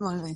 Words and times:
Molt 0.00 0.22
bé. 0.22 0.34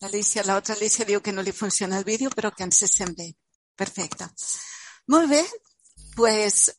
L'Alicia, 0.00 0.44
la 0.44 0.56
otra 0.56 0.74
Alicia 0.74 1.06
diu 1.08 1.20
que 1.20 1.32
no 1.32 1.42
li 1.42 1.52
funciona 1.52 1.98
el 1.98 2.04
vídeo, 2.04 2.30
però 2.30 2.50
que 2.52 2.64
ens 2.64 2.78
se 2.82 2.88
sent 2.90 3.16
bé. 3.16 3.30
Perfecte. 3.74 4.28
Molt 5.06 5.30
pues 6.14 6.74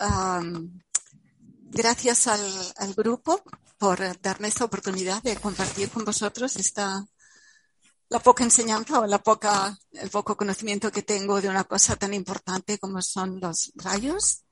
gracias 1.61 2.27
al, 2.27 2.73
al, 2.77 2.93
grupo 2.93 3.43
por 3.77 3.99
darme 4.21 4.47
esta 4.47 4.63
oportunidad 4.65 5.21
de 5.23 5.35
compartir 5.35 5.89
con 5.89 6.05
vosotros 6.05 6.55
esta 6.55 7.05
la 8.09 8.19
poca 8.19 8.43
enseñanza 8.43 8.99
o 8.99 9.05
la 9.07 9.21
poca, 9.21 9.77
el 9.91 10.09
poco 10.09 10.37
conocimiento 10.37 10.91
que 10.91 11.01
tengo 11.01 11.41
de 11.41 11.49
una 11.49 11.63
cosa 11.63 11.95
tan 11.95 12.13
importante 12.13 12.77
como 12.77 13.01
son 13.01 13.39
los 13.39 13.71
rayos. 13.75 14.43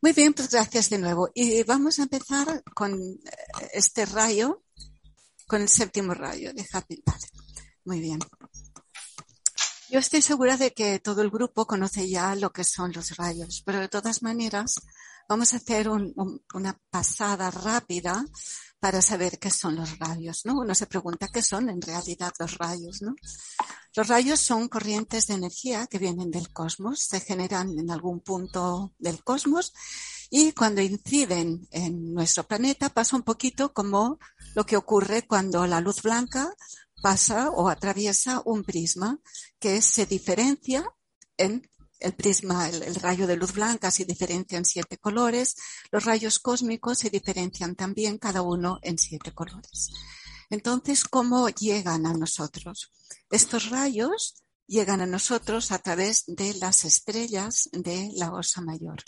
Muy 0.00 0.12
bien, 0.12 0.34
pues 0.34 0.50
gracias 0.50 0.90
de 0.90 0.98
nuevo. 0.98 1.30
Y 1.34 1.62
vamos 1.62 1.98
a 1.98 2.02
empezar 2.02 2.62
con 2.74 3.00
este 3.72 4.06
rayo 4.06 4.62
con 5.48 5.62
el 5.62 5.68
séptimo 5.68 6.14
rayo 6.14 6.52
de 6.52 6.64
Happy. 6.72 7.02
Muy 7.84 8.00
bien. 8.00 8.20
Yo 9.90 9.98
estoy 9.98 10.20
segura 10.20 10.58
de 10.58 10.74
que 10.74 10.98
todo 10.98 11.22
el 11.22 11.30
grupo 11.30 11.66
conoce 11.66 12.08
ya 12.08 12.34
lo 12.34 12.52
que 12.52 12.62
son 12.62 12.92
los 12.92 13.16
rayos, 13.16 13.62
pero 13.64 13.80
de 13.80 13.88
todas 13.88 14.22
maneras 14.22 14.74
vamos 15.26 15.54
a 15.54 15.56
hacer 15.56 15.88
un, 15.88 16.12
un, 16.16 16.42
una 16.52 16.78
pasada 16.90 17.50
rápida 17.50 18.24
para 18.78 19.00
saber 19.00 19.38
qué 19.38 19.50
son 19.50 19.76
los 19.76 19.98
rayos, 19.98 20.42
¿no? 20.44 20.60
Uno 20.60 20.74
se 20.74 20.86
pregunta 20.86 21.28
qué 21.32 21.42
son 21.42 21.70
en 21.70 21.80
realidad 21.80 22.32
los 22.38 22.58
rayos, 22.58 23.00
¿no? 23.00 23.14
Los 23.94 24.08
rayos 24.08 24.40
son 24.40 24.68
corrientes 24.68 25.26
de 25.26 25.34
energía 25.34 25.86
que 25.86 25.98
vienen 25.98 26.30
del 26.30 26.52
cosmos, 26.52 27.00
se 27.00 27.20
generan 27.20 27.78
en 27.78 27.90
algún 27.90 28.20
punto 28.20 28.92
del 28.98 29.24
cosmos 29.24 29.72
y 30.30 30.52
cuando 30.52 30.82
inciden 30.82 31.66
en 31.70 32.12
nuestro 32.12 32.44
planeta 32.44 32.90
pasa 32.90 33.16
un 33.16 33.22
poquito 33.22 33.72
como 33.72 34.18
lo 34.54 34.64
que 34.66 34.76
ocurre 34.76 35.26
cuando 35.26 35.66
la 35.66 35.80
luz 35.80 36.02
blanca 36.02 36.54
pasa 37.02 37.50
o 37.50 37.68
atraviesa 37.68 38.42
un 38.44 38.64
prisma 38.64 39.20
que 39.58 39.80
se 39.82 40.06
diferencia 40.06 40.84
en 41.36 41.68
el 42.00 42.14
prisma, 42.14 42.68
el, 42.68 42.94
rayo 42.96 43.26
de 43.26 43.36
luz 43.36 43.52
blanca 43.52 43.90
se 43.90 44.04
diferencia 44.04 44.56
en 44.56 44.64
siete 44.64 44.98
colores, 44.98 45.56
los 45.90 46.04
rayos 46.04 46.38
cósmicos 46.38 46.98
se 46.98 47.10
diferencian 47.10 47.74
también 47.74 48.18
cada 48.18 48.42
uno 48.42 48.78
en 48.82 48.98
siete 48.98 49.32
colores. 49.32 49.90
Entonces, 50.50 51.04
¿cómo 51.04 51.48
llegan 51.48 52.06
a 52.06 52.14
nosotros? 52.14 52.92
Estos 53.30 53.70
rayos 53.70 54.44
llegan 54.66 55.00
a 55.00 55.06
nosotros 55.06 55.72
a 55.72 55.78
través 55.78 56.24
de 56.26 56.54
las 56.54 56.84
estrellas 56.84 57.68
de 57.72 58.10
la 58.14 58.32
Osa 58.32 58.60
Mayor. 58.60 59.02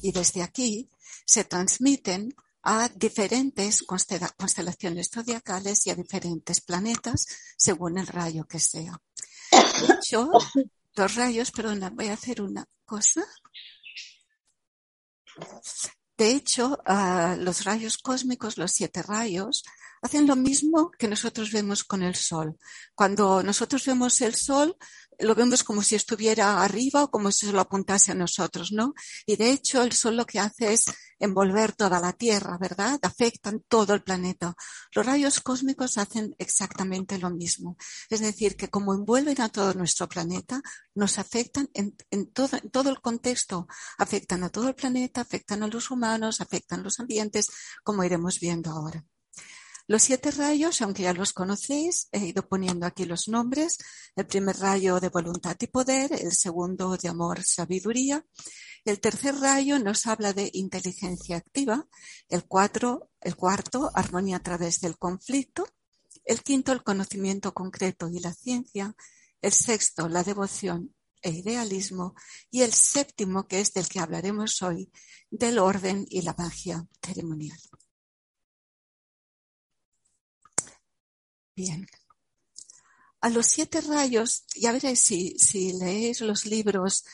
Y 0.00 0.12
desde 0.12 0.42
aquí 0.42 0.90
se 1.26 1.44
transmiten 1.44 2.34
a 2.64 2.88
diferentes 2.88 3.82
constelaciones 3.82 5.10
zodiacales 5.12 5.86
y 5.86 5.90
a 5.90 5.94
diferentes 5.94 6.60
planetas 6.62 7.26
según 7.56 7.98
el 7.98 8.06
rayo 8.06 8.46
que 8.46 8.58
sea. 8.58 8.98
De 9.50 9.94
hecho, 9.94 10.30
los 10.94 11.14
rayos, 11.14 11.50
perdona, 11.50 11.90
voy 11.90 12.08
a 12.08 12.14
hacer 12.14 12.40
una 12.40 12.66
cosa. 12.86 13.22
De 16.16 16.30
hecho, 16.30 16.78
los 17.38 17.64
rayos 17.64 17.98
cósmicos, 17.98 18.56
los 18.56 18.72
siete 18.72 19.02
rayos, 19.02 19.62
hacen 20.00 20.26
lo 20.26 20.36
mismo 20.36 20.90
que 20.90 21.08
nosotros 21.08 21.50
vemos 21.50 21.82
con 21.84 22.02
el 22.02 22.14
sol. 22.14 22.58
Cuando 22.94 23.42
nosotros 23.42 23.84
vemos 23.84 24.20
el 24.20 24.34
sol, 24.34 24.76
lo 25.18 25.34
vemos 25.34 25.64
como 25.64 25.82
si 25.82 25.94
estuviera 25.94 26.62
arriba 26.62 27.04
o 27.04 27.10
como 27.10 27.30
si 27.30 27.46
se 27.46 27.52
lo 27.52 27.60
apuntase 27.60 28.12
a 28.12 28.14
nosotros, 28.14 28.72
¿no? 28.72 28.94
Y 29.26 29.36
de 29.36 29.50
hecho, 29.50 29.82
el 29.82 29.92
sol 29.92 30.16
lo 30.16 30.26
que 30.26 30.40
hace 30.40 30.72
es 30.72 30.86
envolver 31.18 31.72
toda 31.72 32.00
la 32.00 32.12
Tierra, 32.12 32.58
¿verdad? 32.58 32.98
Afectan 33.02 33.60
todo 33.68 33.94
el 33.94 34.02
planeta. 34.02 34.54
Los 34.92 35.06
rayos 35.06 35.40
cósmicos 35.40 35.98
hacen 35.98 36.34
exactamente 36.38 37.18
lo 37.18 37.30
mismo. 37.30 37.76
Es 38.10 38.20
decir, 38.20 38.56
que 38.56 38.68
como 38.68 38.94
envuelven 38.94 39.40
a 39.40 39.48
todo 39.48 39.74
nuestro 39.74 40.08
planeta, 40.08 40.62
nos 40.94 41.18
afectan 41.18 41.68
en, 41.74 41.96
en, 42.10 42.32
todo, 42.32 42.56
en 42.56 42.70
todo 42.70 42.90
el 42.90 43.00
contexto. 43.00 43.66
Afectan 43.98 44.44
a 44.44 44.50
todo 44.50 44.68
el 44.68 44.74
planeta, 44.74 45.20
afectan 45.20 45.62
a 45.62 45.68
los 45.68 45.90
humanos, 45.90 46.40
afectan 46.40 46.82
los 46.82 47.00
ambientes, 47.00 47.50
como 47.82 48.04
iremos 48.04 48.40
viendo 48.40 48.70
ahora. 48.70 49.04
Los 49.86 50.02
siete 50.02 50.30
rayos, 50.30 50.80
aunque 50.80 51.02
ya 51.02 51.12
los 51.12 51.34
conocéis, 51.34 52.08
he 52.10 52.26
ido 52.26 52.48
poniendo 52.48 52.86
aquí 52.86 53.04
los 53.04 53.28
nombres. 53.28 53.76
El 54.16 54.26
primer 54.26 54.56
rayo 54.56 54.98
de 54.98 55.10
voluntad 55.10 55.56
y 55.60 55.66
poder, 55.66 56.10
el 56.12 56.32
segundo 56.32 56.96
de 56.96 57.08
amor, 57.08 57.44
sabiduría. 57.44 58.24
El 58.86 59.00
tercer 59.00 59.34
rayo 59.36 59.78
nos 59.78 60.06
habla 60.06 60.32
de 60.32 60.48
inteligencia 60.54 61.36
activa. 61.36 61.86
El, 62.30 62.46
cuatro, 62.46 63.10
el 63.20 63.36
cuarto, 63.36 63.90
armonía 63.94 64.36
a 64.36 64.42
través 64.42 64.80
del 64.80 64.96
conflicto. 64.96 65.66
El 66.24 66.42
quinto, 66.42 66.72
el 66.72 66.82
conocimiento 66.82 67.52
concreto 67.52 68.08
y 68.08 68.20
la 68.20 68.32
ciencia. 68.32 68.96
El 69.42 69.52
sexto, 69.52 70.08
la 70.08 70.22
devoción 70.22 70.94
e 71.20 71.28
idealismo. 71.30 72.14
Y 72.50 72.62
el 72.62 72.72
séptimo, 72.72 73.46
que 73.46 73.60
es 73.60 73.74
del 73.74 73.86
que 73.86 74.00
hablaremos 74.00 74.62
hoy, 74.62 74.90
del 75.30 75.58
orden 75.58 76.06
y 76.08 76.22
la 76.22 76.34
magia 76.38 76.86
ceremonial. 77.02 77.58
Bien. 81.56 81.86
A 83.20 83.30
los 83.30 83.46
siete 83.46 83.80
rayos, 83.80 84.44
ya 84.54 84.72
veréis 84.72 85.00
si, 85.00 85.72
leéis 85.72 86.20
los 86.20 86.46
libros 86.46 87.04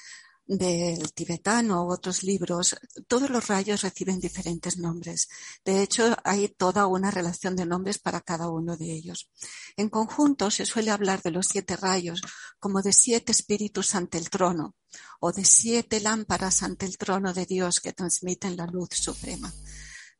del 0.47 1.13
tibetano 1.13 1.85
u 1.85 1.93
otros 1.93 2.25
libros, 2.25 2.75
todos 3.07 3.31
los 3.31 3.47
rayos 3.47 3.83
reciben 3.83 4.19
diferentes 4.19 4.79
nombres. 4.79 5.29
De 5.65 5.83
hecho, 5.83 6.17
hay 6.25 6.49
toda 6.49 6.87
una 6.87 7.11
relación 7.11 7.55
de 7.55 7.67
nombres 7.67 7.99
para 7.99 8.23
cada 8.23 8.49
uno 8.49 8.77
de 8.77 8.93
ellos. 8.93 9.31
En 9.77 9.89
conjunto, 9.89 10.51
se 10.51 10.67
suele 10.67 10.91
hablar 10.91 11.23
de 11.23 11.31
los 11.31 11.47
siete 11.47 11.77
rayos 11.77 12.21
como 12.59 12.83
de 12.83 12.93
siete 12.93 13.31
espíritus 13.31 13.95
ante 13.95 14.19
el 14.19 14.31
trono 14.31 14.75
o 15.21 15.31
de 15.31 15.45
siete 15.45 16.01
lámparas 16.01 16.65
ante 16.65 16.87
el 16.87 16.99
trono 16.99 17.33
de 17.33 17.47
Dios 17.47 17.79
que 17.79 17.93
transmiten 17.93 18.57
la 18.57 18.67
luz 18.67 18.89
suprema. 18.93 19.53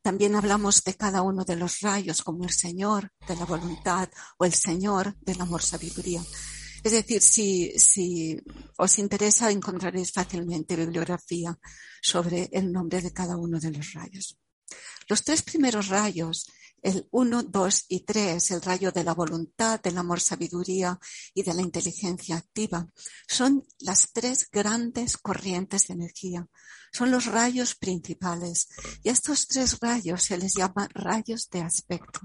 También 0.01 0.35
hablamos 0.35 0.83
de 0.83 0.95
cada 0.95 1.21
uno 1.21 1.45
de 1.45 1.55
los 1.55 1.81
rayos 1.81 2.23
como 2.23 2.43
el 2.43 2.49
Señor 2.49 3.11
de 3.27 3.35
la 3.35 3.45
voluntad 3.45 4.09
o 4.37 4.45
el 4.45 4.53
Señor 4.53 5.15
del 5.21 5.41
amor 5.41 5.61
sabiduría. 5.61 6.21
Es 6.83 6.91
decir, 6.91 7.21
si, 7.21 7.71
si 7.77 8.41
os 8.77 8.97
interesa, 8.97 9.51
encontraréis 9.51 10.11
fácilmente 10.11 10.75
bibliografía 10.75 11.57
sobre 12.01 12.49
el 12.51 12.71
nombre 12.71 13.01
de 13.01 13.13
cada 13.13 13.37
uno 13.37 13.59
de 13.59 13.71
los 13.71 13.93
rayos. 13.93 14.39
Los 15.07 15.23
tres 15.23 15.43
primeros 15.43 15.89
rayos, 15.89 16.47
el 16.81 17.07
1, 17.11 17.43
2 17.43 17.85
y 17.89 17.99
3, 18.01 18.51
el 18.51 18.61
rayo 18.61 18.91
de 18.91 19.03
la 19.03 19.13
voluntad, 19.13 19.79
del 19.79 19.97
amor 19.97 20.19
sabiduría 20.19 20.99
y 21.33 21.43
de 21.43 21.53
la 21.53 21.61
inteligencia 21.61 22.37
activa, 22.37 22.87
son 23.27 23.65
las 23.79 24.11
tres 24.11 24.49
grandes 24.51 25.17
corrientes 25.17 25.87
de 25.87 25.93
energía. 25.93 26.47
Son 26.91 27.11
los 27.11 27.25
rayos 27.25 27.75
principales. 27.75 28.67
Y 29.03 29.09
a 29.09 29.11
estos 29.13 29.47
tres 29.47 29.79
rayos 29.79 30.23
se 30.23 30.37
les 30.37 30.55
llama 30.55 30.89
rayos 30.93 31.49
de 31.49 31.61
aspecto. 31.61 32.21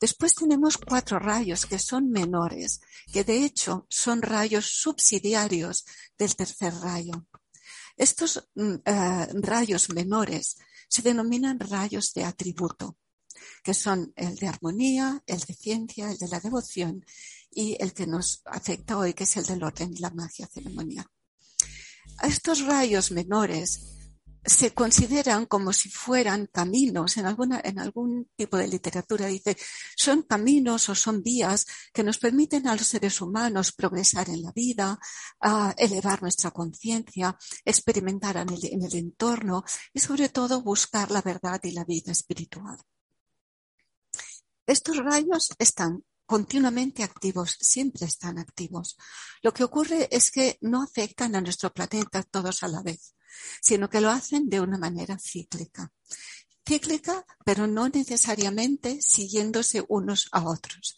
Después 0.00 0.34
tenemos 0.34 0.76
cuatro 0.76 1.18
rayos 1.18 1.64
que 1.64 1.78
son 1.78 2.10
menores, 2.10 2.80
que 3.12 3.24
de 3.24 3.44
hecho 3.44 3.86
son 3.88 4.20
rayos 4.20 4.66
subsidiarios 4.66 5.86
del 6.18 6.36
tercer 6.36 6.74
rayo. 6.74 7.26
Estos 7.96 8.48
uh, 8.56 8.78
rayos 9.40 9.88
menores 9.90 10.58
se 10.88 11.02
denominan 11.02 11.60
rayos 11.60 12.12
de 12.12 12.24
atributo, 12.24 12.98
que 13.62 13.74
son 13.74 14.12
el 14.16 14.36
de 14.36 14.48
armonía, 14.48 15.22
el 15.26 15.40
de 15.40 15.54
ciencia, 15.54 16.10
el 16.10 16.18
de 16.18 16.28
la 16.28 16.40
devoción 16.40 17.04
y 17.50 17.76
el 17.80 17.92
que 17.92 18.06
nos 18.06 18.42
afecta 18.46 18.98
hoy, 18.98 19.14
que 19.14 19.24
es 19.24 19.36
el 19.36 19.44
del 19.44 19.62
orden 19.62 19.92
y 19.92 19.98
la 19.98 20.10
magia 20.10 20.46
ceremonial. 20.46 21.06
Estos 22.22 22.62
rayos 22.62 23.10
menores 23.10 23.94
se 24.44 24.74
consideran 24.74 25.46
como 25.46 25.72
si 25.72 25.88
fueran 25.88 26.46
caminos, 26.52 27.16
en, 27.16 27.26
alguna, 27.26 27.60
en 27.64 27.78
algún 27.78 28.28
tipo 28.36 28.56
de 28.58 28.68
literatura 28.68 29.26
dice, 29.26 29.56
son 29.96 30.22
caminos 30.22 30.88
o 30.90 30.94
son 30.94 31.22
vías 31.22 31.66
que 31.92 32.02
nos 32.02 32.18
permiten 32.18 32.68
a 32.68 32.76
los 32.76 32.86
seres 32.86 33.20
humanos 33.20 33.72
progresar 33.72 34.28
en 34.28 34.42
la 34.42 34.52
vida, 34.52 34.98
elevar 35.78 36.20
nuestra 36.20 36.50
conciencia, 36.50 37.36
experimentar 37.64 38.36
en 38.36 38.82
el 38.84 38.94
entorno 38.94 39.64
y 39.92 40.00
sobre 40.00 40.28
todo 40.28 40.62
buscar 40.62 41.10
la 41.10 41.22
verdad 41.22 41.60
y 41.62 41.72
la 41.72 41.84
vida 41.84 42.12
espiritual. 42.12 42.78
Estos 44.66 44.96
rayos 44.98 45.50
están 45.58 46.04
continuamente 46.26 47.02
activos, 47.02 47.56
siempre 47.60 48.06
están 48.06 48.38
activos. 48.38 48.96
Lo 49.42 49.52
que 49.52 49.64
ocurre 49.64 50.08
es 50.10 50.30
que 50.30 50.58
no 50.62 50.82
afectan 50.82 51.34
a 51.34 51.40
nuestro 51.40 51.72
planeta 51.72 52.22
todos 52.22 52.62
a 52.62 52.68
la 52.68 52.82
vez 52.82 53.14
sino 53.60 53.88
que 53.88 54.00
lo 54.00 54.10
hacen 54.10 54.48
de 54.48 54.60
una 54.60 54.78
manera 54.78 55.18
cíclica. 55.18 55.92
Cíclica, 56.66 57.24
pero 57.44 57.66
no 57.66 57.88
necesariamente 57.88 59.00
siguiéndose 59.02 59.84
unos 59.88 60.28
a 60.32 60.44
otros. 60.48 60.96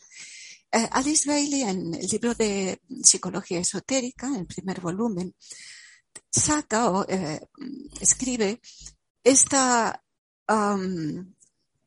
Eh, 0.71 0.89
Alice 0.93 1.29
Bailey, 1.29 1.63
en 1.63 1.95
el 1.95 2.07
libro 2.07 2.35
de 2.35 2.81
Psicología 3.03 3.61
Esotérica, 3.61 4.29
en 4.29 4.37
el 4.37 4.47
primer 4.47 4.81
volumen, 4.81 5.35
saca 6.31 6.91
o 6.91 7.07
eh, 7.09 7.41
escribe 8.01 8.61
esta 9.25 10.03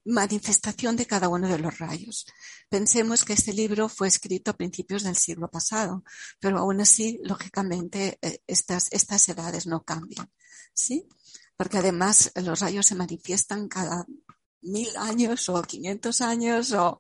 manifestación 0.06 0.96
de 0.96 1.06
cada 1.06 1.30
uno 1.30 1.48
de 1.48 1.60
los 1.60 1.78
rayos. 1.78 2.26
Pensemos 2.70 3.26
que 3.26 3.34
este 3.34 3.54
libro 3.54 3.90
fue 3.90 4.08
escrito 4.08 4.52
a 4.52 4.58
principios 4.58 5.04
del 5.04 5.16
siglo 5.16 5.50
pasado, 5.50 6.04
pero 6.40 6.60
aún 6.60 6.82
así, 6.82 7.20
lógicamente, 7.24 8.18
eh, 8.22 8.42
estas, 8.48 8.88
estas 8.92 9.28
edades 9.30 9.68
no 9.68 9.84
cambian. 9.84 10.30
¿sí? 10.74 11.08
Porque 11.58 11.78
además 11.78 12.32
los 12.36 12.60
rayos 12.60 12.88
se 12.88 12.96
manifiestan 12.96 13.68
cada 13.68 14.06
mil 14.62 14.90
años 14.98 15.50
o 15.50 15.62
quinientos 15.62 16.22
años 16.22 16.72
o 16.74 17.00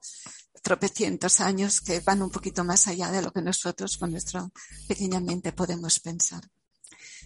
tropecientos 0.62 1.40
años 1.40 1.82
que 1.82 2.00
van 2.02 2.22
un 2.22 2.30
poquito 2.30 2.64
más 2.64 2.88
allá 2.88 3.12
de 3.12 3.22
lo 3.22 3.32
que 3.32 3.42
nosotros 3.42 3.98
con 3.98 4.12
nuestra 4.12 4.50
pequeña 4.88 5.20
mente 5.20 5.54
podemos 5.54 6.00
pensar. 6.00 6.42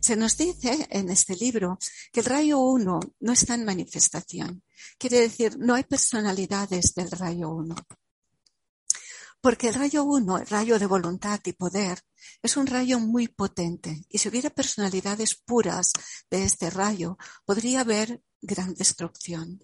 Se 0.04 0.18
nos 0.18 0.36
dice 0.36 0.86
en 0.90 1.10
este 1.10 1.34
libro 1.34 1.80
que 2.12 2.20
el 2.20 2.26
rayo 2.26 2.60
1 2.60 3.00
no 3.22 3.32
está 3.32 3.54
en 3.54 3.64
manifestación. 3.64 4.62
Quiere 4.98 5.22
decir, 5.22 5.58
no 5.58 5.76
hay 5.76 5.86
personalidades 5.86 6.94
del 6.94 7.10
rayo 7.10 7.52
1. 7.52 7.74
Porque 9.40 9.70
el 9.70 9.76
rayo 9.76 10.04
1, 10.04 10.40
el 10.40 10.48
rayo 10.48 10.78
de 10.78 10.88
voluntad 10.88 11.40
y 11.46 11.54
poder, 11.54 12.02
es 12.42 12.58
un 12.58 12.68
rayo 12.68 13.00
muy 13.00 13.30
potente 13.30 14.04
y 14.10 14.18
si 14.18 14.28
hubiera 14.28 14.50
personalidades 14.50 15.36
puras 15.36 15.94
de 16.30 16.44
este 16.44 16.70
rayo, 16.70 17.18
podría 17.46 17.80
haber 17.80 18.22
gran 18.42 18.74
destrucción. 18.74 19.62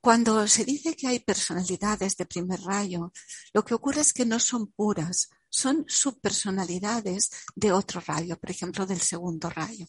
Cuando 0.00 0.46
se 0.46 0.64
dice 0.64 0.94
que 0.94 1.08
hay 1.08 1.18
personalidades 1.18 2.16
de 2.16 2.26
primer 2.26 2.60
rayo, 2.60 3.12
lo 3.52 3.64
que 3.64 3.74
ocurre 3.74 4.02
es 4.02 4.12
que 4.12 4.24
no 4.24 4.38
son 4.38 4.68
puras, 4.68 5.30
son 5.48 5.84
subpersonalidades 5.88 7.30
de 7.54 7.72
otro 7.72 8.00
rayo, 8.00 8.38
por 8.38 8.50
ejemplo, 8.50 8.86
del 8.86 9.00
segundo 9.00 9.50
rayo. 9.50 9.86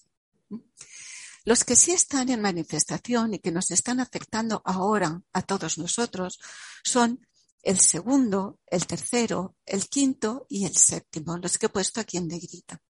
Los 1.46 1.64
que 1.64 1.76
sí 1.76 1.92
están 1.92 2.30
en 2.30 2.42
manifestación 2.42 3.34
y 3.34 3.40
que 3.40 3.52
nos 3.52 3.72
están 3.72 4.00
afectando 4.00 4.62
ahora 4.66 5.22
a 5.34 5.42
todos 5.42 5.78
nosotros 5.78 6.40
son 6.84 7.26
el 7.62 7.80
segundo, 7.80 8.60
el 8.68 8.86
tercero, 8.88 9.56
el 9.66 9.88
quinto 9.90 10.46
y 10.50 10.66
el 10.66 10.76
séptimo, 10.76 11.38
los 11.38 11.58
que 11.58 11.66
he 11.66 11.70
puesto 11.70 12.00
aquí 12.00 12.18
en 12.18 12.28
negrita. 12.28 12.82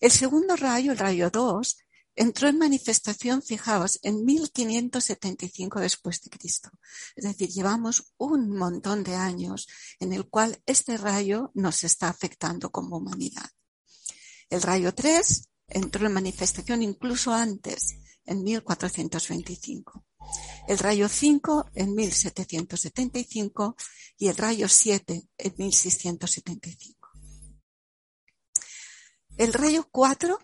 El 0.00 0.10
segundo 0.10 0.56
rayo, 0.56 0.92
el 0.92 0.98
rayo 0.98 1.30
2, 1.30 1.78
entró 2.14 2.48
en 2.48 2.58
manifestación, 2.58 3.42
fijaos, 3.42 3.98
en 4.02 4.24
1575 4.24 5.80
después 5.80 6.20
de 6.22 6.30
Cristo. 6.30 6.70
Es 7.16 7.24
decir, 7.24 7.48
llevamos 7.48 8.12
un 8.16 8.50
montón 8.50 9.04
de 9.04 9.14
años 9.14 9.66
en 9.98 10.12
el 10.12 10.28
cual 10.28 10.62
este 10.66 10.96
rayo 10.96 11.50
nos 11.54 11.84
está 11.84 12.08
afectando 12.08 12.70
como 12.70 12.98
humanidad. 12.98 13.48
El 14.48 14.62
rayo 14.62 14.94
3 14.94 15.48
entró 15.68 16.06
en 16.06 16.12
manifestación 16.12 16.82
incluso 16.82 17.32
antes, 17.32 17.96
en 18.26 18.42
1425 18.42 20.04
el 20.66 20.78
rayo 20.78 21.08
5 21.08 21.70
en 21.74 21.94
1775 21.94 23.76
y 24.18 24.28
el 24.28 24.36
rayo 24.36 24.68
7 24.68 25.28
en 25.38 25.54
1675. 25.56 27.10
El 29.36 29.52
rayo 29.52 29.88
4 29.90 30.38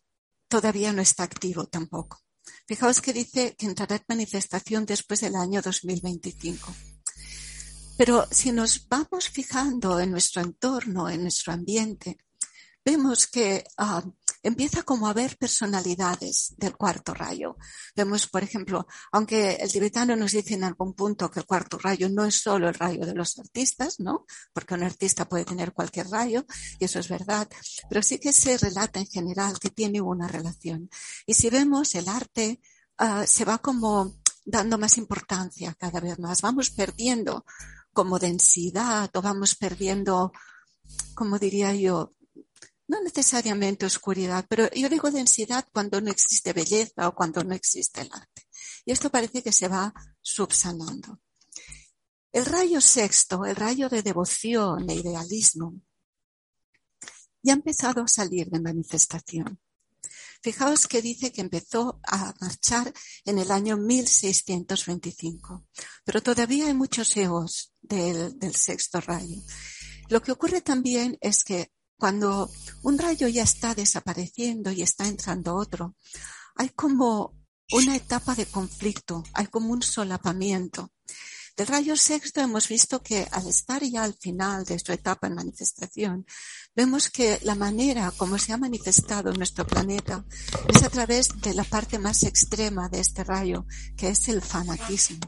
todavía 0.50 0.92
no 0.92 1.00
está 1.00 1.22
activo 1.22 1.66
tampoco. 1.66 2.20
Fijaos 2.66 3.00
que 3.00 3.12
dice 3.12 3.54
que 3.56 3.66
entrará 3.66 3.96
en 3.96 4.04
manifestación 4.08 4.84
después 4.84 5.20
del 5.20 5.36
año 5.36 5.62
2025. 5.62 6.74
Pero 7.96 8.26
si 8.30 8.50
nos 8.50 8.88
vamos 8.88 9.28
fijando 9.28 10.00
en 10.00 10.10
nuestro 10.10 10.42
entorno, 10.42 11.08
en 11.08 11.22
nuestro 11.22 11.52
ambiente, 11.52 12.18
vemos 12.84 13.26
que 13.26 13.64
ah, 13.76 14.02
empieza 14.42 14.82
como 14.82 15.06
a 15.06 15.10
haber 15.10 15.36
personalidades 15.36 16.54
del 16.56 16.76
cuarto 16.76 17.14
rayo. 17.14 17.56
Vemos, 17.94 18.26
por 18.26 18.42
ejemplo, 18.42 18.86
aunque 19.12 19.54
el 19.54 19.70
tibetano 19.70 20.16
nos 20.16 20.32
dice 20.32 20.54
en 20.54 20.64
algún 20.64 20.94
punto 20.94 21.30
que 21.30 21.40
el 21.40 21.46
cuarto 21.46 21.78
rayo 21.78 22.08
no 22.08 22.24
es 22.24 22.40
solo 22.40 22.68
el 22.68 22.74
rayo 22.74 23.04
de 23.06 23.14
los 23.14 23.38
artistas, 23.38 24.00
¿no? 24.00 24.26
Porque 24.52 24.74
un 24.74 24.82
artista 24.82 25.28
puede 25.28 25.44
tener 25.44 25.72
cualquier 25.72 26.08
rayo, 26.08 26.44
y 26.78 26.84
eso 26.84 26.98
es 26.98 27.08
verdad, 27.08 27.48
pero 27.88 28.02
sí 28.02 28.18
que 28.18 28.32
se 28.32 28.56
relata 28.58 29.00
en 29.00 29.06
general 29.06 29.58
que 29.58 29.70
tiene 29.70 30.00
una 30.00 30.28
relación. 30.28 30.90
Y 31.26 31.34
si 31.34 31.50
vemos 31.50 31.94
el 31.94 32.08
arte, 32.08 32.60
ah, 32.98 33.26
se 33.26 33.44
va 33.44 33.58
como 33.58 34.20
dando 34.44 34.78
más 34.78 34.98
importancia 34.98 35.74
cada 35.78 36.00
vez 36.00 36.18
más. 36.18 36.42
Vamos 36.42 36.70
perdiendo 36.70 37.44
como 37.92 38.18
densidad 38.18 39.10
o 39.14 39.22
vamos 39.22 39.54
perdiendo, 39.54 40.32
como 41.14 41.38
diría 41.38 41.74
yo, 41.74 42.14
no 42.90 43.00
necesariamente 43.02 43.86
oscuridad, 43.86 44.44
pero 44.48 44.68
yo 44.72 44.88
digo 44.88 45.12
densidad 45.12 45.64
cuando 45.72 46.00
no 46.00 46.10
existe 46.10 46.52
belleza 46.52 47.06
o 47.06 47.14
cuando 47.14 47.44
no 47.44 47.54
existe 47.54 48.00
el 48.00 48.10
arte. 48.12 48.48
Y 48.84 48.90
esto 48.90 49.10
parece 49.10 49.44
que 49.44 49.52
se 49.52 49.68
va 49.68 49.94
subsanando. 50.20 51.20
El 52.32 52.46
rayo 52.46 52.80
sexto, 52.80 53.44
el 53.44 53.54
rayo 53.54 53.88
de 53.88 54.02
devoción 54.02 54.90
e 54.90 54.96
idealismo, 54.96 55.80
ya 57.42 57.52
ha 57.52 57.56
empezado 57.56 58.02
a 58.02 58.08
salir 58.08 58.50
de 58.50 58.58
manifestación. 58.58 59.60
Fijaos 60.42 60.88
que 60.88 61.00
dice 61.00 61.30
que 61.30 61.42
empezó 61.42 62.00
a 62.02 62.34
marchar 62.40 62.92
en 63.24 63.38
el 63.38 63.52
año 63.52 63.76
1625, 63.76 65.64
pero 66.04 66.22
todavía 66.22 66.66
hay 66.66 66.74
muchos 66.74 67.16
eos 67.16 67.72
del, 67.82 68.36
del 68.36 68.56
sexto 68.56 69.00
rayo. 69.00 69.40
Lo 70.08 70.20
que 70.20 70.32
ocurre 70.32 70.60
también 70.60 71.16
es 71.20 71.44
que 71.44 71.70
cuando 72.00 72.50
un 72.82 72.98
rayo 72.98 73.28
ya 73.28 73.44
está 73.44 73.76
desapareciendo 73.76 74.72
y 74.72 74.82
está 74.82 75.06
entrando 75.06 75.54
otro, 75.54 75.94
hay 76.56 76.70
como 76.70 77.34
una 77.72 77.94
etapa 77.94 78.34
de 78.34 78.46
conflicto, 78.46 79.22
hay 79.34 79.46
como 79.46 79.72
un 79.72 79.82
solapamiento. 79.82 80.90
Del 81.56 81.66
rayo 81.66 81.94
sexto 81.94 82.40
hemos 82.40 82.68
visto 82.68 83.02
que 83.02 83.28
al 83.30 83.46
estar 83.46 83.82
ya 83.84 84.02
al 84.02 84.14
final 84.14 84.64
de 84.64 84.78
su 84.78 84.92
etapa 84.92 85.26
en 85.26 85.34
manifestación, 85.34 86.26
vemos 86.74 87.10
que 87.10 87.38
la 87.42 87.54
manera 87.54 88.10
como 88.16 88.38
se 88.38 88.52
ha 88.52 88.56
manifestado 88.56 89.30
en 89.30 89.36
nuestro 89.36 89.66
planeta 89.66 90.24
es 90.68 90.82
a 90.82 90.88
través 90.88 91.28
de 91.42 91.52
la 91.52 91.64
parte 91.64 91.98
más 91.98 92.22
extrema 92.22 92.88
de 92.88 93.00
este 93.00 93.24
rayo, 93.24 93.66
que 93.96 94.08
es 94.08 94.28
el 94.28 94.40
fanatismo. 94.40 95.20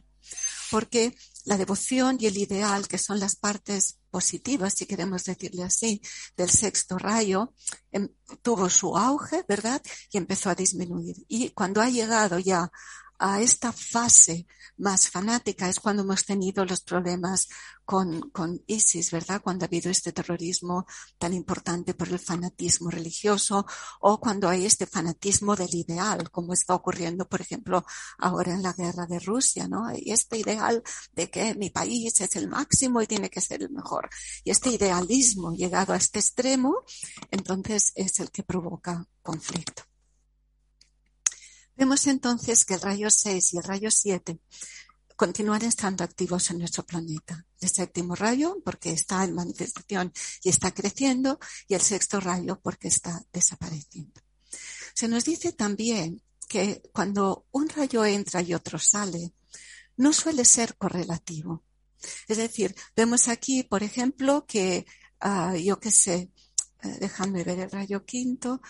Porque 0.71 1.15
la 1.45 1.57
devoción 1.57 2.17
y 2.21 2.27
el 2.27 2.37
ideal, 2.37 2.89
que 2.89 2.99
son 2.99 3.19
las 3.21 3.37
partes 3.37 3.99
positivas, 4.11 4.75
si 4.75 4.87
queremos 4.87 5.25
decirle 5.25 5.63
así, 5.63 6.01
del 6.37 6.51
sexto 6.51 6.99
rayo, 6.99 7.55
em, 7.91 8.09
tuvo 8.43 8.69
su 8.71 8.97
auge, 8.97 9.45
¿verdad? 9.49 9.83
Y 10.11 10.19
empezó 10.19 10.51
a 10.51 10.55
disminuir. 10.55 11.17
Y 11.29 11.51
cuando 11.51 11.81
ha 11.81 11.89
llegado 11.89 12.39
ya 12.39 12.71
a 13.23 13.41
esta 13.41 13.73
fase 13.73 14.47
más 14.79 15.09
fanática 15.09 15.69
es 15.69 15.79
cuando 15.79 16.03
hemos 16.03 16.25
tenido 16.25 16.65
los 16.65 16.81
problemas 16.81 17.49
con, 17.85 18.31
con 18.31 18.61
ISIS, 18.67 19.13
¿verdad? 19.13 19.41
Cuando 19.41 19.65
ha 19.65 19.69
habido 19.69 19.91
este 19.91 20.13
terrorismo 20.13 20.87
tan 21.19 21.33
importante 21.33 21.95
por 21.95 22.09
el 22.09 22.19
fanatismo 22.19 22.91
religioso 22.91 23.65
o 24.01 24.19
cuando 24.19 24.49
hay 24.49 24.67
este 24.67 24.87
fanatismo 24.87 25.55
del 25.55 25.73
ideal, 25.73 26.31
como 26.33 26.53
está 26.53 26.75
ocurriendo, 26.75 27.29
por 27.29 27.41
ejemplo, 27.41 27.85
ahora 28.19 28.55
en 28.55 28.63
la 28.63 28.73
guerra 28.73 29.07
de 29.07 29.21
Rusia, 29.21 29.69
¿no? 29.69 29.87
Hay 29.87 30.03
este 30.07 30.39
ideal 30.39 30.83
de 31.13 31.31
que 31.31 31.55
mi 31.55 31.71
país 31.71 32.21
es 32.21 32.35
el 32.35 32.49
máximo 32.49 33.01
y 33.03 33.07
tiene 33.07 33.31
que 33.31 33.41
ser 33.41 33.63
el 33.63 33.71
mejor. 33.71 34.11
Y 34.43 34.51
este 34.51 34.71
idealismo 34.71 35.53
llegado 35.55 35.93
a 35.93 35.97
este 35.97 36.19
extremo, 36.19 36.83
entonces 37.31 37.93
es 37.95 38.19
el 38.19 38.33
que 38.33 38.43
provoca 38.43 39.07
conflicto. 39.23 39.92
Vemos 41.83 42.07
entonces 42.07 42.65
que 42.65 42.75
el 42.75 42.81
rayo 42.81 43.11
6 43.11 43.55
y 43.55 43.57
el 43.57 43.65
rayo 43.65 43.91
7 43.91 44.39
continúan 45.17 45.63
estando 45.63 46.05
activos 46.05 46.49
en 46.53 46.59
nuestro 46.59 46.87
planeta. 46.87 47.45
El 47.61 47.71
séptimo 47.71 48.15
rayo 48.15 48.59
porque 48.65 48.93
está 48.93 49.25
en 49.25 49.35
manifestación 49.35 50.13
y 50.45 50.51
está 50.51 50.73
creciendo 50.73 51.41
y 51.67 51.75
el 51.75 51.81
sexto 51.81 52.21
rayo 52.21 52.61
porque 52.63 52.87
está 52.87 53.25
desapareciendo. 53.33 54.21
Se 54.95 55.09
nos 55.09 55.25
dice 55.25 55.55
también 55.55 56.23
que 56.49 56.81
cuando 56.93 57.47
un 57.51 57.69
rayo 57.69 58.05
entra 58.05 58.43
y 58.43 58.55
otro 58.55 58.79
sale, 58.79 59.33
no 59.97 60.13
suele 60.13 60.45
ser 60.45 60.77
correlativo. 60.77 61.65
Es 62.29 62.37
decir, 62.37 62.77
vemos 62.95 63.27
aquí, 63.27 63.65
por 63.65 63.83
ejemplo, 63.83 64.47
que, 64.47 64.87
uh, 65.21 65.57
yo 65.57 65.81
qué 65.81 65.91
sé, 65.91 66.31
uh, 66.85 66.99
déjame 67.01 67.43
ver 67.43 67.59
el 67.59 67.71
rayo 67.73 68.05
quinto. 68.05 68.63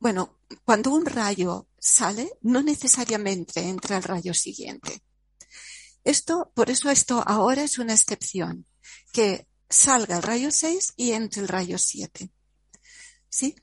Bueno, 0.00 0.40
cuando 0.64 0.90
un 0.90 1.06
rayo 1.06 1.68
sale, 1.80 2.30
no 2.42 2.62
necesariamente 2.62 3.60
entra 3.60 3.96
el 3.96 4.04
rayo 4.04 4.34
siguiente. 4.34 5.02
Esto, 6.04 6.52
por 6.54 6.70
eso 6.70 6.90
esto 6.90 7.24
ahora 7.26 7.64
es 7.64 7.78
una 7.78 7.94
excepción, 7.94 8.66
que 9.12 9.48
salga 9.68 10.16
el 10.16 10.22
rayo 10.22 10.50
6 10.50 10.94
y 10.96 11.12
entre 11.12 11.42
el 11.42 11.48
rayo 11.48 11.78
7. 11.78 12.30
¿Sí? 13.28 13.56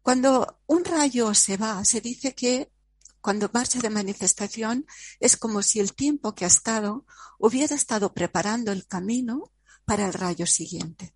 Cuando 0.00 0.60
un 0.66 0.84
rayo 0.84 1.32
se 1.34 1.56
va, 1.56 1.84
se 1.84 2.00
dice 2.00 2.34
que 2.34 2.72
cuando 3.20 3.50
marcha 3.52 3.78
de 3.78 3.90
manifestación 3.90 4.86
es 5.20 5.36
como 5.36 5.62
si 5.62 5.78
el 5.78 5.94
tiempo 5.94 6.34
que 6.34 6.44
ha 6.44 6.48
estado 6.48 7.06
hubiera 7.38 7.76
estado 7.76 8.12
preparando 8.12 8.72
el 8.72 8.86
camino 8.86 9.52
para 9.84 10.06
el 10.06 10.12
rayo 10.12 10.46
siguiente. 10.46 11.14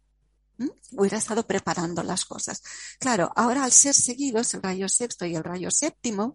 ¿Mm? 0.58 0.68
Hubiera 0.92 1.18
estado 1.18 1.46
preparando 1.46 2.02
las 2.02 2.24
cosas. 2.24 2.62
Claro, 2.98 3.30
ahora 3.36 3.64
al 3.64 3.72
ser 3.72 3.94
seguidos 3.94 4.54
el 4.54 4.62
rayo 4.62 4.88
sexto 4.88 5.26
y 5.26 5.34
el 5.34 5.44
rayo 5.44 5.70
séptimo, 5.70 6.34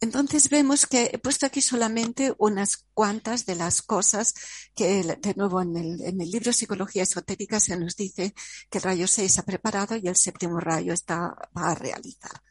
entonces 0.00 0.48
vemos 0.48 0.86
que 0.86 1.10
he 1.12 1.18
puesto 1.18 1.46
aquí 1.46 1.60
solamente 1.60 2.32
unas 2.38 2.84
cuantas 2.94 3.46
de 3.46 3.56
las 3.56 3.82
cosas 3.82 4.34
que, 4.74 5.02
de 5.02 5.34
nuevo, 5.34 5.60
en 5.60 5.76
el, 5.76 6.30
libro 6.30 6.52
Psicología 6.52 7.02
Esotérica 7.02 7.58
se 7.58 7.76
nos 7.76 7.96
dice 7.96 8.32
que 8.70 8.78
el 8.78 8.84
rayo 8.84 9.08
6 9.08 9.40
ha 9.40 9.42
preparado 9.44 9.96
y 9.96 10.06
el 10.06 10.14
séptimo 10.14 10.60
rayo 10.60 10.92
está 10.92 11.36
a 11.54 11.74
realizar. 11.74 12.42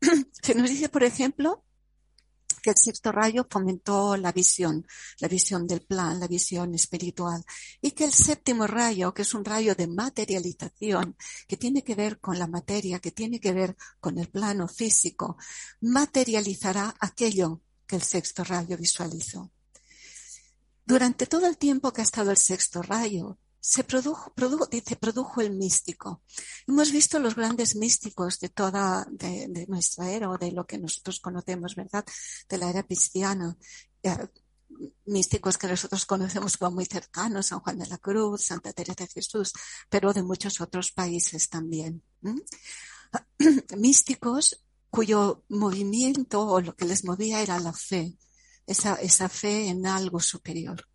Se 0.42 0.54
nos 0.54 0.70
dice, 0.70 0.88
por 0.88 1.02
ejemplo, 1.02 1.64
que 2.64 2.70
el 2.70 2.76
sexto 2.78 3.12
rayo 3.12 3.46
fomentó 3.50 4.16
la 4.16 4.32
visión, 4.32 4.86
la 5.18 5.28
visión 5.28 5.66
del 5.66 5.82
plan, 5.82 6.18
la 6.18 6.26
visión 6.26 6.74
espiritual, 6.74 7.44
y 7.82 7.90
que 7.90 8.04
el 8.04 8.12
séptimo 8.14 8.66
rayo, 8.66 9.12
que 9.12 9.20
es 9.20 9.34
un 9.34 9.44
rayo 9.44 9.74
de 9.74 9.86
materialización, 9.86 11.14
que 11.46 11.58
tiene 11.58 11.84
que 11.84 11.94
ver 11.94 12.20
con 12.20 12.38
la 12.38 12.46
materia, 12.46 13.00
que 13.00 13.10
tiene 13.10 13.38
que 13.38 13.52
ver 13.52 13.76
con 14.00 14.18
el 14.18 14.30
plano 14.30 14.66
físico, 14.66 15.36
materializará 15.82 16.94
aquello 17.00 17.60
que 17.86 17.96
el 17.96 18.02
sexto 18.02 18.44
rayo 18.44 18.78
visualizó. 18.78 19.52
Durante 20.86 21.26
todo 21.26 21.46
el 21.46 21.58
tiempo 21.58 21.92
que 21.92 22.00
ha 22.00 22.04
estado 22.04 22.30
el 22.30 22.38
sexto 22.38 22.80
rayo, 22.80 23.38
se 23.64 23.82
produjo, 23.82 24.30
dice, 24.70 24.94
produjo 24.94 25.40
el 25.40 25.56
místico. 25.56 26.22
Hemos 26.66 26.92
visto 26.92 27.18
los 27.18 27.34
grandes 27.34 27.76
místicos 27.76 28.38
de 28.38 28.50
toda, 28.50 29.06
de, 29.10 29.64
nuestra 29.68 30.10
era 30.10 30.28
o 30.28 30.36
de 30.36 30.52
lo 30.52 30.66
que 30.66 30.76
nosotros 30.76 31.18
conocemos, 31.18 31.74
¿verdad? 31.74 32.04
De 32.46 32.58
la 32.58 32.68
era 32.68 32.82
cristiana. 32.82 33.56
Místicos 35.06 35.56
que 35.56 35.66
nosotros 35.66 36.04
conocemos 36.04 36.58
como 36.58 36.72
muy 36.72 36.84
cercanos, 36.84 37.46
San 37.46 37.60
Juan 37.60 37.78
de 37.78 37.86
la 37.86 37.96
Cruz, 37.96 38.44
Santa 38.44 38.74
Teresa 38.74 39.04
de 39.04 39.06
Jesús, 39.06 39.54
pero 39.88 40.12
de 40.12 40.22
muchos 40.22 40.60
otros 40.60 40.92
países 40.92 41.48
también. 41.48 42.02
Místicos 43.78 44.62
cuyo 44.90 45.42
movimiento 45.48 46.46
o 46.46 46.60
lo 46.60 46.76
que 46.76 46.84
les 46.84 47.02
movía 47.06 47.40
era 47.40 47.58
la 47.60 47.72
fe, 47.72 48.18
esa, 48.66 48.96
esa 48.96 49.30
fe 49.30 49.68
en 49.68 49.86
algo 49.86 50.20
superior. 50.20 50.86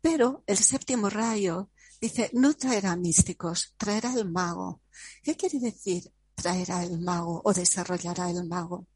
Pero 0.00 0.44
el 0.46 0.58
séptimo 0.58 1.10
rayo 1.10 1.70
Dice, 2.04 2.28
no 2.34 2.52
traerá 2.52 2.96
místicos, 2.96 3.72
traerá 3.78 4.12
el 4.12 4.30
mago. 4.30 4.82
¿Qué 5.22 5.38
quiere 5.38 5.58
decir 5.58 6.12
traerá 6.34 6.84
el 6.84 7.00
mago 7.00 7.40
o 7.42 7.54
desarrollará 7.54 8.28
el 8.28 8.46
mago? 8.46 8.86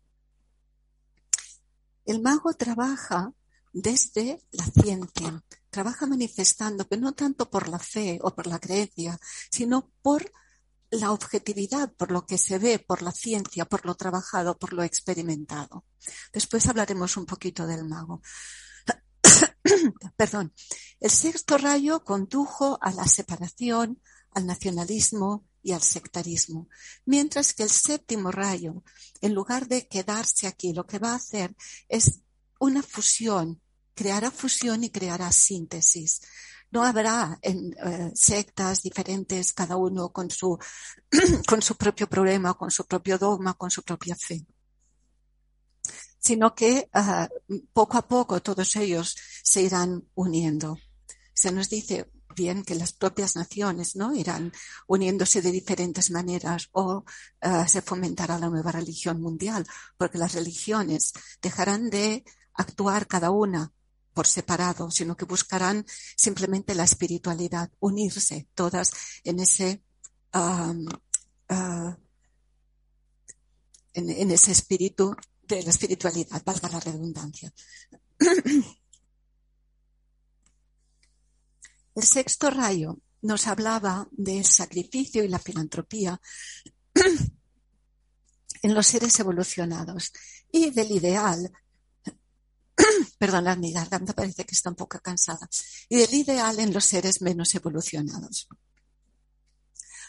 El 2.04 2.20
mago 2.20 2.52
trabaja 2.52 3.32
desde 3.72 4.44
la 4.50 4.66
ciencia, 4.66 5.42
trabaja 5.70 6.04
manifestando 6.04 6.86
que 6.86 6.98
no 6.98 7.14
tanto 7.14 7.48
por 7.48 7.68
la 7.68 7.78
fe 7.78 8.18
o 8.20 8.34
por 8.34 8.46
la 8.46 8.58
creencia, 8.58 9.18
sino 9.50 9.90
por 10.02 10.30
la 10.90 11.10
objetividad, 11.12 11.90
por 11.94 12.10
lo 12.10 12.26
que 12.26 12.36
se 12.36 12.58
ve, 12.58 12.78
por 12.78 13.00
la 13.00 13.12
ciencia, 13.12 13.64
por 13.64 13.86
lo 13.86 13.94
trabajado, 13.94 14.58
por 14.58 14.74
lo 14.74 14.82
experimentado. 14.82 15.86
Después 16.30 16.68
hablaremos 16.68 17.16
un 17.16 17.24
poquito 17.24 17.66
del 17.66 17.86
mago. 17.86 18.20
perdón, 20.16 20.52
el 21.00 21.10
sexto 21.10 21.58
rayo 21.58 22.04
condujo 22.04 22.78
a 22.80 22.92
la 22.92 23.06
separación, 23.06 24.00
al 24.32 24.46
nacionalismo 24.46 25.46
y 25.62 25.72
al 25.72 25.82
sectarismo, 25.82 26.68
mientras 27.04 27.54
que 27.54 27.64
el 27.64 27.70
séptimo 27.70 28.30
rayo, 28.30 28.82
en 29.20 29.34
lugar 29.34 29.66
de 29.68 29.88
quedarse 29.88 30.46
aquí, 30.46 30.72
lo 30.72 30.86
que 30.86 30.98
va 30.98 31.12
a 31.12 31.16
hacer 31.16 31.54
es 31.88 32.20
una 32.60 32.82
fusión, 32.82 33.60
creará 33.94 34.30
fusión 34.30 34.84
y 34.84 34.90
creará 34.90 35.32
síntesis. 35.32 36.20
No 36.70 36.84
habrá 36.84 37.38
eh, 37.42 37.54
sectas 38.14 38.82
diferentes, 38.82 39.54
cada 39.54 39.76
uno 39.76 40.10
con 40.10 40.30
su, 40.30 40.58
con 41.48 41.62
su 41.62 41.76
propio 41.76 42.08
problema, 42.08 42.54
con 42.54 42.70
su 42.70 42.86
propio 42.86 43.18
dogma, 43.18 43.54
con 43.54 43.70
su 43.70 43.82
propia 43.82 44.14
fe 44.16 44.46
sino 46.18 46.54
que 46.54 46.90
uh, 46.94 47.56
poco 47.72 47.96
a 47.96 48.06
poco 48.06 48.42
todos 48.42 48.76
ellos 48.76 49.16
se 49.48 49.62
irán 49.62 50.06
uniendo. 50.14 50.78
Se 51.32 51.50
nos 51.50 51.70
dice 51.70 52.10
bien 52.36 52.62
que 52.64 52.74
las 52.74 52.92
propias 52.92 53.34
naciones 53.34 53.96
no 53.96 54.14
irán 54.14 54.52
uniéndose 54.86 55.40
de 55.40 55.50
diferentes 55.50 56.10
maneras 56.10 56.68
o 56.72 56.98
uh, 56.98 57.66
se 57.66 57.80
fomentará 57.80 58.38
la 58.38 58.50
nueva 58.50 58.72
religión 58.72 59.22
mundial, 59.22 59.66
porque 59.96 60.18
las 60.18 60.34
religiones 60.34 61.14
dejarán 61.40 61.88
de 61.88 62.24
actuar 62.52 63.06
cada 63.06 63.30
una 63.30 63.72
por 64.12 64.26
separado, 64.26 64.90
sino 64.90 65.16
que 65.16 65.24
buscarán 65.24 65.86
simplemente 66.14 66.74
la 66.74 66.84
espiritualidad, 66.84 67.70
unirse 67.80 68.48
todas 68.54 68.90
en 69.24 69.40
ese 69.40 69.82
en, 73.94 74.10
en, 74.10 74.30
ese 74.30 74.52
espíritu 74.52 75.16
de 75.42 75.62
la 75.62 75.70
espiritualidad, 75.70 76.42
valga 76.44 76.68
la 76.68 76.80
redundancia. 76.80 77.50
El 81.98 82.04
sexto 82.04 82.48
rayo 82.48 83.00
nos 83.22 83.48
hablaba 83.48 84.06
del 84.12 84.44
sacrificio 84.44 85.24
y 85.24 85.28
la 85.28 85.40
filantropía 85.40 86.20
en 88.62 88.72
los 88.72 88.86
seres 88.86 89.18
evolucionados 89.18 90.12
y 90.52 90.70
del 90.70 90.92
ideal, 90.92 91.50
perdonad, 93.18 93.56
mi 93.56 93.72
garganta 93.72 94.12
parece 94.12 94.44
que 94.44 94.54
está 94.54 94.70
un 94.70 94.76
poco 94.76 95.00
cansada, 95.00 95.48
y 95.88 95.96
del 95.96 96.14
ideal 96.14 96.60
en 96.60 96.72
los 96.72 96.84
seres 96.84 97.20
menos 97.20 97.52
evolucionados. 97.56 98.46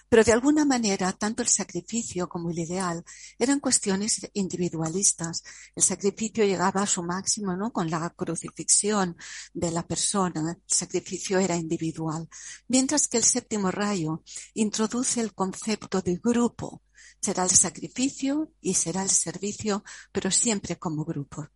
Pero 0.09 0.23
de 0.23 0.33
alguna 0.33 0.65
manera, 0.65 1.13
tanto 1.13 1.43
el 1.43 1.47
sacrificio 1.47 2.27
como 2.27 2.49
el 2.49 2.59
ideal 2.59 3.03
eran 3.37 3.59
cuestiones 3.59 4.27
individualistas. 4.33 5.43
El 5.75 5.83
sacrificio 5.83 6.43
llegaba 6.43 6.81
a 6.81 6.87
su 6.87 7.03
máximo, 7.03 7.55
¿no? 7.55 7.71
Con 7.71 7.89
la 7.91 8.09
crucifixión 8.09 9.15
de 9.53 9.71
la 9.71 9.85
persona. 9.85 10.51
El 10.51 10.63
sacrificio 10.65 11.37
era 11.37 11.55
individual. 11.55 12.27
Mientras 12.67 13.07
que 13.07 13.17
el 13.17 13.23
séptimo 13.23 13.69
rayo 13.69 14.23
introduce 14.55 15.21
el 15.21 15.33
concepto 15.33 16.01
de 16.01 16.15
grupo. 16.15 16.81
Será 17.21 17.43
el 17.43 17.51
sacrificio 17.51 18.51
y 18.61 18.73
será 18.73 19.03
el 19.03 19.09
servicio, 19.09 19.83
pero 20.11 20.31
siempre 20.31 20.77
como 20.77 21.05
grupo 21.05 21.47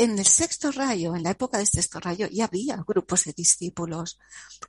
en 0.00 0.18
el 0.18 0.24
sexto 0.24 0.72
rayo, 0.72 1.14
en 1.14 1.22
la 1.22 1.32
época 1.32 1.58
del 1.58 1.66
sexto 1.66 2.00
rayo, 2.00 2.26
ya 2.32 2.46
había 2.46 2.82
grupos 2.88 3.24
de 3.24 3.34
discípulos, 3.34 4.18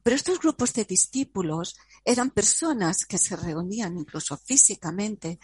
pero 0.03 0.17
estos 0.17 0.39
grupos 0.39 0.73
de 0.73 0.83
discípulos 0.83 1.77
eran 2.03 2.31
personas 2.31 3.05
que 3.05 3.17
se 3.17 3.37
reunían 3.37 3.97
incluso 3.97 4.37
físicamente, 4.37 5.39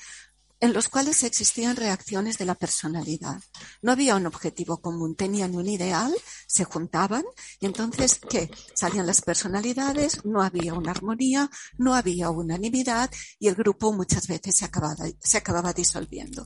en 0.60 0.74
los 0.74 0.90
cuales 0.90 1.24
existían 1.24 1.78
reacciones 1.78 2.38
de 2.38 2.44
la 2.44 2.56
personalidad. 2.56 3.42
No 3.82 3.94
había 3.94 4.18
un 4.18 4.26
objetivo 4.26 4.82
común, 4.82 5.16
tenían 5.16 5.56
un 5.56 5.70
ideal, 5.70 6.14
se 6.48 6.66
juntaban 6.66 7.24
y 7.62 7.66
entonces, 7.66 8.20
¿qué? 8.30 8.52
Salían 8.74 9.08
las 9.08 9.22
personalidades, 9.22 10.26
no 10.26 10.42
había 10.42 10.74
una 10.74 10.92
armonía, 10.92 11.50
no 11.78 11.96
había 11.96 12.30
unanimidad 12.30 13.10
y 13.40 13.48
el 13.48 13.56
grupo 13.56 13.94
muchas 13.94 14.28
veces 14.28 14.58
se 14.58 14.66
acababa, 14.66 15.06
se 15.24 15.38
acababa 15.38 15.72
disolviendo. 15.72 16.46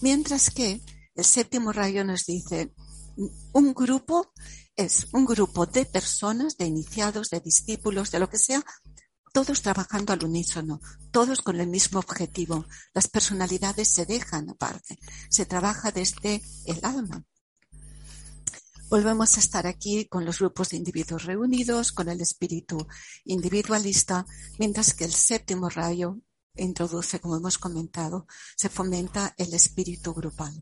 Mientras 0.00 0.50
que 0.50 0.80
el 1.14 1.24
séptimo 1.24 1.72
rayo 1.72 2.04
nos 2.04 2.24
dice, 2.26 2.72
un 3.52 3.74
grupo 3.74 4.32
es 4.76 5.08
un 5.12 5.26
grupo 5.26 5.66
de 5.66 5.84
personas, 5.84 6.56
de 6.56 6.66
iniciados, 6.66 7.28
de 7.30 7.40
discípulos, 7.40 8.10
de 8.10 8.18
lo 8.18 8.28
que 8.28 8.38
sea, 8.38 8.64
todos 9.32 9.62
trabajando 9.62 10.12
al 10.12 10.24
unísono, 10.24 10.80
todos 11.10 11.40
con 11.40 11.60
el 11.60 11.68
mismo 11.68 11.98
objetivo. 11.98 12.66
Las 12.94 13.08
personalidades 13.08 13.88
se 13.88 14.06
dejan 14.06 14.50
aparte, 14.50 14.98
se 15.30 15.46
trabaja 15.46 15.90
desde 15.90 16.42
el 16.66 16.80
alma. 16.82 17.24
Volvemos 18.88 19.36
a 19.36 19.40
estar 19.40 19.66
aquí 19.66 20.06
con 20.06 20.26
los 20.26 20.38
grupos 20.38 20.68
de 20.68 20.76
individuos 20.76 21.24
reunidos, 21.24 21.92
con 21.92 22.10
el 22.10 22.20
espíritu 22.20 22.86
individualista, 23.24 24.26
mientras 24.58 24.92
que 24.92 25.06
el 25.06 25.12
séptimo 25.14 25.70
rayo 25.70 26.18
introduce, 26.56 27.20
como 27.20 27.36
hemos 27.36 27.58
comentado, 27.58 28.26
se 28.56 28.68
fomenta 28.68 29.34
el 29.36 29.54
espíritu 29.54 30.12
grupal. 30.12 30.60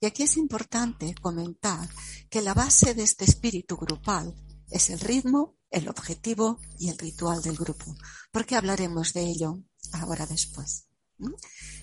Y 0.00 0.06
aquí 0.06 0.22
es 0.22 0.36
importante 0.36 1.14
comentar 1.20 1.88
que 2.28 2.42
la 2.42 2.54
base 2.54 2.94
de 2.94 3.02
este 3.02 3.24
espíritu 3.24 3.76
grupal 3.76 4.34
es 4.70 4.90
el 4.90 5.00
ritmo, 5.00 5.56
el 5.70 5.88
objetivo 5.88 6.58
y 6.78 6.88
el 6.88 6.98
ritual 6.98 7.42
del 7.42 7.56
grupo, 7.56 7.96
porque 8.32 8.56
hablaremos 8.56 9.12
de 9.12 9.22
ello 9.22 9.62
ahora 9.92 10.26
después. 10.26 10.86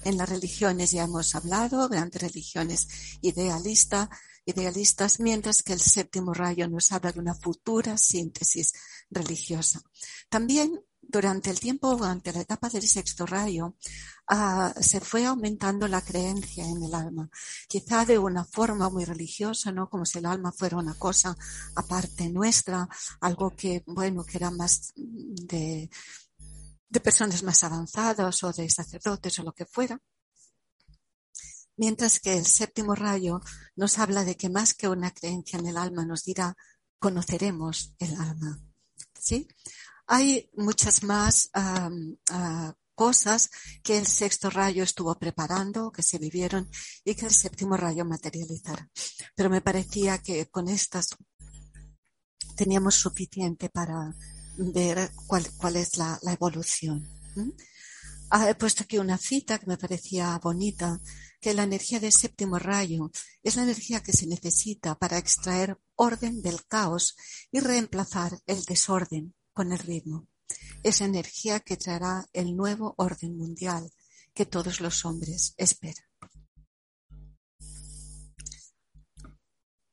En 0.04 0.18
las 0.18 0.30
religiones 0.30 0.92
ya 0.92 1.04
hemos 1.04 1.36
hablado, 1.36 1.88
grandes 1.90 2.22
religiones 2.22 2.88
idealistas, 3.22 4.10
idealistas, 4.46 5.20
mientras 5.20 5.62
que 5.62 5.74
el 5.74 5.82
séptimo 5.82 6.34
rayo 6.34 6.68
nos 6.68 6.92
habla 6.92 7.12
de 7.12 7.20
una 7.20 7.36
futura 7.36 7.98
síntesis 7.98 8.74
religiosa. 9.10 9.82
También 10.30 10.82
durante 11.08 11.50
el 11.50 11.60
tiempo, 11.60 11.96
durante 11.96 12.34
la 12.34 12.42
etapa 12.42 12.70
del 12.70 12.88
sexto 12.88 13.26
rayo, 13.26 13.76
uh, 14.30 14.82
se 14.82 15.00
fue 15.00 15.26
aumentando 15.26 15.88
la 15.88 16.02
creencia 16.02 16.66
en 16.66 16.84
el 16.84 16.94
alma, 16.94 17.30
quizá 17.68 18.06
de 18.06 18.18
una 18.18 18.44
forma 18.46 18.90
muy 18.90 19.06
religiosa, 19.06 19.72
¿no? 19.72 19.90
Como 19.90 20.06
si 20.06 20.20
el 20.20 20.26
alma 20.26 20.52
fuera 20.52 20.78
una 20.78 20.94
cosa 20.96 21.36
aparte 21.76 22.30
nuestra, 22.30 22.88
algo 23.22 23.56
que, 23.56 23.84
bueno, 23.88 24.24
que 24.24 24.38
era 24.38 24.52
más 24.52 24.94
de, 24.96 25.90
de 26.90 27.00
personas 27.00 27.44
más 27.44 27.64
avanzadas 27.64 28.44
o 28.44 28.52
de 28.52 28.70
sacerdotes 28.70 29.40
o 29.40 29.44
lo 29.44 29.54
que 29.54 29.66
fuera. 29.66 30.00
Mientras 31.78 32.20
que 32.20 32.38
el 32.38 32.46
séptimo 32.46 32.96
rayo 32.96 33.40
nos 33.76 34.00
habla 34.00 34.24
de 34.24 34.36
que 34.36 34.50
más 34.50 34.74
que 34.74 34.90
una 34.90 35.12
creencia 35.12 35.60
en 35.60 35.68
el 35.68 35.78
alma 35.78 36.06
nos 36.06 36.24
dirá, 36.24 36.56
conoceremos 37.00 37.94
el 38.00 38.16
alma. 38.16 38.60
¿Sí? 39.20 39.48
Hay 40.08 40.50
muchas 40.56 41.04
más 41.04 41.52
uh, 41.54 42.74
cosas 42.96 43.52
que 43.84 43.98
el 43.98 44.08
sexto 44.08 44.50
rayo 44.50 44.84
estuvo 44.84 45.14
preparando, 45.20 45.92
que 45.92 46.02
se 46.02 46.18
vivieron 46.18 46.70
y 47.04 47.14
que 47.14 47.26
el 47.26 47.32
séptimo 47.32 47.76
rayo 47.76 48.06
materializara. 48.06 48.90
Pero 49.36 49.50
me 49.50 49.62
parecía 49.62 50.18
que 50.20 50.48
con 50.48 50.70
estas 50.70 51.16
teníamos 52.56 52.96
suficiente 52.96 53.70
para 53.70 54.16
ver 54.58 55.12
cuál, 55.28 55.76
es 55.76 55.98
la, 55.98 56.18
la 56.24 56.34
evolución. 56.34 57.08
Ah, 58.32 58.50
he 58.50 58.56
puesto 58.56 58.84
aquí 58.84 58.98
una 58.98 59.18
cita 59.18 59.60
que 59.60 59.68
me 59.68 59.78
parecía 59.78 60.40
bonita, 60.42 61.00
que 61.40 61.54
la 61.54 61.64
energía 61.64 62.00
del 62.00 62.12
séptimo 62.12 62.58
rayo 62.58 63.12
es 63.44 63.58
la 63.58 63.64
energía 63.64 64.02
que 64.02 64.12
se 64.12 64.26
necesita 64.26 64.96
para 64.96 65.18
extraer 65.18 65.78
orden 65.96 66.42
del 66.42 66.66
caos 66.66 67.16
y 67.52 67.60
reemplazar 67.60 68.40
el 68.48 68.64
desorden 68.64 69.36
con 69.58 69.72
el 69.72 69.80
ritmo. 69.80 70.28
Esa 70.84 71.06
energía 71.06 71.60
que 71.60 71.78
traerá 71.78 72.28
el 72.32 72.56
nuevo 72.56 72.94
orden 72.98 73.36
mundial 73.36 73.92
que 74.36 74.46
todos 74.46 74.82
los 74.82 75.04
hombres 75.04 75.56
esperan. 75.58 76.06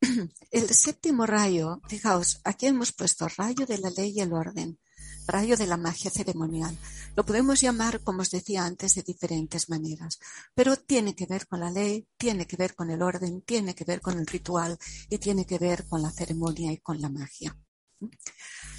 El 0.50 0.68
séptimo 0.68 1.24
rayo, 1.24 1.80
fijaos, 1.88 2.42
aquí 2.44 2.66
hemos 2.66 2.92
puesto 2.92 3.26
rayo 3.38 3.64
de 3.64 3.78
la 3.78 3.88
ley 3.88 4.12
y 4.14 4.20
el 4.20 4.34
orden, 4.34 4.78
rayo 5.26 5.56
de 5.56 5.66
la 5.66 5.78
magia 5.78 6.10
ceremonial. 6.10 6.76
Lo 7.16 7.24
podemos 7.24 7.62
llamar, 7.62 8.02
como 8.02 8.20
os 8.20 8.30
decía 8.30 8.66
antes, 8.66 8.96
de 8.96 9.02
diferentes 9.02 9.70
maneras, 9.70 10.18
pero 10.54 10.76
tiene 10.76 11.16
que 11.16 11.24
ver 11.24 11.46
con 11.46 11.60
la 11.60 11.70
ley, 11.70 12.06
tiene 12.18 12.46
que 12.46 12.58
ver 12.58 12.74
con 12.74 12.90
el 12.90 13.00
orden, 13.00 13.40
tiene 13.40 13.74
que 13.74 13.86
ver 13.86 14.02
con 14.02 14.18
el 14.18 14.26
ritual 14.26 14.78
y 15.08 15.16
tiene 15.16 15.46
que 15.46 15.58
ver 15.58 15.86
con 15.88 16.02
la 16.02 16.10
ceremonia 16.10 16.70
y 16.70 16.78
con 16.80 17.00
la 17.00 17.08
magia. 17.08 17.56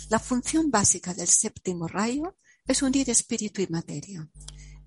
La 0.09 0.19
función 0.19 0.69
básica 0.69 1.13
del 1.13 1.27
séptimo 1.27 1.87
rayo 1.87 2.37
es 2.67 2.81
unir 2.81 3.09
espíritu 3.09 3.61
y 3.61 3.67
materia. 3.67 4.27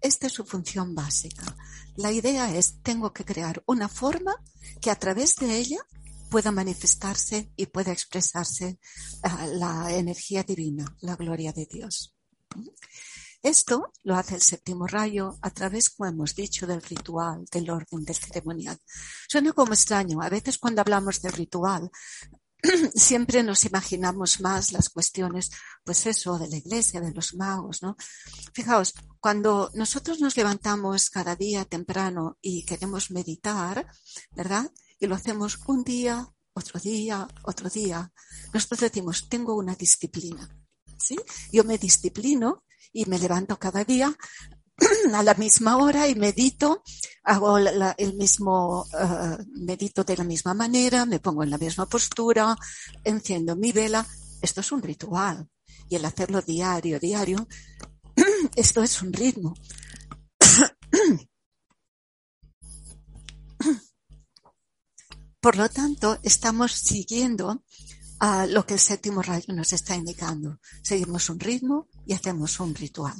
Esta 0.00 0.28
es 0.28 0.32
su 0.32 0.44
función 0.44 0.94
básica. 0.94 1.56
La 1.96 2.12
idea 2.12 2.54
es, 2.54 2.80
tengo 2.82 3.12
que 3.12 3.25
crear 3.25 3.62
una 3.66 3.88
forma 3.88 4.37
que 4.80 4.90
a 4.90 4.96
través 4.96 5.34
de 5.37 5.56
ella 5.58 5.78
pueda 6.30 6.52
manifestarse 6.52 7.52
y 7.56 7.66
pueda 7.66 7.90
expresarse 7.90 8.78
uh, 9.25 9.58
la 9.58 9.92
energía 9.92 10.44
divina, 10.44 10.96
la 11.00 11.16
gloria 11.16 11.52
de 11.52 11.66
Dios. 11.66 12.14
Esto 13.42 13.92
lo 14.02 14.16
hace 14.16 14.34
el 14.34 14.43
séptimo 14.43 14.86
rayo 14.86 15.38
a 15.43 15.50
través, 15.50 15.90
como 15.90 16.10
hemos 16.10 16.34
dicho, 16.34 16.66
del 16.66 16.82
ritual, 16.82 17.45
del 17.50 17.71
orden, 17.71 18.04
del 18.04 18.16
ceremonial. 18.16 18.78
Suena 19.28 19.52
como 19.52 19.73
extraño. 19.73 20.21
A 20.21 20.28
veces 20.28 20.58
cuando 20.58 20.80
hablamos 20.80 21.23
del 21.23 21.32
ritual, 21.32 21.90
siempre 22.94 23.42
nos 23.42 23.64
imaginamos 23.64 24.40
más 24.40 24.73
las 24.73 24.88
cuestiones, 24.88 25.50
pues 25.84 26.06
eso, 26.06 26.38
de 26.38 26.49
la 26.49 26.56
iglesia, 26.56 27.00
de 27.00 27.12
los 27.12 27.34
magos, 27.34 27.82
¿no? 27.82 27.97
Fijaos, 28.52 28.94
cuando 29.21 29.71
nosotros 29.75 30.21
nos 30.21 30.36
levantamos 30.36 31.10
cada 31.10 31.36
día 31.36 31.64
temprano 31.64 32.38
y 32.40 32.64
queremos 32.64 33.10
meditar, 33.10 33.86
¿verdad? 34.32 34.71
Y 34.99 35.06
lo 35.06 35.14
hacemos 35.14 35.58
un 35.66 35.84
día, 35.84 36.28
otro 36.52 36.80
día, 36.80 37.28
otro 37.44 37.71
día, 37.71 38.12
nosotros 38.52 38.80
decimos, 38.80 39.28
tengo 39.28 39.54
una 39.54 39.75
disciplina, 39.75 40.49
¿sí? 40.99 41.16
Yo 41.52 41.64
me 41.64 41.78
disciplino 41.78 42.64
y 42.92 43.04
me 43.06 43.18
levanto 43.18 43.58
cada 43.58 43.84
día 43.84 44.16
a 45.14 45.23
la 45.23 45.34
misma 45.34 45.76
hora 45.76 46.08
y 46.08 46.14
medito, 46.14 46.82
hago 47.25 47.58
el 47.58 48.14
mismo, 48.14 48.82
uh, 48.82 49.36
medito 49.54 50.04
de 50.04 50.17
la 50.17 50.25
misma 50.25 50.54
manera, 50.54 51.04
me 51.04 51.21
pongo 51.21 51.43
en 51.43 51.50
la 51.50 51.58
misma 51.58 51.86
postura, 51.86 52.56
enciendo 53.04 53.56
mi 53.56 53.73
vela. 53.73 54.06
Esto 54.41 54.60
es 54.60 54.71
un 54.73 54.82
ritual. 54.82 55.49
Y 55.88 55.97
el 55.97 56.04
hacerlo 56.04 56.43
diario, 56.43 57.00
diario, 57.00 57.49
esto 58.56 58.82
es 58.82 59.02
un 59.02 59.12
ritmo. 59.12 59.54
Por 65.41 65.56
lo 65.56 65.69
tanto, 65.69 66.19
estamos 66.23 66.73
siguiendo 66.73 67.62
a 68.21 68.47
lo 68.47 68.67
que 68.67 68.75
el 68.75 68.80
séptimo 68.80 69.23
rayo 69.23 69.54
nos 69.54 69.73
está 69.73 69.95
indicando. 69.95 70.58
Seguimos 70.82 71.30
un 71.30 71.38
ritmo 71.38 71.88
y 72.06 72.12
hacemos 72.12 72.58
un 72.60 72.75
ritual. 72.75 73.17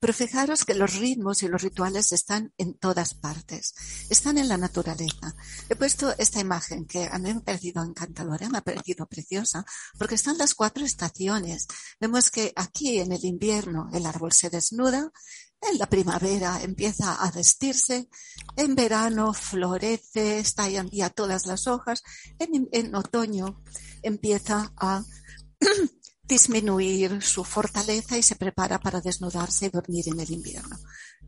Pero 0.00 0.14
fijaros 0.14 0.64
que 0.64 0.74
los 0.74 0.96
ritmos 0.96 1.42
y 1.42 1.48
los 1.48 1.60
rituales 1.60 2.12
están 2.12 2.54
en 2.56 2.72
todas 2.74 3.12
partes, 3.12 3.74
están 4.08 4.38
en 4.38 4.48
la 4.48 4.56
naturaleza. 4.56 5.36
He 5.68 5.76
puesto 5.76 6.14
esta 6.16 6.40
imagen 6.40 6.86
que 6.86 7.04
a 7.04 7.18
mí 7.18 7.34
me 7.34 7.40
ha 7.40 7.44
parecido 7.44 7.84
encantadora, 7.84 8.48
me 8.48 8.58
ha 8.58 8.62
parecido 8.62 9.06
preciosa, 9.06 9.64
porque 9.98 10.14
están 10.14 10.38
las 10.38 10.54
cuatro 10.54 10.86
estaciones. 10.86 11.66
Vemos 12.00 12.30
que 12.30 12.52
aquí 12.56 12.98
en 12.98 13.12
el 13.12 13.24
invierno 13.26 13.90
el 13.92 14.06
árbol 14.06 14.32
se 14.32 14.48
desnuda, 14.48 15.12
en 15.60 15.78
la 15.78 15.86
primavera 15.86 16.62
empieza 16.62 17.14
a 17.22 17.30
vestirse, 17.30 18.08
en 18.56 18.74
verano 18.74 19.34
florece, 19.34 20.38
estallan 20.38 20.88
ya 20.90 21.10
todas 21.10 21.44
las 21.44 21.66
hojas, 21.66 22.02
en, 22.38 22.68
en 22.72 22.94
otoño 22.94 23.62
empieza 24.02 24.72
a 24.78 25.04
disminuir 26.30 27.20
su 27.22 27.42
fortaleza 27.42 28.16
y 28.16 28.22
se 28.22 28.36
prepara 28.36 28.78
para 28.78 29.00
desnudarse 29.00 29.66
y 29.66 29.70
dormir 29.70 30.04
en 30.08 30.20
el 30.20 30.30
invierno. 30.30 30.78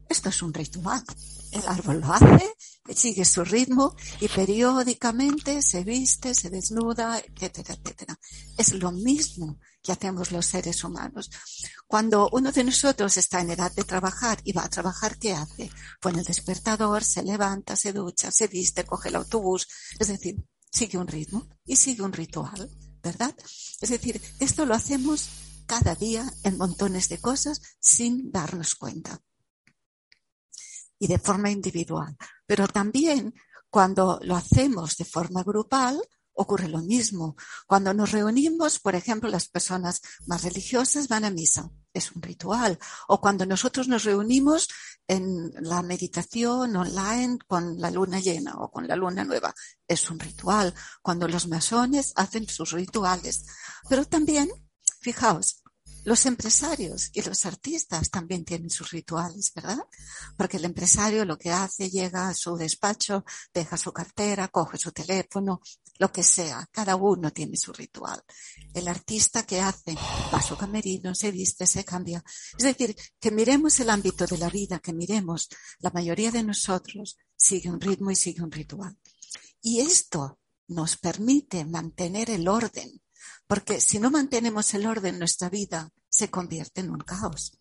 Esto 0.09 0.29
es 0.29 0.43
un 0.43 0.55
ritual. 0.55 1.03
El 1.51 1.67
árbol 1.67 2.01
lo 2.01 2.13
hace, 2.13 2.55
sigue 2.95 3.25
su 3.25 3.45
ritmo 3.45 3.97
y 4.21 4.29
periódicamente 4.29 5.61
se 5.61 5.83
viste, 5.83 6.35
se 6.35 6.51
desnuda, 6.51 7.19
etcétera, 7.19 7.75
etcétera. 7.75 8.19
Es 8.57 8.75
lo 8.75 8.93
mismo 8.93 9.59
que 9.83 9.91
hacemos 9.91 10.31
los 10.31 10.47
seres 10.47 10.85
humanos. 10.85 11.31
Cuando 11.89 12.29
uno 12.33 12.53
de 12.53 12.63
nosotros 12.63 13.17
está 13.17 13.41
en 13.41 13.51
edad 13.51 13.73
de 13.73 13.83
trabajar 13.83 14.41
y 14.45 14.53
va 14.53 14.65
a 14.65 14.71
trabajar, 14.71 15.19
¿qué 15.19 15.33
hace? 15.33 15.69
Pone 16.01 16.21
el 16.21 16.25
despertador, 16.25 17.03
se 17.03 17.25
levanta, 17.25 17.75
se 17.75 17.93
ducha, 17.93 18.31
se 18.31 18.47
viste, 18.47 18.85
coge 18.85 19.09
el 19.09 19.17
autobús. 19.17 19.67
Es 19.99 20.07
decir, 20.07 20.37
sigue 20.71 20.97
un 20.97 21.09
ritmo 21.09 21.49
y 21.67 21.75
sigue 21.75 22.03
un 22.03 22.13
ritual. 22.13 22.71
¿Verdad? 23.03 23.35
Es 23.81 23.91
decir, 23.91 24.21
esto 24.39 24.65
lo 24.65 24.75
hacemos 24.75 25.29
cada 25.67 25.95
día 25.95 26.31
en 26.45 26.57
montones 26.57 27.09
de 27.09 27.19
cosas 27.19 27.61
sin 27.81 28.31
darnos 28.31 28.75
cuenta. 28.75 29.21
Y 30.99 31.09
de 31.09 31.19
forma 31.19 31.51
individual. 31.51 32.17
Pero 32.47 32.69
también 32.69 33.35
cuando 33.71 34.21
lo 34.23 34.37
hacemos 34.37 34.97
de 34.97 35.05
forma 35.05 35.43
grupal, 35.43 36.01
ocurre 36.35 36.69
lo 36.69 36.79
mismo. 36.79 37.37
Cuando 37.67 37.93
nos 37.95 38.13
reunimos, 38.13 38.79
por 38.79 38.95
ejemplo, 38.95 39.29
las 39.29 39.49
personas 39.49 40.01
más 40.27 40.43
religiosas 40.43 41.09
van 41.09 41.25
a 41.25 41.31
misa, 41.31 41.71
es 41.93 42.13
un 42.13 42.23
ritual. 42.23 42.79
O 43.09 43.21
cuando 43.21 43.47
nosotros 43.47 43.89
nos 43.89 44.05
reunimos 44.05 44.69
en 45.07 45.53
la 45.61 45.83
meditación 45.83 46.77
online 46.77 47.39
con 47.47 47.81
la 47.81 47.91
luna 47.91 48.21
llena 48.21 48.55
o 48.57 48.71
con 48.71 48.87
la 48.89 48.97
luna 48.97 49.25
nueva, 49.25 49.55
es 49.87 50.11
un 50.11 50.19
ritual. 50.19 50.75
Cuando 51.03 51.29
los 51.29 51.49
masones 51.49 52.13
hacen 52.17 52.49
sus 52.49 52.73
rituales. 52.73 53.45
Pero 53.89 54.05
también, 54.05 54.51
fijaos, 55.01 55.63
los 56.05 56.27
empresarios 56.27 57.11
y 57.13 57.23
los 57.23 57.47
artistas 57.47 58.11
también 58.11 58.45
tienen 58.45 58.71
sus 58.71 58.91
rituales, 58.91 59.53
¿verdad? 59.55 59.79
Porque 60.37 60.57
el 60.57 60.65
empresario 60.65 61.25
lo 61.25 61.39
que 61.39 61.53
hace, 61.53 61.91
llega 61.91 62.29
a 62.29 62.35
su 62.35 62.57
despacho, 62.57 63.25
deja 63.55 63.77
su 63.77 63.93
cartera, 63.93 64.49
coge 64.49 64.79
su 64.79 64.91
teléfono, 64.91 65.61
lo 66.03 66.11
que 66.11 66.25
sea, 66.25 66.69
cada 66.73 66.97
uno 66.97 67.31
tiene 67.31 67.57
su 67.57 67.73
ritual. 67.73 68.21
El 68.75 68.89
artista 68.89 69.45
que 69.45 69.61
hace, 69.61 69.95
va 70.35 70.43
su 70.43 70.57
camerino, 70.57 71.15
se 71.15 71.31
viste, 71.31 71.65
se 71.65 71.85
cambia. 71.85 72.25
Es 72.59 72.65
decir, 72.65 72.97
que 73.21 73.31
miremos 73.31 73.79
el 73.79 73.89
ámbito 73.89 74.27
de 74.27 74.37
la 74.37 74.51
vida, 74.51 74.81
que 74.81 74.93
miremos, 74.93 75.49
la 75.79 75.91
mayoría 75.91 76.33
de 76.33 76.43
nosotros 76.43 77.17
sigue 77.37 77.71
un 77.71 77.81
ritmo 77.81 78.11
y 78.11 78.17
sigue 78.17 78.43
un 78.43 78.51
ritual. 78.51 78.99
Y 79.61 79.79
esto 79.79 80.41
nos 80.67 80.97
permite 80.97 81.65
mantener 81.65 82.31
el 82.31 82.49
orden, 82.49 83.01
porque 83.47 83.81
si 83.81 84.01
no 84.01 84.11
mantenemos 84.11 84.75
el 84.75 84.87
orden, 84.87 85.21
nuestra 85.21 85.51
vida 85.51 85.89
se 86.09 86.31
convierte 86.31 86.81
en 86.81 86.91
un 86.91 86.99
caos. 86.99 87.57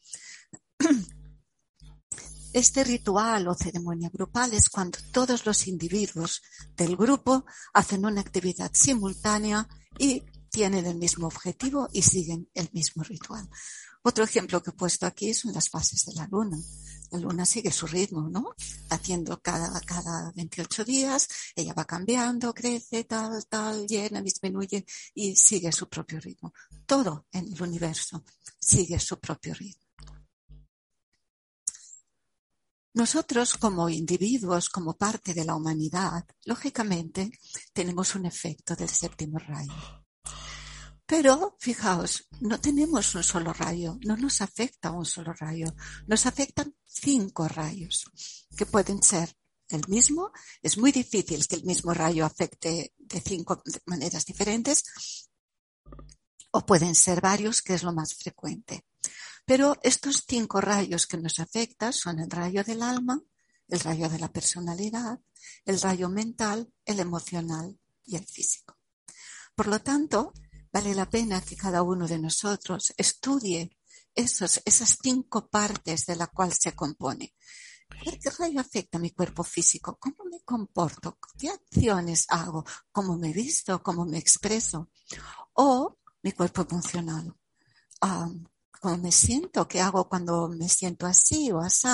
Este 2.53 2.83
ritual 2.83 3.47
o 3.47 3.55
ceremonia 3.55 4.09
grupal 4.09 4.53
es 4.53 4.69
cuando 4.69 4.99
todos 5.13 5.45
los 5.45 5.67
individuos 5.67 6.41
del 6.75 6.97
grupo 6.97 7.45
hacen 7.73 8.05
una 8.05 8.19
actividad 8.19 8.71
simultánea 8.73 9.67
y 9.97 10.21
tienen 10.49 10.85
el 10.85 10.97
mismo 10.97 11.27
objetivo 11.27 11.87
y 11.93 12.01
siguen 12.01 12.49
el 12.53 12.69
mismo 12.73 13.03
ritual. 13.03 13.49
Otro 14.03 14.25
ejemplo 14.25 14.61
que 14.61 14.71
he 14.71 14.73
puesto 14.73 15.05
aquí 15.05 15.33
son 15.33 15.53
las 15.53 15.69
fases 15.69 16.05
de 16.05 16.13
la 16.13 16.27
luna. 16.29 16.57
La 17.11 17.19
luna 17.19 17.45
sigue 17.45 17.71
su 17.71 17.87
ritmo, 17.87 18.29
¿no? 18.29 18.53
Haciendo 18.89 19.41
cada, 19.41 19.79
cada 19.81 20.33
28 20.35 20.83
días, 20.83 21.29
ella 21.55 21.73
va 21.73 21.85
cambiando, 21.85 22.53
crece, 22.53 23.05
tal, 23.05 23.45
tal, 23.47 23.87
llena, 23.87 24.21
disminuye 24.21 24.85
y 25.13 25.35
sigue 25.37 25.71
su 25.71 25.87
propio 25.87 26.19
ritmo. 26.19 26.53
Todo 26.85 27.27
en 27.31 27.53
el 27.53 27.61
universo 27.61 28.23
sigue 28.59 28.99
su 28.99 29.19
propio 29.19 29.53
ritmo. 29.53 29.80
Nosotros 32.93 33.55
como 33.57 33.87
individuos, 33.87 34.69
como 34.69 34.97
parte 34.97 35.33
de 35.33 35.45
la 35.45 35.55
humanidad, 35.55 36.25
lógicamente 36.43 37.31
tenemos 37.71 38.15
un 38.15 38.25
efecto 38.25 38.75
del 38.75 38.89
séptimo 38.89 39.39
rayo. 39.39 40.03
Pero, 41.05 41.57
fijaos, 41.59 42.27
no 42.41 42.59
tenemos 42.59 43.15
un 43.15 43.23
solo 43.23 43.53
rayo, 43.53 43.97
no 44.05 44.17
nos 44.17 44.41
afecta 44.41 44.91
un 44.91 45.05
solo 45.05 45.33
rayo, 45.33 45.73
nos 46.07 46.25
afectan 46.25 46.75
cinco 46.85 47.47
rayos, 47.47 48.05
que 48.57 48.65
pueden 48.65 49.01
ser 49.03 49.37
el 49.69 49.87
mismo. 49.87 50.31
Es 50.61 50.77
muy 50.77 50.91
difícil 50.91 51.47
que 51.47 51.55
el 51.55 51.63
mismo 51.63 51.93
rayo 51.93 52.25
afecte 52.25 52.93
de 52.97 53.21
cinco 53.21 53.61
maneras 53.85 54.25
diferentes, 54.25 54.83
o 56.51 56.65
pueden 56.65 56.95
ser 56.95 57.21
varios, 57.21 57.61
que 57.61 57.73
es 57.73 57.83
lo 57.83 57.93
más 57.93 58.13
frecuente. 58.15 58.85
Pero 59.45 59.77
estos 59.83 60.23
cinco 60.27 60.61
rayos 60.61 61.07
que 61.07 61.17
nos 61.17 61.39
afectan 61.39 61.93
son 61.93 62.19
el 62.19 62.29
rayo 62.29 62.63
del 62.63 62.81
alma, 62.83 63.21
el 63.67 63.79
rayo 63.79 64.09
de 64.09 64.19
la 64.19 64.31
personalidad, 64.31 65.19
el 65.65 65.79
rayo 65.79 66.09
mental, 66.09 66.71
el 66.85 66.99
emocional 66.99 67.79
y 68.05 68.15
el 68.15 68.25
físico. 68.25 68.77
Por 69.55 69.67
lo 69.67 69.79
tanto, 69.79 70.33
vale 70.71 70.95
la 70.95 71.09
pena 71.09 71.41
que 71.41 71.55
cada 71.55 71.83
uno 71.83 72.07
de 72.07 72.19
nosotros 72.19 72.93
estudie 72.97 73.77
esos, 74.13 74.61
esas 74.65 74.97
cinco 75.01 75.49
partes 75.49 76.05
de 76.05 76.15
la 76.15 76.27
cual 76.27 76.53
se 76.53 76.73
compone. 76.73 77.33
¿Qué 78.01 78.29
rayo 78.39 78.59
afecta 78.59 78.99
mi 78.99 79.11
cuerpo 79.11 79.43
físico? 79.43 79.97
¿Cómo 79.99 80.23
me 80.29 80.41
comporto? 80.43 81.17
¿Qué 81.37 81.49
acciones 81.49 82.25
hago? 82.29 82.65
¿Cómo 82.91 83.17
me 83.17 83.33
visto? 83.33 83.83
¿Cómo 83.83 84.05
me 84.05 84.17
expreso? 84.17 84.89
O 85.53 85.97
mi 86.23 86.31
cuerpo 86.31 86.65
emocional. 86.69 87.33
Ah, 88.01 88.29
cómo 88.81 88.97
me 88.97 89.11
siento, 89.11 89.67
qué 89.67 89.79
hago 89.79 90.09
cuando 90.09 90.49
me 90.49 90.67
siento 90.67 91.05
así 91.05 91.51
o 91.51 91.59
así, 91.59 91.87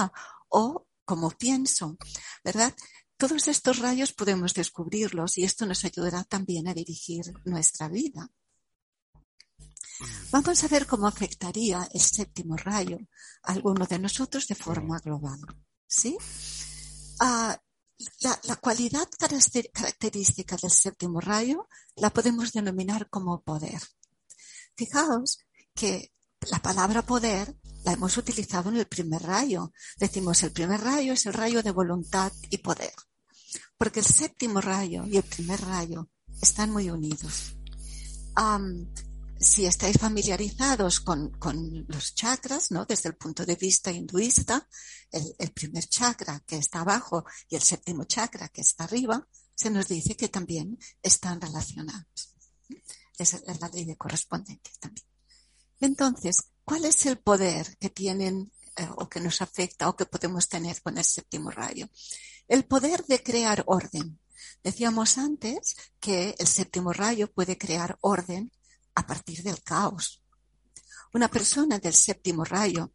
o 0.50 0.88
cómo 1.04 1.30
pienso, 1.32 1.98
¿verdad? 2.44 2.74
Todos 3.18 3.48
estos 3.48 3.80
rayos 3.80 4.14
podemos 4.14 4.54
descubrirlos 4.54 5.38
y 5.38 5.44
esto 5.44 5.66
nos 5.66 5.84
ayudará 5.84 6.24
también 6.24 6.68
a 6.68 6.74
dirigir 6.74 7.26
nuestra 7.46 7.90
vida. 7.90 8.32
Vamos 10.32 10.64
a 10.64 10.68
ver 10.68 10.86
cómo 10.86 11.08
afectaría 11.08 11.90
el 11.94 12.02
séptimo 12.02 12.56
rayo 12.56 13.00
a 13.44 13.52
alguno 13.52 13.86
de 13.86 14.00
nosotros 14.00 14.48
de 14.48 14.56
forma 14.56 15.00
global. 15.00 15.40
¿sí? 15.88 16.18
Ah, 17.20 17.60
la, 18.22 18.40
la, 18.44 18.56
cualidad 18.58 19.10
característica 19.18 20.56
del 20.56 20.72
séptimo 20.72 21.20
rayo 21.20 21.68
la 21.96 22.12
podemos 22.12 22.54
denominar 22.54 23.10
como 23.10 23.42
poder. 23.42 23.82
Fijaos 24.76 25.40
que 25.74 26.12
la 26.46 26.60
palabra 26.60 27.02
poder 27.02 27.56
la 27.84 27.94
hemos 27.94 28.18
utilizado 28.18 28.70
en 28.70 28.78
el 28.78 28.88
primer 28.88 29.22
rayo. 29.22 29.74
Decimos 29.98 30.44
el 30.44 30.52
primer 30.52 30.82
rayo 30.82 31.14
es 31.14 31.26
el 31.26 31.34
rayo 31.34 31.64
de 31.64 31.72
voluntad 31.72 32.32
y 32.50 32.58
poder. 32.58 32.94
Porque 33.78 34.00
el 34.00 34.06
séptimo 34.06 34.62
rayo 34.62 35.06
y 35.06 35.18
el 35.18 35.24
primer 35.24 35.62
rayo 35.62 36.10
están 36.42 36.72
muy 36.72 36.90
unidos. 36.90 37.56
si 39.40 39.66
estáis 39.66 39.98
familiarizados 39.98 41.00
con, 41.00 41.32
los 41.88 42.16
chakras, 42.16 42.72
¿no? 42.72 42.86
Desde 42.86 43.10
el 43.10 43.16
punto 43.16 43.46
de 43.46 43.56
vista 43.56 43.92
hinduista, 43.92 44.68
el, 45.12 45.52
primer 45.52 45.86
chakra 45.88 46.44
que 46.46 46.58
está 46.58 46.82
abajo 46.82 47.26
y 47.50 47.56
el 47.56 47.62
séptimo 47.62 48.04
chakra 48.06 48.50
que 48.50 48.62
está 48.62 48.84
arriba, 48.86 49.28
se 49.56 49.70
nos 49.70 49.88
dice 49.88 50.16
que 50.16 50.30
también 50.30 50.78
están 51.02 51.40
relacionados. 51.42 52.36
Es 53.18 53.34
la 53.60 53.70
ley 53.70 53.86
de 53.86 53.96
correspondencia 53.96 54.74
también. 54.80 55.06
Entonces, 55.80 56.52
¿cuál 56.64 56.86
es 56.86 57.06
el 57.06 57.18
poder 57.20 57.78
que 57.78 57.90
tienen 57.90 58.52
eh, 58.76 58.88
o 58.98 59.08
que 59.10 59.20
nos 59.20 59.42
afecta 59.42 59.90
o 59.90 59.96
que 59.96 60.06
podemos 60.06 60.48
tener 60.48 60.82
con 60.82 60.98
el 60.98 61.04
séptimo 61.04 61.52
rayo? 61.52 61.90
El 62.48 62.66
poder 62.66 63.06
de 63.06 63.22
crear 63.22 63.64
orden. 63.68 64.20
Decíamos 64.64 65.18
antes 65.18 65.76
que 66.00 66.36
el 66.38 66.48
séptimo 66.48 66.94
rayo 66.94 67.32
puede 67.32 67.58
crear 67.58 67.98
orden 68.02 68.52
a 68.96 69.06
partir 69.06 69.44
del 69.44 69.62
caos. 69.62 70.24
Una 71.14 71.30
persona 71.30 71.80
del 71.80 71.94
séptimo 71.94 72.44
rayo 72.44 72.92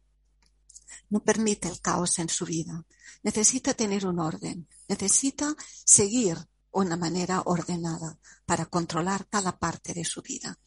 no 1.09 1.23
permite 1.23 1.67
el 1.67 1.79
caos 1.79 2.19
en 2.19 2.29
su 2.29 2.45
vida. 2.45 2.85
Necesita 3.23 3.73
tener 3.73 4.05
un 4.05 4.19
orden, 4.19 4.67
necesita 4.87 5.55
seguir 5.85 6.37
una 6.71 6.97
manera 6.97 7.41
ordenada 7.45 8.17
para 8.45 8.65
controlar 8.65 9.27
cada 9.29 9.57
parte 9.57 9.93
de 9.93 10.03
su 10.03 10.21
vida. 10.21 10.57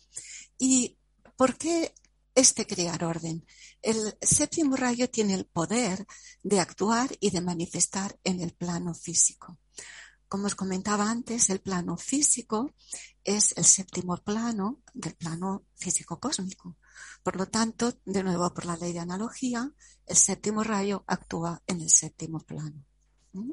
¿Y 0.59 0.98
por 1.37 1.57
qué 1.57 1.94
este 2.37 2.66
crear 2.66 3.03
orden. 3.03 3.44
El 3.83 4.16
séptimo 4.20 4.77
rayo 4.77 5.11
tiene 5.11 5.35
el 5.35 5.46
poder 5.46 6.07
de 6.42 6.61
actuar 6.61 7.11
y 7.18 7.31
de 7.31 7.40
manifestar 7.40 8.16
en 8.22 8.40
el 8.40 8.53
plano 8.53 8.94
físico. 8.94 9.59
Como 10.29 10.46
os 10.46 10.55
comentaba 10.55 11.09
antes, 11.11 11.51
el 11.51 11.61
plano 11.61 11.96
físico 11.96 12.75
es 13.25 13.57
el 13.57 13.64
séptimo 13.64 14.16
plano 14.18 14.83
del 14.92 15.14
plano 15.14 15.64
físico 15.77 16.20
cósmico. 16.20 16.77
Por 17.22 17.37
lo 17.37 17.46
tanto, 17.46 17.94
de 18.05 18.22
nuevo 18.22 18.53
por 18.53 18.66
la 18.66 18.77
ley 18.77 18.92
de 18.92 19.01
analogía, 19.01 19.72
el 20.05 20.16
séptimo 20.16 20.62
rayo 20.62 21.05
actúa 21.07 21.62
en 21.66 21.81
el 21.81 21.90
séptimo 21.90 22.40
plano. 22.40 22.85
¿Mm? 23.33 23.53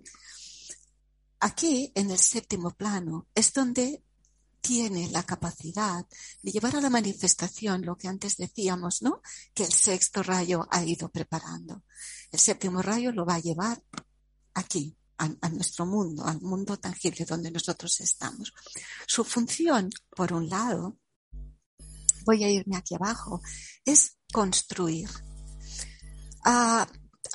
Aquí, 1.39 1.91
en 1.95 2.11
el 2.11 2.19
séptimo 2.19 2.71
plano, 2.71 3.27
es 3.33 3.53
donde 3.53 4.03
tiene 4.63 5.09
la 5.09 5.23
capacidad 5.23 6.07
de 6.41 6.51
llevar 6.51 6.77
a 6.77 6.81
la 6.81 6.89
manifestación 6.89 7.85
lo 7.85 7.97
que 7.97 8.07
antes 8.07 8.37
decíamos, 8.37 9.01
¿no? 9.01 9.21
Que 9.53 9.65
el 9.65 9.73
sexto 9.73 10.23
rayo 10.23 10.65
ha 10.71 10.85
ido 10.85 11.09
preparando. 11.09 11.83
El 12.31 12.39
séptimo 12.39 12.81
rayo 12.81 13.11
lo 13.11 13.25
va 13.25 13.35
a 13.35 13.39
llevar 13.39 13.83
aquí, 14.53 14.95
a, 15.17 15.49
nuestro 15.49 15.85
mundo, 15.85 16.25
al 16.25 16.39
mundo 16.39 16.77
tangible 16.77 17.25
donde 17.25 17.51
nosotros 17.51 17.99
estamos. 17.99 18.53
Su 19.05 19.25
función, 19.25 19.89
por 20.15 20.31
un 20.31 20.47
lado, 20.49 20.97
voy 22.25 22.45
a 22.45 22.49
irme 22.49 22.77
aquí 22.77 22.95
abajo, 22.95 23.41
es 23.83 24.17
construir. 24.31 25.09
A 26.45 26.87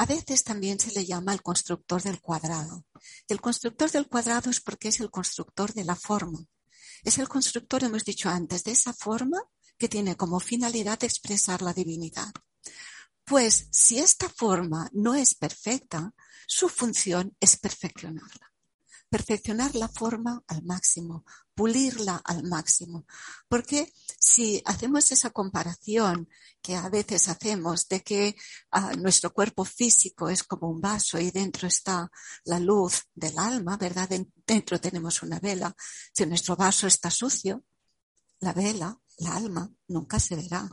veces 0.09 0.45
también 0.45 0.81
se 0.81 0.93
le 0.93 1.05
llama 1.05 1.35
el 1.35 1.43
constructor 1.43 2.03
del 2.03 2.23
cuadrado. 2.23 2.87
El 3.29 3.41
constructor 3.43 3.91
del 3.91 4.09
cuadrado 4.09 4.49
es 4.49 4.61
porque 4.61 4.89
es 4.89 5.01
el 5.01 5.11
constructor 5.11 5.75
de 5.75 5.85
la 5.85 5.95
forma. 5.95 6.41
Es 7.05 7.19
el 7.19 7.29
constructor, 7.29 7.85
hemos 7.85 8.05
dicho 8.05 8.29
antes, 8.29 8.65
de 8.65 8.73
esa 8.73 8.93
forma 8.93 9.43
que 9.77 9.89
tiene 9.89 10.17
como 10.17 10.41
finalidad 10.41 11.03
expresar 11.05 11.63
la 11.63 11.73
divinidad. 11.73 12.33
Pues 13.25 13.69
si 13.71 13.99
esta 13.99 14.29
forma 14.29 14.89
no 14.93 15.15
es 15.15 15.35
perfecta, 15.35 16.15
su 16.47 16.69
función 16.69 17.37
es 17.41 17.57
perfeccionarla 17.57 18.49
perfeccionar 19.09 19.75
la 19.75 19.89
forma 19.89 20.43
al 20.47 20.63
máximo, 20.63 21.25
pulirla 21.59 22.23
al 22.25 22.45
máximo. 22.45 23.05
Porque 23.49 23.93
si 24.17 24.63
hacemos 24.65 25.11
esa 25.11 25.31
comparación 25.31 26.29
que 26.63 26.77
a 26.77 26.89
veces 26.89 27.29
hacemos 27.29 27.89
de 27.89 28.01
que 28.01 28.37
uh, 28.77 28.97
nuestro 28.97 29.33
cuerpo 29.33 29.65
físico 29.65 30.29
es 30.29 30.45
como 30.45 30.71
un 30.71 30.81
vaso 30.81 31.19
y 31.19 31.33
dentro 31.33 31.67
está 31.67 32.09
la 32.45 32.61
luz 32.61 33.03
del 33.13 33.37
alma, 33.37 33.77
¿verdad? 33.77 34.09
Dentro 34.47 34.81
tenemos 34.81 35.21
una 35.25 35.41
vela. 35.41 35.75
Si 36.13 36.25
nuestro 36.27 36.55
vaso 36.55 36.87
está 36.87 37.11
sucio, 37.11 37.65
la 38.39 38.53
vela, 38.53 38.97
la 39.19 39.35
alma, 39.35 39.69
nunca 39.89 40.21
se 40.21 40.37
verá. 40.37 40.71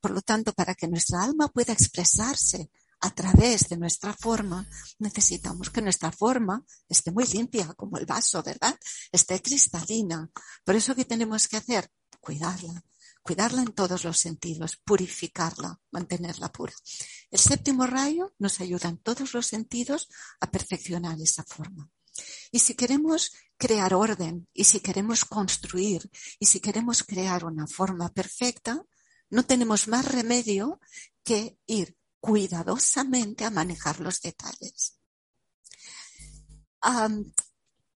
Por 0.00 0.10
lo 0.10 0.22
tanto, 0.22 0.52
para 0.52 0.74
que 0.74 0.88
nuestra 0.88 1.22
alma 1.22 1.46
pueda 1.46 1.72
expresarse 1.72 2.70
a 3.00 3.10
través 3.10 3.68
de 3.68 3.76
nuestra 3.76 4.12
forma, 4.12 4.68
necesitamos 4.98 5.70
que 5.70 5.82
nuestra 5.82 6.10
forma 6.10 6.64
esté 6.88 7.12
muy 7.12 7.26
limpia, 7.26 7.72
como 7.74 7.98
el 7.98 8.06
vaso, 8.06 8.42
¿verdad? 8.42 8.76
Esté 9.12 9.40
cristalina. 9.40 10.28
Por 10.64 10.74
eso, 10.74 10.94
¿qué 10.94 11.04
tenemos 11.04 11.46
que 11.46 11.58
hacer? 11.58 11.90
Cuidarla. 12.20 12.84
Cuidarla 13.22 13.62
en 13.62 13.72
todos 13.72 14.04
los 14.04 14.18
sentidos, 14.18 14.76
purificarla, 14.84 15.78
mantenerla 15.90 16.50
pura. 16.50 16.72
El 17.30 17.38
séptimo 17.38 17.86
rayo 17.86 18.34
nos 18.38 18.60
ayuda 18.60 18.88
en 18.88 18.98
todos 18.98 19.34
los 19.34 19.46
sentidos 19.46 20.08
a 20.40 20.50
perfeccionar 20.50 21.20
esa 21.20 21.44
forma. 21.44 21.90
Y 22.50 22.58
si 22.60 22.74
queremos 22.74 23.32
crear 23.56 23.94
orden, 23.94 24.48
y 24.54 24.64
si 24.64 24.80
queremos 24.80 25.24
construir, 25.24 26.10
y 26.38 26.46
si 26.46 26.60
queremos 26.60 27.04
crear 27.04 27.44
una 27.44 27.66
forma 27.66 28.08
perfecta, 28.08 28.82
no 29.30 29.44
tenemos 29.44 29.88
más 29.88 30.06
remedio 30.06 30.80
que 31.22 31.58
ir 31.66 31.96
cuidadosamente 32.20 33.44
a 33.44 33.50
manejar 33.50 34.00
los 34.00 34.20
detalles. 34.20 34.94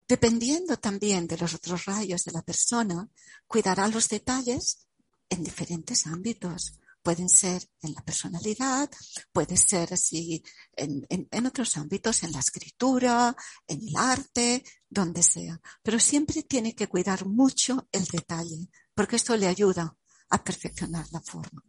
dependiendo 0.09 0.77
también 0.77 1.27
de 1.27 1.39
los 1.39 1.55
otros 1.55 1.87
rayos 1.87 2.25
de 2.25 2.33
la 2.33 2.43
persona, 2.43 3.09
cuidará 3.47 3.89
los 3.89 4.09
detalles 4.09 4.87
en 5.29 5.43
diferentes 5.43 6.07
ámbitos. 6.07 6.79
Pueden 7.03 7.29
ser 7.29 7.69
en 7.81 7.95
la 7.95 8.03
personalidad, 8.03 8.89
puede 9.33 9.57
ser 9.57 9.93
así 9.93 10.45
en, 10.77 11.05
en, 11.09 11.47
otros 11.47 11.77
ámbitos, 11.77 12.23
en 12.23 12.33
la 12.33 12.39
escritura, 12.39 13.35
en 13.67 13.89
el 13.89 13.97
arte, 13.97 14.63
donde 14.89 15.23
sea. 15.23 15.61
Pero 15.83 15.99
siempre 15.99 16.45
tiene 16.45 16.75
que 16.77 16.87
cuidar 16.87 17.27
mucho 17.27 17.89
el 17.91 18.05
detalle, 18.05 18.69
porque 18.95 19.17
esto 19.17 19.37
le 19.37 19.49
ayuda 19.49 19.97
a 20.31 20.45
perfeccionar 20.45 21.07
la 21.11 21.21
forma. 21.21 21.65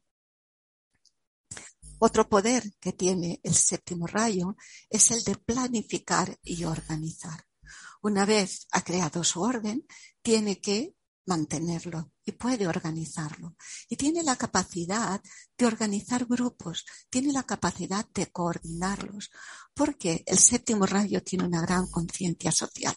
Otro 2.06 2.28
poder 2.28 2.74
que 2.82 2.92
tiene 2.92 3.39
el 3.44 3.56
séptimo 3.56 4.08
rayo 4.08 4.58
es 4.89 5.12
el 5.12 5.24
de 5.24 5.38
planificar 5.38 6.38
y 6.44 6.66
organizar. 6.66 7.46
Una 8.02 8.26
vez 8.26 8.68
ha 8.74 8.82
creado 8.82 9.24
su 9.24 9.42
orden, 9.42 9.86
tiene 10.22 10.60
que 10.60 10.96
mantenerlo 11.28 12.12
y 12.26 12.34
puede 12.34 12.68
organizarlo. 12.68 13.56
Y 13.88 13.96
tiene 13.96 14.22
la 14.22 14.36
capacidad 14.36 15.22
de 15.58 15.66
organizar 15.66 16.26
grupos, 16.26 16.86
tiene 17.10 17.32
la 17.32 17.44
capacidad 17.44 18.06
de 18.13 18.30
coordinarlos, 18.34 19.32
porque 19.74 20.24
el 20.26 20.39
séptimo 20.39 20.86
rayo 20.86 21.24
tiene 21.24 21.46
una 21.46 21.62
gran 21.62 21.88
conciencia 21.88 22.52
social. 22.52 22.94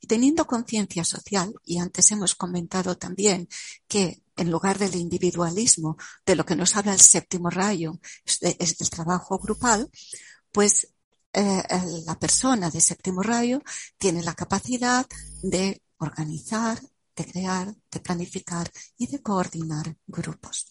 Y 0.00 0.06
teniendo 0.06 0.46
conciencia 0.46 1.04
social, 1.04 1.54
y 1.64 1.78
antes 1.78 2.10
hemos 2.12 2.34
comentado 2.34 2.96
también 2.96 3.48
que 3.88 4.22
en 4.36 4.50
lugar 4.50 4.78
del 4.78 4.94
individualismo, 4.96 5.96
de 6.26 6.34
lo 6.36 6.44
que 6.44 6.56
nos 6.56 6.76
habla 6.76 6.92
el 6.92 7.00
séptimo 7.00 7.50
rayo, 7.50 7.98
es, 8.24 8.40
del 8.78 8.90
trabajo 8.90 9.38
grupal, 9.38 9.88
pues 10.50 10.88
eh, 11.32 11.62
la 12.06 12.18
persona 12.18 12.70
de 12.70 12.80
séptimo 12.80 13.22
rayo 13.22 13.62
tiene 13.98 14.22
la 14.22 14.34
capacidad 14.34 15.06
de 15.42 15.82
organizar, 15.98 16.80
de 17.16 17.24
crear, 17.26 17.74
de 17.90 18.00
planificar 18.00 18.70
y 18.98 19.06
de 19.06 19.22
coordinar 19.22 19.96
grupos. 20.06 20.68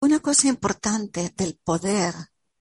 Una 0.00 0.18
cosa 0.20 0.48
importante 0.48 1.32
del 1.36 1.58
poder 1.62 2.14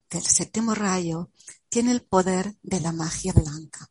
del 0.10 0.24
séptimo 0.24 0.76
rayo 0.76 1.31
tiene 1.72 1.92
el 1.94 2.04
poder 2.04 2.58
de 2.62 2.82
la 2.82 2.92
magia 2.92 3.32
blanca. 3.32 3.90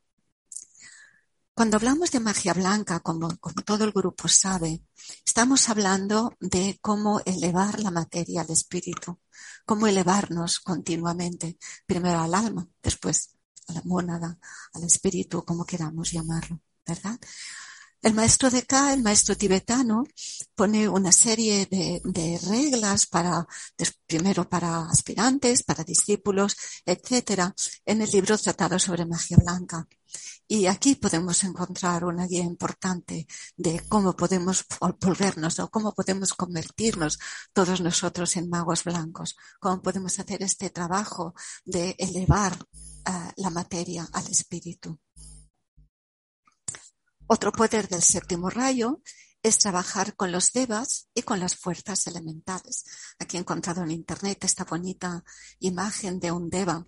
Cuando 1.55 1.79
hablamos 1.79 2.11
de 2.11 2.21
magia 2.21 2.53
blanca, 2.53 3.01
como, 3.01 3.29
todo 3.65 3.85
el 3.85 3.93
grupo 3.93 4.29
sabe, 4.29 4.85
estamos 5.25 5.67
hablando 5.71 6.37
de 6.41 6.79
cómo 6.83 7.21
elevar 7.25 7.81
la 7.81 7.91
materia 7.91 8.43
al 8.43 8.51
espíritu, 8.51 9.19
cómo 9.65 9.87
elevarnos 9.87 10.61
continuamente, 10.61 11.59
primero 11.87 12.21
al 12.21 12.35
alma, 12.35 12.69
después 12.83 13.31
a 13.69 13.73
la 13.73 13.83
mónada, 13.85 14.39
al 14.75 14.85
espíritu, 14.85 15.43
como 15.43 15.65
queramos 15.65 16.13
llamarlo, 16.13 16.61
¿verdad? 16.87 17.19
El 18.03 18.15
maestro 18.15 18.51
de 18.51 18.63
K, 18.63 18.95
el 18.95 19.03
maestro 19.03 19.37
tibetano, 19.37 20.05
pone 20.55 20.89
una 20.89 21.13
serie 21.13 21.67
de, 21.67 22.41
reglas 22.49 23.07
para, 23.07 23.47
primero 24.07 24.49
para 24.49 24.89
aspirantes, 24.89 25.63
para 25.63 25.85
discípulos, 25.85 26.57
etcétera, 26.87 27.55
en 27.85 28.01
el 28.01 28.11
libro 28.11 28.39
tratado 28.39 28.79
sobre 28.79 29.05
magia 29.05 29.37
blanca. 29.37 29.87
Y 30.49 30.67
aquí 30.67 30.95
podemos 30.95 31.45
encontrar 31.45 32.05
una 32.05 32.27
guía 32.27 32.43
importante 32.43 33.27
de 33.57 33.83
cómo 33.87 34.17
podemos 34.17 34.65
volvernos 34.99 35.61
o 35.61 35.69
cómo 35.71 35.93
podemos 35.95 36.33
convertirnos 36.33 37.19
todos 37.53 37.83
nosotros 37.83 38.35
en 38.37 38.49
magos 38.49 38.83
blancos, 38.83 39.37
cómo 39.61 39.83
podemos 39.83 40.19
hacer 40.19 40.43
este 40.43 40.71
trabajo 40.71 41.35
de 41.65 41.95
elevar 41.99 42.57
uh, 42.57 43.31
la 43.37 43.51
materia 43.51 44.09
al 44.13 44.27
espíritu. 44.27 44.99
Otro 47.33 47.53
poder 47.53 47.87
del 47.87 48.03
séptimo 48.03 48.51
rayo 48.51 49.03
es 49.41 49.59
trabajar 49.59 50.17
con 50.17 50.33
los 50.33 50.53
devas 50.53 51.07
y 51.15 51.23
con 51.23 51.39
las 51.39 51.55
fuerzas 51.55 52.09
elementales. 52.09 52.85
Aquí 53.21 53.37
he 53.37 53.41
encontrado 53.41 53.85
en 53.85 53.93
internet 53.93 54.43
esta 54.43 54.65
bonita 54.65 55.23
imagen 55.61 56.19
de 56.19 56.33
un 56.33 56.51
deva 56.51 56.85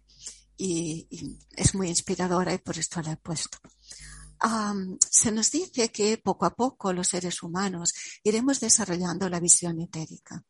y, 0.57 1.39
es 1.53 1.77
muy 1.77 1.91
inspiradora 1.91 2.53
y 2.53 2.59
por 2.59 2.77
esto 2.77 3.01
la 3.03 3.13
he 3.13 3.17
puesto. 3.19 3.59
se 5.09 5.31
nos 5.31 5.49
dice 5.53 5.93
que 5.93 6.19
poco 6.19 6.45
a 6.45 6.57
poco 6.57 6.93
los 6.93 7.07
seres 7.07 7.41
humanos 7.45 7.95
iremos 8.25 8.59
desarrollando 8.59 9.29
la 9.29 9.39
visión 9.39 9.81
etérica. 9.81 10.43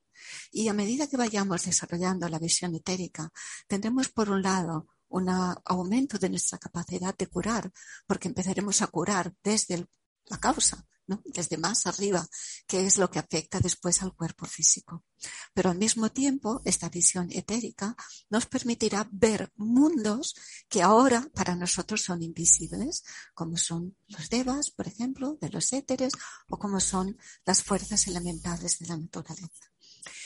Y 0.52 0.68
a 0.68 0.72
medida 0.72 1.06
que 1.06 1.18
vayamos 1.18 1.66
desarrollando 1.66 2.30
la 2.30 2.38
visión 2.38 2.74
etérica, 2.74 3.30
tendremos 3.68 4.08
por 4.08 4.30
un 4.30 4.40
lado 4.40 4.88
un 5.12 5.28
aumento 5.64 6.18
de 6.18 6.30
nuestra 6.30 6.58
capacidad 6.58 7.16
de 7.16 7.26
curar, 7.26 7.70
porque 8.06 8.28
empezaremos 8.28 8.82
a 8.82 8.86
curar 8.88 9.34
desde 9.42 9.86
la 10.26 10.38
causa, 10.38 10.86
¿no? 11.06 11.22
desde 11.24 11.58
más 11.58 11.86
arriba, 11.86 12.26
que 12.66 12.86
es 12.86 12.96
lo 12.96 13.10
que 13.10 13.18
afecta 13.18 13.60
después 13.60 14.02
al 14.02 14.14
cuerpo 14.14 14.46
físico. 14.46 15.04
Pero 15.52 15.70
al 15.70 15.78
mismo 15.78 16.10
tiempo, 16.10 16.62
esta 16.64 16.88
visión 16.88 17.28
etérica 17.30 17.94
nos 18.30 18.46
permitirá 18.46 19.08
ver 19.12 19.52
mundos 19.56 20.34
que 20.68 20.82
ahora 20.82 21.28
para 21.34 21.54
nosotros 21.56 22.02
son 22.02 22.22
invisibles, 22.22 23.04
como 23.34 23.56
son 23.56 23.96
los 24.08 24.28
devas, 24.30 24.70
por 24.70 24.86
ejemplo, 24.86 25.36
de 25.40 25.50
los 25.50 25.72
éteres, 25.72 26.12
o 26.48 26.58
como 26.58 26.80
son 26.80 27.18
las 27.44 27.62
fuerzas 27.62 28.06
elementales 28.06 28.78
de 28.78 28.86
la 28.86 28.96
naturaleza. 28.96 29.71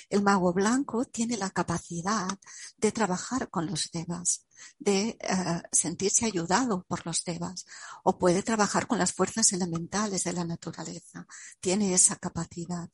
El 0.08 0.22
mago 0.22 0.52
blanco 0.52 1.04
tiene 1.04 1.36
la 1.36 1.50
capacidad 1.50 2.28
de 2.76 2.92
trabajar 2.92 3.50
con 3.50 3.66
los 3.66 3.90
devas, 3.92 4.46
de 4.78 5.18
eh, 5.20 5.62
sentirse 5.72 6.26
ayudado 6.26 6.84
por 6.84 7.04
los 7.06 7.24
devas, 7.24 7.66
o 8.04 8.18
puede 8.18 8.42
trabajar 8.42 8.86
con 8.86 8.98
las 8.98 9.12
fuerzas 9.12 9.52
elementales 9.52 10.24
de 10.24 10.32
la 10.32 10.44
naturaleza. 10.44 11.26
Tiene 11.60 11.92
esa 11.92 12.16
capacidad. 12.16 12.88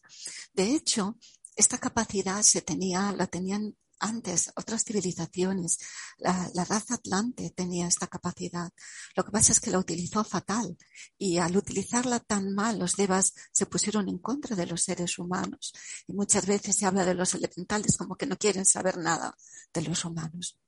De 0.55 0.75
hecho, 0.75 1.19
esta 1.55 1.79
capacidad 1.79 2.43
se 2.43 2.63
tenía, 2.63 3.13
la 3.13 3.27
tenían 3.27 3.77
antes 4.03 4.53
otras 4.57 4.85
civilizaciones. 4.85 5.79
La, 6.19 6.65
raza 6.65 6.95
atlante 6.95 7.51
tenía 7.51 7.87
esta 7.87 8.07
capacidad. 8.07 8.71
Lo 9.17 9.25
que 9.25 9.31
pasa 9.31 9.53
es 9.53 9.61
que 9.61 9.71
la 9.71 9.79
utilizó 9.79 10.25
fatal 10.25 10.77
y 11.17 11.39
al 11.39 11.57
utilizarla 11.57 12.21
tan 12.21 12.55
mal 12.55 12.79
los 12.79 12.97
devas 12.97 13.33
se 13.53 13.67
pusieron 13.67 14.09
en 14.09 14.19
contra 14.19 14.57
de 14.57 14.67
los 14.67 14.83
seres 14.83 15.19
humanos. 15.19 15.73
Y 16.07 16.13
muchas 16.13 16.47
veces 16.47 16.77
se 16.77 16.87
habla 16.87 17.05
de 17.05 17.15
los 17.15 17.35
elementales 17.35 17.97
como 17.97 18.17
que 18.17 18.27
no 18.27 18.37
quieren 18.37 18.67
saber 18.67 18.99
nada 18.99 19.35
de 19.73 19.83
los 19.83 20.05
humanos. 20.05 20.59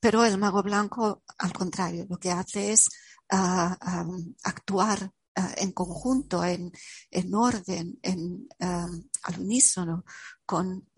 Pero 0.00 0.24
el 0.24 0.38
mago 0.38 0.62
blanco, 0.62 1.22
al 1.38 1.52
contrario, 1.52 2.06
lo 2.08 2.18
que 2.18 2.30
hace 2.30 2.72
es 2.72 2.88
ah, 3.30 3.76
actuar 4.44 5.12
en 5.56 5.72
conjunto, 5.72 6.42
en, 6.44 6.72
orden, 7.34 7.98
en, 8.02 8.48
al 8.58 9.38
unísono 9.38 10.04
con 10.44 10.88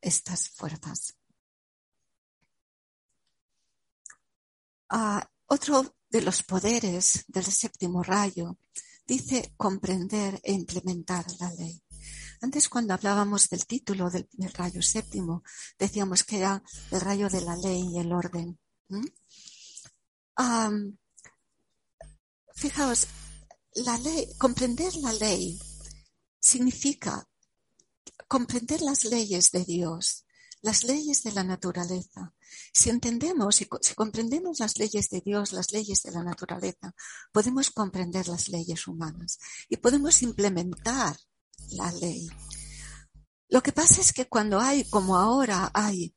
estas 0.00 0.50
fuerzas. 0.50 1.16
otro 5.48 5.96
de 6.08 6.22
los 6.22 6.42
poderes 6.42 7.24
del 7.28 7.44
séptimo 7.44 8.02
rayo 8.02 8.58
dice 9.06 9.54
comprender 9.56 10.40
e 10.42 10.52
implementar 10.52 11.24
la 11.40 11.52
ley. 11.52 11.82
Antes 12.40 12.68
cuando 12.68 12.94
hablábamos 12.94 13.48
del 13.48 13.66
título 13.66 14.10
del, 14.10 14.28
rayo 14.52 14.82
séptimo, 14.82 15.42
decíamos 15.78 16.24
que 16.24 16.38
era 16.38 16.62
el 16.90 17.00
rayo 17.00 17.28
de 17.28 17.40
la 17.40 17.56
ley 17.56 17.82
y 17.94 17.98
el 17.98 18.12
orden. 18.12 18.58
fijaos, 22.54 23.06
comprender 24.38 24.94
la 24.96 25.12
ley 25.12 25.58
significa 26.40 27.28
comprender 28.28 28.80
las 28.80 29.04
leyes 29.04 29.50
de 29.52 29.64
Dios, 29.64 30.24
las 30.62 30.84
leyes 30.84 31.22
de 31.22 31.32
la 31.32 31.44
naturaleza. 31.44 32.34
Si 32.72 32.90
entendemos 32.90 33.60
y 33.60 33.68
si 33.80 33.94
comprendemos 33.94 34.60
las 34.60 34.78
leyes 34.78 35.10
de 35.10 35.20
Dios, 35.20 35.52
las 35.52 35.72
leyes 35.72 36.02
de 36.02 36.12
la 36.12 36.22
naturaleza, 36.22 36.94
podemos 37.32 37.70
comprender 37.70 38.28
las 38.28 38.48
leyes 38.48 38.86
humanas 38.86 39.38
y 39.68 39.76
podemos 39.76 40.22
implementar 40.22 41.16
la 41.70 41.92
ley. 41.92 42.28
Lo 43.48 43.62
que 43.62 43.72
pasa 43.72 44.00
es 44.00 44.12
que 44.12 44.26
cuando 44.26 44.58
hay, 44.58 44.84
como 44.84 45.16
ahora 45.16 45.70
hay, 45.72 46.14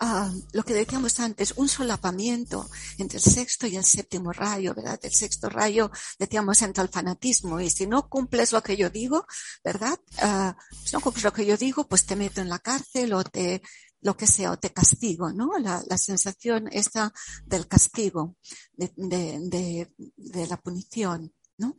uh, 0.00 0.42
lo 0.52 0.62
que 0.64 0.74
decíamos 0.74 1.20
antes, 1.20 1.54
un 1.56 1.68
solapamiento 1.68 2.68
entre 2.98 3.18
el 3.18 3.24
sexto 3.24 3.66
y 3.66 3.76
el 3.76 3.84
séptimo 3.84 4.32
rayo, 4.32 4.74
¿verdad? 4.74 4.98
El 5.02 5.12
sexto 5.12 5.48
rayo, 5.48 5.90
decíamos, 6.18 6.62
entra 6.62 6.82
el 6.82 6.90
fanatismo 6.90 7.60
y 7.60 7.70
si 7.70 7.86
no 7.86 8.08
cumples 8.08 8.52
lo 8.52 8.62
que 8.62 8.76
yo 8.76 8.90
digo, 8.90 9.26
¿verdad? 9.64 9.98
Uh, 10.22 10.52
si 10.84 10.92
no 10.92 11.00
cumples 11.00 11.24
lo 11.24 11.32
que 11.32 11.46
yo 11.46 11.56
digo, 11.56 11.86
pues 11.86 12.06
te 12.06 12.16
meto 12.16 12.40
en 12.40 12.48
la 12.48 12.58
cárcel 12.58 13.12
o 13.14 13.24
te, 13.24 13.62
lo 14.00 14.16
que 14.16 14.26
sea, 14.26 14.52
o 14.52 14.58
te 14.58 14.72
castigo, 14.72 15.32
¿no? 15.32 15.58
La, 15.58 15.82
la 15.88 15.98
sensación 15.98 16.68
esta 16.70 17.12
del 17.44 17.66
castigo, 17.66 18.36
de, 18.72 18.92
de, 18.96 19.38
de, 19.40 19.92
de 20.16 20.46
la 20.46 20.56
punición, 20.56 21.32
¿no? 21.58 21.78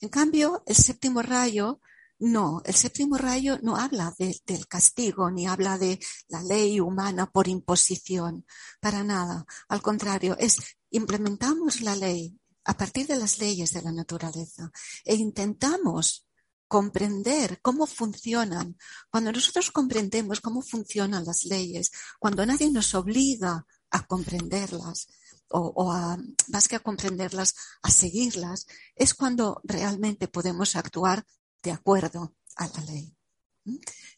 En 0.00 0.08
cambio, 0.08 0.62
el 0.66 0.76
séptimo 0.76 1.22
rayo 1.22 1.80
no, 2.20 2.62
el 2.64 2.74
séptimo 2.74 3.16
rayo 3.16 3.58
no 3.62 3.76
habla 3.76 4.14
de, 4.18 4.40
del 4.44 4.66
castigo 4.66 5.30
ni 5.30 5.46
habla 5.46 5.78
de 5.78 6.00
la 6.28 6.42
ley 6.42 6.80
humana 6.80 7.30
por 7.30 7.46
imposición, 7.46 8.44
para 8.80 9.04
nada. 9.04 9.46
Al 9.68 9.82
contrario, 9.82 10.36
es 10.38 10.56
implementamos 10.90 11.80
la 11.80 11.94
ley 11.94 12.36
a 12.64 12.76
partir 12.76 13.06
de 13.06 13.16
las 13.16 13.38
leyes 13.38 13.72
de 13.72 13.82
la 13.82 13.92
naturaleza 13.92 14.70
e 15.04 15.14
intentamos 15.14 16.26
comprender 16.66 17.60
cómo 17.62 17.86
funcionan. 17.86 18.76
Cuando 19.10 19.32
nosotros 19.32 19.70
comprendemos 19.70 20.40
cómo 20.40 20.60
funcionan 20.60 21.24
las 21.24 21.44
leyes, 21.44 21.90
cuando 22.18 22.44
nadie 22.44 22.70
nos 22.70 22.94
obliga 22.94 23.66
a 23.90 24.06
comprenderlas, 24.06 25.08
o, 25.50 25.60
o, 25.60 25.92
a, 25.92 26.18
más 26.48 26.68
que 26.68 26.76
a 26.76 26.80
comprenderlas, 26.80 27.54
a 27.82 27.90
seguirlas, 27.90 28.66
es 28.94 29.14
cuando 29.14 29.62
realmente 29.64 30.28
podemos 30.28 30.76
actuar 30.76 31.24
de 31.62 31.72
acuerdo 31.72 32.36
a 32.56 32.66
la 32.68 32.80
ley. 32.84 33.14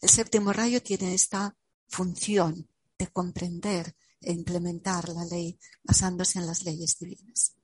El 0.01 0.09
séptimo 0.09 0.53
rayo 0.53 0.81
tiene 0.81 1.13
esta 1.13 1.55
función 1.87 2.69
de 2.97 3.07
comprender 3.07 3.95
e 4.21 4.31
implementar 4.31 5.09
la 5.09 5.25
ley 5.25 5.59
basándose 5.83 6.39
en 6.39 6.47
las 6.47 6.63
leyes 6.63 6.97
divinas. 6.99 7.55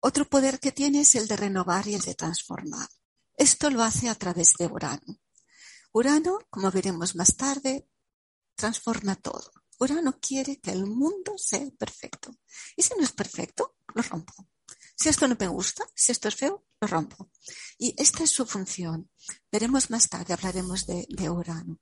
Otro 0.00 0.28
poder 0.28 0.60
que 0.60 0.72
tiene 0.72 1.00
es 1.00 1.14
el 1.14 1.28
de 1.28 1.36
renovar 1.36 1.86
y 1.86 1.94
el 1.94 2.02
de 2.02 2.14
transformar. 2.14 2.88
Esto 3.36 3.70
lo 3.70 3.82
hace 3.82 4.08
a 4.08 4.14
través 4.14 4.54
de 4.58 4.66
Urano. 4.66 5.20
Urano, 5.92 6.38
como 6.50 6.70
veremos 6.70 7.14
más 7.14 7.36
tarde, 7.36 7.88
transforma 8.54 9.14
todo. 9.16 9.50
Urano 9.78 10.18
quiere 10.20 10.60
que 10.60 10.70
el 10.70 10.86
mundo 10.86 11.34
sea 11.36 11.68
perfecto. 11.78 12.36
Y 12.76 12.82
si 12.82 12.94
no 12.96 13.04
es 13.04 13.12
perfecto, 13.12 13.76
lo 13.94 14.02
rompo. 14.02 14.34
Si 14.96 15.08
esto 15.08 15.26
no 15.26 15.36
me 15.38 15.48
gusta, 15.48 15.84
si 15.94 16.12
esto 16.12 16.28
es 16.28 16.36
feo, 16.36 16.64
lo 16.82 16.88
rompo. 16.88 17.30
Y 17.78 17.94
esta 17.96 18.24
es 18.24 18.30
su 18.30 18.44
función. 18.44 19.08
Veremos 19.50 19.90
más 19.90 20.08
tarde, 20.08 20.32
hablaremos 20.32 20.86
de, 20.86 21.06
de, 21.08 21.30
Urano. 21.30 21.78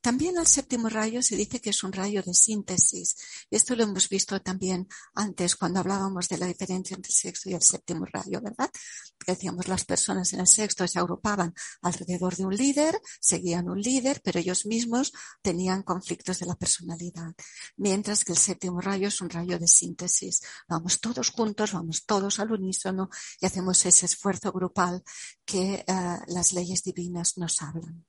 También 0.00 0.38
al 0.38 0.46
séptimo 0.46 0.88
rayo 0.88 1.22
se 1.22 1.34
dice 1.34 1.60
que 1.60 1.70
es 1.70 1.82
un 1.82 1.92
rayo 1.92 2.22
de 2.22 2.34
síntesis. 2.34 3.16
Esto 3.50 3.74
lo 3.74 3.84
hemos 3.84 4.08
visto 4.08 4.40
también 4.40 4.86
antes 5.14 5.56
cuando 5.56 5.80
hablábamos 5.80 6.28
de 6.28 6.38
la 6.38 6.46
diferencia 6.46 6.94
entre 6.94 7.10
el 7.10 7.16
sexto 7.16 7.50
y 7.50 7.54
el 7.54 7.62
séptimo 7.62 8.04
rayo, 8.04 8.40
¿verdad? 8.40 8.70
Que 9.18 9.32
decíamos 9.32 9.66
las 9.66 9.84
personas 9.84 10.32
en 10.32 10.40
el 10.40 10.46
sexto 10.46 10.86
se 10.86 10.98
agrupaban 10.98 11.54
alrededor 11.82 12.36
de 12.36 12.44
un 12.44 12.54
líder, 12.54 13.00
seguían 13.20 13.68
un 13.68 13.80
líder, 13.80 14.20
pero 14.22 14.38
ellos 14.38 14.66
mismos 14.66 15.12
tenían 15.42 15.82
conflictos 15.82 16.38
de 16.38 16.46
la 16.46 16.54
personalidad. 16.54 17.34
Mientras 17.76 18.24
que 18.24 18.32
el 18.32 18.38
séptimo 18.38 18.80
rayo 18.80 19.08
es 19.08 19.20
un 19.20 19.30
rayo 19.30 19.58
de 19.58 19.66
síntesis. 19.66 20.42
Vamos 20.68 21.00
todos 21.00 21.30
juntos, 21.30 21.72
vamos 21.72 22.04
todos 22.04 22.38
al 22.38 22.52
unísono 22.52 23.08
y 23.40 23.46
hacemos 23.46 23.84
ese 23.86 24.06
esfuerzo 24.06 24.35
grupal 24.40 25.02
que 25.44 25.84
uh, 25.88 26.32
las 26.32 26.52
leyes 26.52 26.82
divinas 26.82 27.38
nos 27.38 27.62
hablan. 27.62 28.04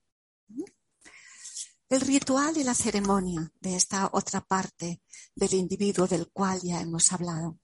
El 1.89 2.01
ritual 2.01 2.57
y 2.57 2.63
la 2.63 2.73
ceremonia 2.73 3.49
de 3.61 3.75
esta 3.75 4.09
otra 4.11 4.41
parte 4.41 5.01
del 5.33 5.53
individuo 5.53 6.05
del 6.05 6.29
cual 6.31 6.59
ya 6.61 6.81
hemos 6.81 7.13
hablado. 7.13 7.59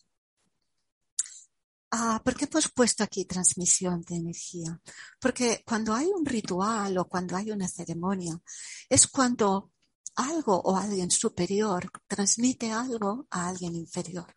Ah, 1.91 2.21
¿Por 2.23 2.35
qué 2.35 2.45
hemos 2.45 2.71
puesto 2.71 3.03
aquí 3.03 3.25
transmisión 3.25 4.01
de 4.01 4.15
energía? 4.15 4.81
Porque 5.19 5.61
cuando 5.65 5.93
hay 5.93 6.07
un 6.07 6.25
ritual 6.25 6.97
o 6.97 7.07
cuando 7.07 7.35
hay 7.35 7.51
una 7.51 7.67
ceremonia, 7.67 8.39
es 8.89 9.07
cuando 9.07 9.71
algo 10.15 10.59
o 10.61 10.77
alguien 10.77 11.11
superior 11.11 11.91
transmite 12.07 12.71
algo 12.71 13.27
a 13.29 13.47
alguien 13.47 13.75
inferior. 13.75 14.35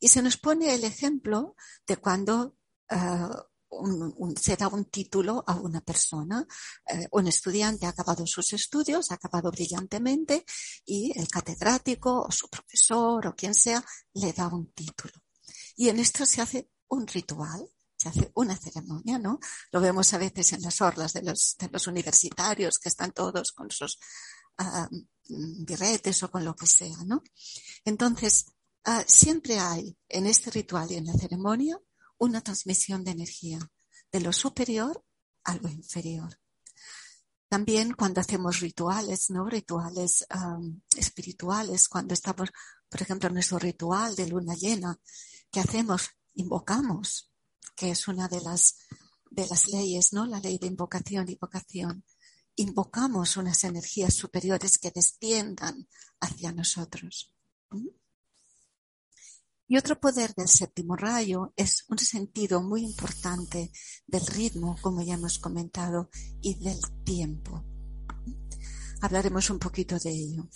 Y 0.00 0.08
se 0.08 0.22
nos 0.22 0.36
pone 0.36 0.74
el 0.74 0.84
ejemplo 0.84 1.56
de 1.86 1.96
cuando 1.96 2.56
uh, 2.90 3.34
un, 3.80 4.36
se 4.36 4.56
da 4.56 4.68
un 4.68 4.86
título 4.86 5.44
a 5.46 5.54
una 5.54 5.80
persona. 5.80 6.46
Eh, 6.86 7.06
un 7.12 7.26
estudiante 7.26 7.86
ha 7.86 7.90
acabado 7.90 8.26
sus 8.26 8.52
estudios, 8.52 9.10
ha 9.10 9.14
acabado 9.14 9.50
brillantemente 9.50 10.44
y 10.84 11.18
el 11.18 11.28
catedrático 11.28 12.22
o 12.22 12.30
su 12.30 12.48
profesor 12.48 13.26
o 13.26 13.34
quien 13.34 13.54
sea 13.54 13.84
le 14.14 14.32
da 14.32 14.48
un 14.48 14.72
título. 14.72 15.14
Y 15.76 15.88
en 15.88 15.98
esto 15.98 16.24
se 16.24 16.40
hace 16.40 16.70
un 16.88 17.06
ritual, 17.06 17.68
se 17.96 18.08
hace 18.08 18.30
una 18.34 18.56
ceremonia, 18.56 19.18
¿no? 19.18 19.38
Lo 19.72 19.80
vemos 19.80 20.12
a 20.12 20.18
veces 20.18 20.52
en 20.52 20.62
las 20.62 20.80
orlas 20.80 21.12
de 21.12 21.22
los, 21.22 21.56
de 21.58 21.68
los 21.68 21.86
universitarios 21.86 22.78
que 22.78 22.88
están 22.88 23.12
todos 23.12 23.52
con 23.52 23.70
sus 23.70 23.98
uh, 24.58 24.88
birretes 25.64 26.22
o 26.22 26.30
con 26.30 26.44
lo 26.44 26.54
que 26.54 26.66
sea, 26.66 26.96
¿no? 27.06 27.22
Entonces, 27.84 28.46
uh, 28.86 29.02
siempre 29.06 29.58
hay 29.58 29.96
en 30.08 30.26
este 30.26 30.50
ritual 30.50 30.90
y 30.92 30.96
en 30.96 31.06
la 31.06 31.14
ceremonia 31.14 31.78
una 32.18 32.40
transmisión 32.40 33.04
de 33.04 33.12
energía 33.12 33.58
de 34.12 34.20
lo 34.20 34.32
superior 34.32 35.04
a 35.44 35.56
lo 35.56 35.68
inferior. 35.68 36.38
También 37.48 37.92
cuando 37.92 38.20
hacemos 38.20 38.60
rituales, 38.60 39.30
¿no? 39.30 39.48
Rituales 39.48 40.26
espirituales, 40.96 41.88
cuando 41.88 42.14
estamos, 42.14 42.50
por 42.88 43.02
ejemplo, 43.02 43.28
en 43.28 43.34
nuestro 43.34 43.58
ritual 43.58 44.16
de 44.16 44.26
luna 44.26 44.54
llena, 44.54 44.98
que 45.50 45.60
hacemos? 45.60 46.10
Invocamos, 46.34 47.30
que 47.76 47.90
es 47.90 48.08
una 48.08 48.26
de 48.26 48.40
las, 48.40 48.78
de 49.30 49.46
las 49.46 49.68
leyes, 49.68 50.12
¿no? 50.12 50.26
La 50.26 50.40
ley 50.40 50.58
de 50.58 50.66
invocación 50.66 51.28
y 51.28 51.36
vocación. 51.36 52.04
Invocamos 52.56 53.36
unas 53.36 53.62
energías 53.62 54.14
superiores 54.14 54.78
que 54.78 54.90
desciendan 54.90 55.88
hacia 56.20 56.50
nosotros. 56.50 57.32
¿Mm? 57.70 57.86
Y 59.66 59.78
otro 59.78 59.98
poder 59.98 60.34
del 60.34 60.48
séptimo 60.48 60.94
rayo 60.94 61.52
es 61.56 61.84
un 61.88 61.98
sentido 61.98 62.62
muy 62.62 62.82
importante 62.82 63.72
del 64.06 64.26
ritmo, 64.26 64.76
como 64.82 65.02
ya 65.02 65.14
hemos 65.14 65.38
comentado, 65.38 66.10
y 66.42 66.54
del 66.62 66.78
tiempo. 67.02 67.64
Hablaremos 69.00 69.48
un 69.50 69.58
poquito 69.58 69.98
de 69.98 70.10
ello. 70.10 70.48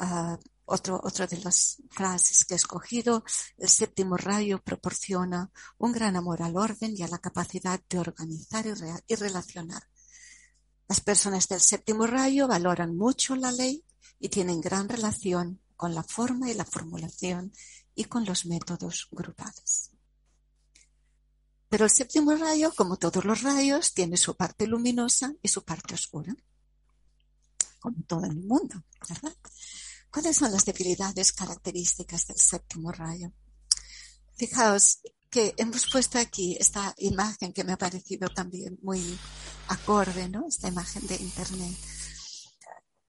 Uh, 0.00 0.36
otro, 0.66 1.00
otro 1.02 1.26
de 1.26 1.38
las 1.38 1.82
frases 1.90 2.44
que 2.44 2.54
he 2.54 2.56
escogido, 2.56 3.24
el 3.58 3.68
séptimo 3.68 4.16
rayo 4.16 4.62
proporciona 4.62 5.50
un 5.78 5.92
gran 5.92 6.16
amor 6.16 6.42
al 6.42 6.56
orden 6.56 6.94
y 6.96 7.02
a 7.02 7.08
la 7.08 7.18
capacidad 7.18 7.80
de 7.88 7.98
organizar 7.98 8.66
y, 8.66 8.72
re 8.72 8.94
y 9.06 9.14
relacionar. 9.16 9.82
Las 10.88 11.00
personas 11.00 11.48
del 11.48 11.60
séptimo 11.60 12.06
rayo 12.06 12.46
valoran 12.48 12.96
mucho 12.96 13.36
la 13.36 13.52
ley 13.52 13.84
y 14.18 14.28
tienen 14.28 14.60
gran 14.60 14.88
relación 14.88 15.60
con 15.76 15.94
la 15.94 16.02
forma 16.02 16.50
y 16.50 16.54
la 16.54 16.64
formulación 16.64 17.52
y 17.94 18.04
con 18.04 18.24
los 18.24 18.46
métodos 18.46 19.08
grupales. 19.10 19.90
Pero 21.68 21.84
el 21.86 21.90
séptimo 21.90 22.34
rayo, 22.36 22.72
como 22.76 22.96
todos 22.98 23.24
los 23.24 23.42
rayos, 23.42 23.94
tiene 23.94 24.16
su 24.16 24.36
parte 24.36 24.66
luminosa 24.66 25.32
y 25.42 25.48
su 25.48 25.64
parte 25.64 25.94
oscura, 25.94 26.34
como 27.80 27.96
todo 28.06 28.24
el 28.26 28.36
mundo, 28.36 28.84
¿verdad? 29.08 29.36
¿Cuáles 30.10 30.36
son 30.36 30.52
las 30.52 30.64
debilidades 30.64 31.32
características 31.32 32.28
del 32.28 32.38
séptimo 32.38 32.92
rayo? 32.92 33.32
Fijaos 34.36 35.00
que 35.28 35.52
hemos 35.56 35.90
puesto 35.90 36.18
aquí 36.20 36.56
esta 36.60 36.94
imagen 36.98 37.52
que 37.52 37.64
me 37.64 37.72
ha 37.72 37.76
parecido 37.76 38.28
también 38.28 38.78
muy 38.82 39.18
acorde, 39.66 40.28
¿no? 40.28 40.46
Esta 40.46 40.68
imagen 40.68 41.04
de 41.08 41.16
Internet. 41.16 41.76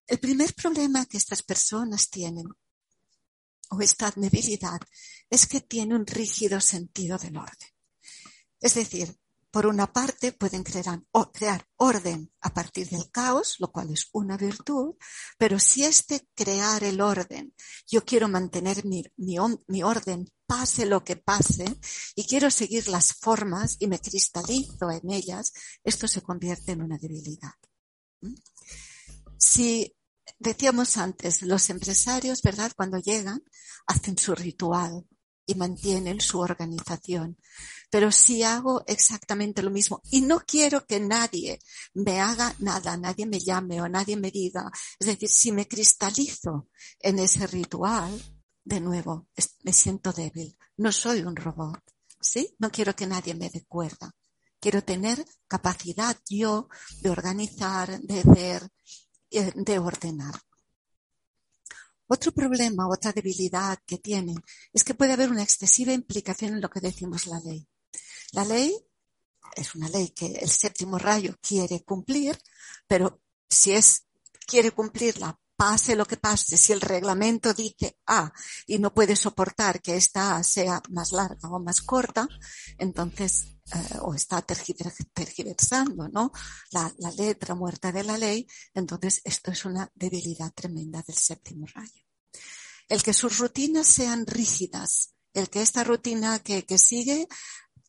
El 0.08 0.20
primer 0.20 0.56
problema 0.56 1.06
que 1.06 1.18
estas 1.18 1.44
personas 1.44 2.10
tienen 2.10 2.48
o 3.70 3.82
esta 3.82 4.12
debilidad 4.16 4.80
es 5.30 5.48
que 5.48 5.62
tiene 5.62 5.96
un 5.96 6.06
rígido 6.06 6.62
sentido 6.62 7.18
del 7.18 7.38
orden. 7.38 7.70
Es 8.60 8.76
decir, 8.76 9.16
por 9.56 9.68
una 9.68 9.88
parte 9.94 10.34
pueden 10.34 10.64
crear, 10.64 11.02
o 11.12 11.32
crear, 11.32 11.66
orden 11.78 12.30
a 12.42 12.54
partir 12.54 12.90
del 12.90 13.10
caos, 13.10 13.56
lo 13.60 13.72
cual 13.72 13.90
es 13.90 14.10
una 14.12 14.36
virtud, 14.36 14.96
pero 15.38 15.60
si 15.60 15.86
este 15.86 16.28
crear 16.36 16.84
el 16.84 17.00
orden, 17.00 17.56
yo 17.88 18.04
quiero 18.04 18.28
mantener 18.28 18.84
mi, 18.84 19.06
mi, 19.16 19.38
mi 19.68 19.82
orden, 19.82 20.30
pase 20.46 20.86
lo 20.86 21.06
que 21.06 21.16
pase, 21.16 21.64
y 22.16 22.26
quiero 22.26 22.52
seguir 22.52 22.90
las 22.90 23.14
formas 23.14 23.78
y 23.80 23.88
me 23.88 24.00
cristalizo 24.00 24.92
en 24.92 25.10
ellas, 25.10 25.54
esto 25.86 26.06
se 26.10 26.22
convierte 26.22 26.74
en 26.74 26.82
una 26.82 26.98
debilidad. 26.98 27.54
¿Mm? 28.20 28.36
Si 29.38 29.95
decíamos 30.40 30.98
antes, 30.98 31.42
los 31.42 31.70
empresarios, 31.70 32.42
¿verdad? 32.42 32.72
Cuando 32.76 32.98
llegan, 33.00 33.44
hacen 33.88 34.18
su 34.18 34.36
ritual 34.36 35.06
y 35.46 35.56
mantienen 35.56 36.20
su 36.20 36.40
organización. 36.40 37.38
Pero 37.90 38.12
si 38.12 38.44
hago 38.44 38.84
exactamente 38.88 39.62
lo 39.62 39.70
mismo 39.70 40.02
y 40.12 40.22
no 40.22 40.40
quiero 40.40 40.86
que 40.86 41.00
nadie 41.00 41.60
me 41.94 42.20
haga 42.20 42.54
nada, 42.60 42.98
nadie 42.98 43.26
me 43.26 43.40
llame 43.40 43.82
o 43.82 43.88
nadie 43.88 44.18
me 44.18 44.32
diga, 44.32 44.70
es 45.00 45.08
decir, 45.08 45.30
si 45.30 45.52
me 45.52 45.68
cristalizo 45.68 46.70
en 47.00 47.20
ese 47.20 47.48
ritual, 47.48 48.20
de 48.64 48.82
nuevo, 48.82 49.28
me 49.64 49.72
siento 49.72 50.12
débil, 50.12 50.58
no 50.78 50.92
soy 50.92 51.22
un 51.22 51.36
robot, 51.36 51.80
¿sí? 52.20 52.56
No 52.58 52.72
quiero 52.72 52.96
que 52.96 53.06
nadie 53.06 53.36
me 53.36 53.50
dé 53.50 53.64
cuerda. 53.66 54.12
Quiero 54.60 54.84
tener 54.84 55.24
capacidad 55.48 56.18
yo 56.28 56.68
de 57.02 57.12
organizar, 57.12 58.00
de 58.02 58.24
ver, 58.24 58.68
de 59.44 59.80
ordenar. 59.80 60.36
Otro 62.08 62.32
problema, 62.32 62.88
otra 62.88 63.12
debilidad 63.12 63.80
que 63.86 63.98
tienen 63.98 64.38
es 64.72 64.84
que 64.84 64.94
puede 64.94 65.14
haber 65.14 65.32
una 65.32 65.44
excesiva 65.44 65.92
implicación 65.92 66.54
en 66.54 66.62
lo 66.62 66.70
que 66.70 66.80
decimos 66.80 67.26
la 67.26 67.40
ley. 67.40 67.68
La 68.32 68.46
ley 68.46 68.76
es 69.56 69.74
una 69.76 69.90
ley 69.90 70.10
que 70.10 70.28
el 70.28 70.50
séptimo 70.50 71.00
rayo 71.00 71.36
quiere 71.42 71.84
cumplir, 71.84 72.38
pero 72.88 73.22
si 73.50 73.72
es 73.72 74.06
quiere 74.46 74.72
cumplirla, 74.72 75.40
pase 75.56 75.96
lo 75.96 76.06
que 76.06 76.18
pase, 76.18 76.58
si 76.58 76.74
el 76.74 76.82
reglamento 76.82 77.54
dice 77.54 77.98
A 78.06 78.32
y 78.68 78.78
no 78.78 78.94
puede 78.94 79.16
soportar 79.16 79.82
que 79.82 79.96
esta 79.96 80.36
A 80.36 80.44
sea 80.44 80.82
más 80.90 81.12
larga 81.12 81.50
o 81.50 81.60
más 81.60 81.82
corta, 81.82 82.28
entonces 82.78 83.55
eh, 83.74 83.98
o 84.02 84.14
está 84.14 84.44
tergiversando, 84.44 86.08
¿no? 86.10 86.32
La, 86.72 86.94
la 87.00 87.12
letra 87.12 87.56
muerta 87.56 87.92
de 87.92 88.04
la 88.04 88.18
ley, 88.18 88.48
entonces 88.74 89.22
esto 89.24 89.52
es 89.52 89.66
una 89.66 89.92
debilidad 89.96 90.54
tremenda 90.54 91.02
del 91.06 91.16
séptimo 91.16 91.66
rayo. 91.74 92.04
El 92.88 93.02
que 93.02 93.14
sus 93.14 93.40
rutinas 93.40 93.88
sean 93.88 94.28
rígidas, 94.28 95.16
el 95.34 95.50
que 95.50 95.62
esta 95.62 95.84
rutina 95.84 96.40
que, 96.40 96.64
que 96.64 96.78
sigue 96.78 97.28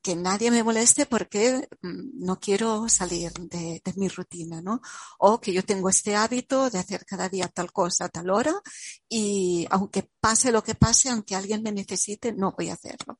que 0.06 0.14
nadie 0.14 0.52
me 0.52 0.62
moleste 0.62 1.04
porque 1.06 1.68
mm, 1.82 2.24
no 2.24 2.38
quiero 2.38 2.88
salir 2.88 3.32
de, 3.32 3.82
de, 3.84 3.92
mi 3.96 4.06
rutina, 4.08 4.62
¿no? 4.62 4.80
O 5.18 5.40
que 5.40 5.52
yo 5.52 5.64
tengo 5.64 5.88
este 5.88 6.14
hábito 6.14 6.70
de 6.70 6.78
hacer 6.78 7.04
cada 7.04 7.28
día 7.28 7.48
tal 7.48 7.72
cosa 7.72 8.08
tal 8.08 8.30
hora 8.30 8.54
y 9.08 9.66
aunque 9.68 10.08
pase 10.20 10.52
lo 10.52 10.62
que 10.62 10.76
pase, 10.76 11.10
aunque 11.10 11.34
alguien 11.34 11.62
me 11.64 11.72
necesite, 11.72 12.32
no 12.32 12.54
voy 12.56 12.68
a 12.68 12.74
hacerlo. 12.74 13.18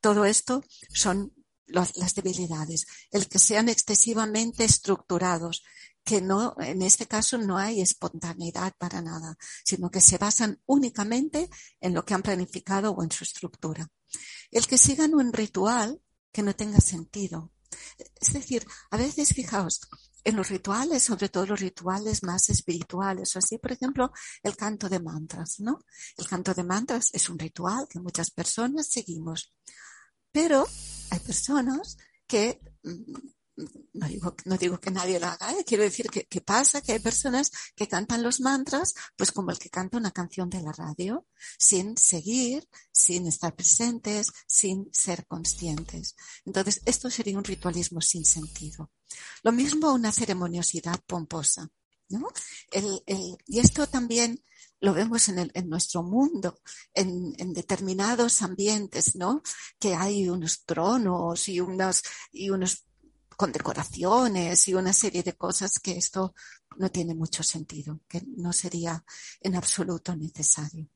Todo 0.00 0.24
esto 0.24 0.62
son 0.94 1.32
las 1.68 2.14
debilidades, 2.14 2.86
el 3.10 3.28
que 3.28 3.38
sean 3.38 3.68
excesivamente 3.68 4.64
estructurados, 4.64 5.62
que 6.04 6.22
no, 6.22 6.54
en 6.58 6.82
este 6.82 7.06
caso 7.06 7.36
no 7.36 7.58
hay 7.58 7.82
espontaneidad 7.82 8.72
para 8.78 9.02
nada, 9.02 9.36
sino 9.64 9.90
que 9.90 10.00
se 10.00 10.16
basan 10.16 10.60
únicamente 10.66 11.50
en 11.80 11.92
lo 11.92 12.04
que 12.04 12.14
han 12.14 12.22
planificado 12.22 12.92
o 12.92 13.02
en 13.02 13.10
su 13.10 13.24
estructura. 13.24 13.90
El 14.50 14.66
que 14.66 14.78
sigan 14.78 15.14
un 15.14 15.32
ritual 15.32 16.00
que 16.32 16.42
no 16.42 16.56
tenga 16.56 16.80
sentido. 16.80 17.52
Es 18.20 18.32
decir, 18.32 18.66
a 18.90 18.96
veces, 18.96 19.34
fijaos, 19.34 19.80
en 20.24 20.36
los 20.36 20.48
rituales, 20.48 21.02
sobre 21.02 21.28
todo 21.28 21.46
los 21.46 21.60
rituales 21.60 22.22
más 22.22 22.48
espirituales, 22.48 23.34
o 23.34 23.38
así, 23.38 23.58
por 23.58 23.72
ejemplo, 23.72 24.10
el 24.42 24.56
canto 24.56 24.88
de 24.88 25.00
mantras, 25.00 25.60
¿no? 25.60 25.80
El 26.16 26.26
canto 26.26 26.54
de 26.54 26.64
mantras 26.64 27.10
es 27.12 27.28
un 27.28 27.38
ritual 27.38 27.86
que 27.88 28.00
muchas 28.00 28.30
personas 28.30 28.88
seguimos. 28.88 29.52
Pero 30.40 30.64
hay 31.10 31.18
personas 31.18 31.96
que, 32.28 32.60
mm, 32.84 33.66
no 33.94 34.06
digo, 34.06 34.36
no 34.44 34.56
digo 34.56 34.78
que 34.78 34.92
nadie 34.92 35.18
lo 35.18 35.26
haga, 35.26 35.50
¿eh? 35.50 35.64
quiero 35.66 35.82
decir 35.82 36.08
que, 36.08 36.26
que, 36.26 36.40
pasa 36.40 36.80
que 36.80 36.92
hay 36.92 37.00
personas 37.00 37.50
que 37.74 37.88
cantan 37.88 38.22
los 38.22 38.38
mantras, 38.38 38.94
pues 39.16 39.32
como 39.32 39.50
el 39.50 39.58
que 39.58 39.68
canta 39.68 39.96
una 39.96 40.12
canción 40.12 40.48
de 40.48 40.62
la 40.62 40.70
radio, 40.70 41.26
sin 41.58 41.96
seguir, 41.96 42.68
sin 42.92 43.26
estar 43.26 43.52
presentes, 43.56 44.28
sin 44.46 44.88
ser 44.92 45.26
conscientes. 45.26 46.14
Entonces, 46.44 46.82
esto 46.84 47.10
sería 47.10 47.36
un 47.36 47.42
ritualismo 47.42 48.00
sin 48.00 48.24
sentido. 48.24 48.92
Lo 49.42 49.50
mismo 49.50 49.92
una 49.92 50.12
ceremoniosidad 50.12 51.00
pomposa. 51.04 51.68
¿no? 52.10 52.28
El, 52.70 53.02
el, 53.06 53.36
y 53.48 53.58
esto 53.58 53.88
también 53.88 54.40
lo 54.80 54.94
vemos 54.94 55.28
en, 55.28 55.38
el, 55.38 55.50
en 55.54 55.68
nuestro 55.68 56.02
mundo, 56.02 56.60
en, 56.94 57.34
en, 57.38 57.52
determinados 57.52 58.42
ambientes, 58.42 59.16
¿no? 59.16 59.42
Que 59.78 59.94
hay 59.94 60.28
unos 60.28 60.64
tronos 60.64 61.48
y 61.48 61.60
unos, 61.60 62.02
y 62.30 62.50
unos 62.50 62.84
condecoraciones 63.36 64.66
y 64.68 64.74
una 64.74 64.92
serie 64.92 65.22
de 65.22 65.34
cosas 65.34 65.78
que 65.78 65.96
esto 65.96 66.34
no 66.76 66.90
tiene 66.90 67.14
mucho 67.14 67.42
sentido, 67.42 68.00
que 68.08 68.22
no 68.36 68.52
sería 68.52 69.04
en 69.40 69.56
absoluto 69.56 70.14
necesario. 70.16 70.88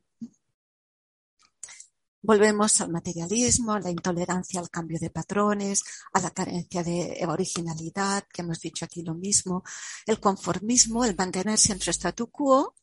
Volvemos 2.25 2.81
al 2.81 2.91
materialismo, 2.91 3.73
a 3.73 3.81
la 3.81 3.91
intolerancia 3.91 4.61
al 4.61 4.71
cambio 4.71 4.97
de 5.01 5.11
patrones, 5.11 5.83
a 6.13 6.21
la 6.21 6.31
carencia 6.31 6.85
de 6.85 7.19
originalidad, 7.27 8.25
que 8.33 8.43
hemos 8.43 8.61
dicho 8.61 8.85
aquí 8.85 9.03
lo 9.03 9.15
mismo, 9.15 9.65
el 10.07 10.21
conformismo, 10.21 11.05
el 11.05 11.17
mantenerse 11.17 11.73
en 11.73 11.81
su 11.81 11.91
statu 11.91 12.31
quo 12.31 12.77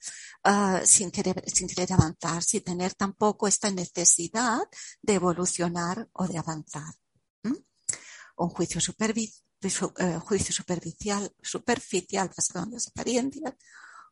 uh, 0.44 0.86
sin, 0.86 1.10
querer, 1.10 1.42
avanzar, 1.90 2.44
sin 2.44 2.64
tener 2.64 2.94
tampoco 2.96 3.48
esta 3.48 3.72
necesidad 3.72 4.60
de 5.02 5.14
evolucionar 5.14 6.10
o 6.12 6.28
de 6.28 6.38
avanzar. 6.38 6.94
Un 8.36 8.50
juicio 8.50 8.82
eh, 9.62 10.20
juicio 10.20 10.54
superficial, 10.54 11.34
superficial 11.42 12.30
basado 12.36 12.66
las 12.72 12.88
apariencias, 12.88 13.54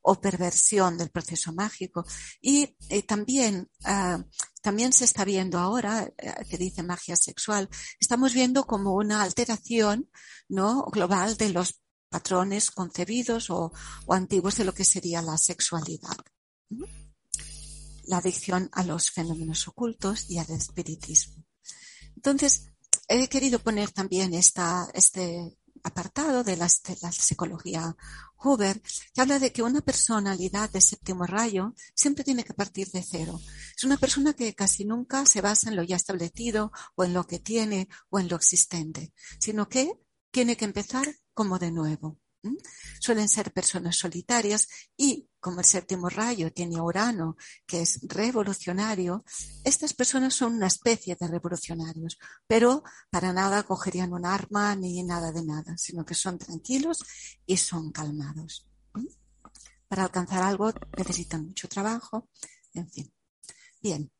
o 0.09 0.21
perversión 0.21 0.97
del 0.97 1.09
proceso 1.09 1.51
mágico. 1.51 2.05
Y, 2.41 2.75
y 2.89 3.01
también, 3.03 3.69
uh, 3.85 4.23
también 4.61 4.93
se 4.93 5.03
está 5.03 5.25
viendo 5.25 5.59
ahora, 5.59 6.07
uh, 6.07 6.49
que 6.49 6.57
dice 6.57 6.81
magia 6.81 7.17
sexual, 7.17 7.69
estamos 7.99 8.33
viendo 8.33 8.65
como 8.65 8.95
una 8.95 9.21
alteración 9.21 10.09
¿no? 10.47 10.85
global 10.85 11.35
de 11.35 11.49
los 11.49 11.81
patrones 12.09 12.71
concebidos 12.71 13.49
o, 13.49 13.73
o 14.05 14.13
antiguos 14.13 14.55
de 14.55 14.63
lo 14.63 14.73
que 14.73 14.85
sería 14.85 15.21
la 15.21 15.37
sexualidad. 15.37 16.17
La 18.03 18.19
adicción 18.19 18.69
a 18.71 18.83
los 18.83 19.11
fenómenos 19.11 19.67
ocultos 19.67 20.29
y 20.29 20.37
al 20.37 20.49
espiritismo. 20.51 21.43
Entonces, 22.15 22.71
he 23.09 23.27
querido 23.27 23.59
poner 23.59 23.91
también 23.91 24.33
esta, 24.33 24.89
este 24.93 25.57
apartado 25.87 26.43
de 26.43 26.57
la, 26.57 26.69
psicología 26.69 27.95
Huber, 28.37 28.81
que 29.13 29.21
habla 29.21 29.39
de 29.39 29.51
que 29.51 29.63
una 29.63 29.81
personalidad 29.81 30.69
de 30.69 30.81
séptimo 30.81 31.25
rayo 31.25 31.73
siempre 31.95 32.23
tiene 32.23 32.43
que 32.43 32.53
partir 32.53 32.89
de 32.91 33.03
cero. 33.03 33.39
Es 33.75 33.83
una 33.83 33.97
persona 33.97 34.33
que 34.33 34.53
casi 34.53 34.85
nunca 34.85 35.25
se 35.25 35.41
basa 35.41 35.69
en 35.69 35.75
lo 35.75 35.83
ya 35.83 35.95
establecido 35.95 36.71
o 36.95 37.03
en 37.03 37.13
lo 37.13 37.25
que 37.25 37.39
tiene 37.39 37.87
o 38.09 38.19
en 38.19 38.27
lo 38.27 38.35
existente, 38.35 39.13
sino 39.39 39.67
que 39.67 39.91
tiene 40.31 40.55
que 40.55 40.65
empezar 40.65 41.07
como 41.33 41.57
de 41.57 41.71
nuevo. 41.71 42.19
Suelen 42.99 43.27
ser 43.27 43.51
personas 43.51 43.97
solitarias 43.97 44.67
y 44.95 45.27
como 45.39 45.59
el 45.59 45.65
séptimo 45.65 46.09
rayo 46.09 46.51
tiene 46.51 46.81
Urano, 46.81 47.37
que 47.65 47.81
es 47.81 47.99
revolucionario, 48.03 49.23
estas 49.63 49.93
personas 49.93 50.33
son 50.33 50.55
una 50.55 50.67
especie 50.67 51.15
de 51.19 51.27
revolucionarios, 51.27 52.17
pero 52.47 52.83
para 53.09 53.33
nada 53.33 53.63
cogerían 53.63 54.13
un 54.13 54.25
arma 54.25 54.75
ni 54.75 55.03
nada 55.03 55.31
de 55.31 55.45
nada, 55.45 55.77
sino 55.77 56.05
que 56.05 56.15
son 56.15 56.37
tranquilos 56.37 57.03
y 57.45 57.57
son 57.57 57.91
calmados. 57.91 58.67
Para 59.87 60.03
alcanzar 60.03 60.43
algo 60.43 60.73
necesitan 60.97 61.45
mucho 61.45 61.67
trabajo, 61.69 62.29
en 62.73 62.89
fin. 62.89 63.13
Bien, 63.81 64.11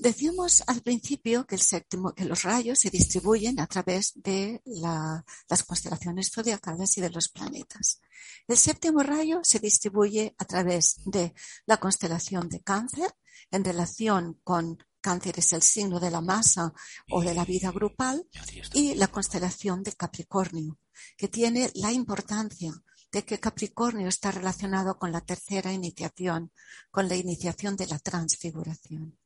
Decíamos 0.00 0.64
al 0.66 0.82
principio 0.82 1.46
que 1.46 1.54
el 1.54 1.60
séptimo, 1.60 2.12
que 2.12 2.24
los 2.24 2.42
rayos 2.42 2.80
se 2.80 2.90
distribuyen 2.90 3.60
a 3.60 3.68
través 3.68 4.12
de 4.16 4.60
la, 4.64 5.24
las 5.48 5.62
constelaciones 5.62 6.32
zodiacales 6.32 6.98
y 6.98 7.00
de 7.00 7.10
los 7.10 7.28
planetas. 7.28 8.00
El 8.48 8.56
séptimo 8.56 9.04
rayo 9.04 9.40
se 9.44 9.60
distribuye 9.60 10.34
a 10.38 10.44
través 10.46 11.00
de 11.04 11.32
la 11.64 11.76
constelación 11.76 12.48
de 12.48 12.60
cáncer 12.60 13.14
en 13.52 13.64
relación 13.64 14.40
con 14.42 14.78
cáncer 15.00 15.38
es 15.38 15.52
el 15.52 15.62
signo 15.62 16.00
de 16.00 16.10
la 16.10 16.20
masa 16.20 16.72
o 17.12 17.22
de 17.22 17.32
la 17.32 17.44
vida 17.44 17.70
grupal 17.70 18.26
y 18.74 18.96
la 18.96 19.06
constelación 19.06 19.84
de 19.84 19.92
Capricornio, 19.92 20.80
que 21.16 21.28
tiene 21.28 21.70
la 21.74 21.92
importancia 21.92 22.72
de 23.12 23.24
que 23.24 23.38
Capricornio 23.38 24.08
está 24.08 24.32
relacionado 24.32 24.98
con 24.98 25.12
la 25.12 25.20
tercera 25.20 25.72
iniciación, 25.72 26.50
con 26.90 27.08
la 27.08 27.14
iniciación 27.14 27.76
de 27.76 27.86
la 27.86 28.00
transfiguración 28.00 29.16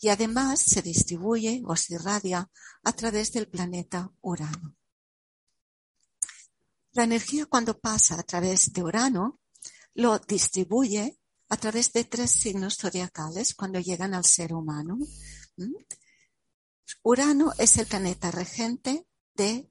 y 0.00 0.08
además 0.08 0.60
se 0.60 0.82
distribuye 0.82 1.62
o 1.66 1.76
se 1.76 1.94
irradia 1.94 2.50
a 2.82 2.92
través 2.92 3.32
del 3.32 3.48
planeta 3.48 4.10
Urano. 4.22 4.76
La 6.92 7.04
energía 7.04 7.46
cuando 7.46 7.78
pasa 7.78 8.18
a 8.18 8.22
través 8.22 8.72
de 8.72 8.82
Urano 8.82 9.40
lo 9.94 10.18
distribuye 10.18 11.18
a 11.48 11.56
través 11.56 11.92
de 11.92 12.04
tres 12.04 12.30
signos 12.30 12.78
zodiacales 12.78 13.54
cuando 13.54 13.78
llegan 13.78 14.14
al 14.14 14.24
ser 14.24 14.54
humano. 14.54 14.98
¿Mm? 15.56 15.74
Urano 17.02 17.52
es 17.58 17.76
el 17.76 17.86
planeta 17.86 18.30
regente 18.30 19.06
de 19.34 19.70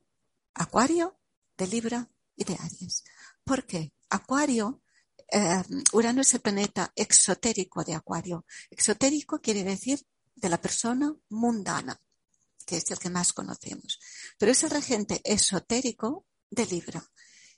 Acuario, 0.54 1.20
de 1.58 1.68
Libra 1.68 2.10
y 2.36 2.44
de 2.44 2.54
Aries. 2.54 3.04
¿Por 3.44 3.66
qué? 3.66 3.94
Acuario 4.10 4.82
eh, 5.32 5.64
Urano 5.94 6.22
es 6.22 6.34
el 6.34 6.42
planeta 6.42 6.92
exotérico 6.96 7.84
de 7.84 7.94
Acuario. 7.94 8.46
Exotérico 8.70 9.40
quiere 9.40 9.64
decir 9.64 10.06
de 10.40 10.50
la 10.50 10.62
persona 10.62 11.14
mundana, 11.30 12.00
que 12.66 12.78
es 12.78 12.92
el 12.92 13.00
que 13.00 13.10
más 13.10 13.34
conocemos. 13.34 14.00
Pero 14.38 14.52
es 14.52 14.64
el 14.64 14.70
regente 14.70 15.22
esotérico 15.24 16.26
de 16.50 16.66
Libra. 16.66 17.04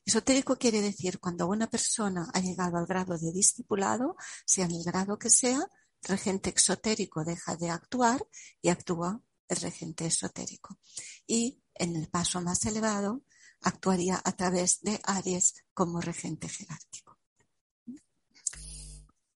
Esotérico 0.03 0.57
quiere 0.57 0.81
decir 0.81 1.19
cuando 1.19 1.47
una 1.47 1.69
persona 1.69 2.29
ha 2.33 2.39
llegado 2.39 2.77
al 2.77 2.87
grado 2.87 3.17
de 3.17 3.31
discipulado, 3.31 4.15
sea 4.45 4.65
en 4.65 4.71
el 4.71 4.83
grado 4.83 5.17
que 5.17 5.29
sea, 5.29 5.59
el 6.03 6.07
regente 6.07 6.49
exotérico 6.49 7.23
deja 7.23 7.55
de 7.55 7.69
actuar 7.69 8.25
y 8.61 8.69
actúa 8.69 9.21
el 9.47 9.57
regente 9.57 10.07
esotérico. 10.07 10.79
Y 11.27 11.61
en 11.75 11.95
el 11.95 12.09
paso 12.09 12.41
más 12.41 12.65
elevado 12.65 13.23
actuaría 13.61 14.19
a 14.23 14.31
través 14.31 14.81
de 14.81 14.99
Aries 15.03 15.63
como 15.73 16.01
regente 16.01 16.49
jerárquico. 16.49 17.17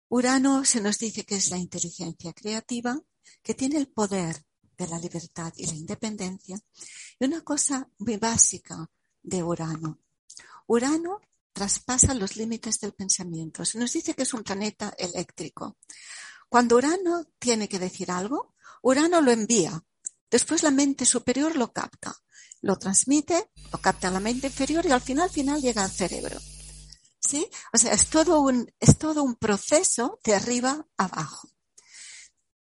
Urano 0.09 0.65
se 0.65 0.81
nos 0.81 0.97
dice 0.97 1.25
que 1.25 1.35
es 1.35 1.49
la 1.51 1.57
inteligencia 1.57 2.33
creativa, 2.33 2.99
que 3.45 3.53
tiene 3.53 3.77
el 3.77 3.87
poder 3.89 4.43
de 4.75 4.87
la 4.87 4.97
libertad 4.97 5.53
y 5.55 5.67
la 5.67 5.75
independencia. 5.75 6.59
Y 7.19 7.25
una 7.25 7.41
cosa 7.41 7.87
muy 7.99 8.17
básica 8.17 8.89
de 9.21 9.43
Urano. 9.43 9.99
Urano 10.65 11.21
traspasa 11.53 12.15
los 12.15 12.37
límites 12.37 12.79
del 12.79 12.93
pensamiento. 12.93 13.63
Se 13.63 13.77
nos 13.77 13.93
dice 13.93 14.15
que 14.15 14.23
es 14.23 14.33
un 14.33 14.43
planeta 14.43 14.93
eléctrico. 14.97 15.77
Cuando 16.49 16.75
Urano 16.77 17.25
tiene 17.37 17.69
que 17.69 17.77
decir 17.77 18.09
algo, 18.09 18.55
Urano 18.81 19.21
lo 19.21 19.31
envía. 19.31 19.79
Después 20.29 20.63
la 20.63 20.71
mente 20.71 21.05
superior 21.05 21.55
lo 21.55 21.71
capta, 21.71 22.15
lo 22.61 22.77
transmite, 22.77 23.51
lo 23.71 23.79
capta 23.79 24.09
la 24.09 24.19
mente 24.19 24.47
inferior 24.47 24.83
y 24.87 24.91
al 24.91 25.01
final, 25.01 25.29
final 25.29 25.61
llega 25.61 25.83
al 25.83 25.91
cerebro. 25.91 26.39
¿Sí? 27.19 27.47
O 27.73 27.77
sea, 27.77 27.93
es 27.93 28.07
todo 28.09 28.41
un, 28.41 28.71
es 28.79 28.97
todo 28.97 29.23
un 29.23 29.35
proceso 29.35 30.19
de 30.23 30.33
arriba 30.33 30.87
abajo. 30.97 31.54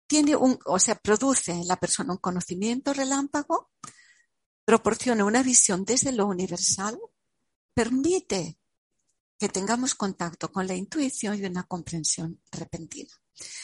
Tiene 0.10 0.36
un, 0.36 0.58
o 0.66 0.80
sea, 0.80 0.96
produce 0.96 1.52
en 1.52 1.68
la 1.68 1.76
persona 1.76 2.14
un 2.14 2.18
conocimiento 2.18 2.94
relámpago, 2.94 3.70
proporciona 4.66 5.24
una 5.24 5.44
visión 5.44 5.86
desde 5.86 6.12
lo 6.12 6.26
universal, 6.26 7.00
permite 7.76 8.58
que 9.38 9.50
tengamos 9.50 9.94
contacto 9.94 10.52
con 10.52 10.66
la 10.66 10.74
intuición 10.74 11.38
y 11.38 11.46
una 11.46 11.62
comprensión 11.62 12.42
repentina. 12.52 13.14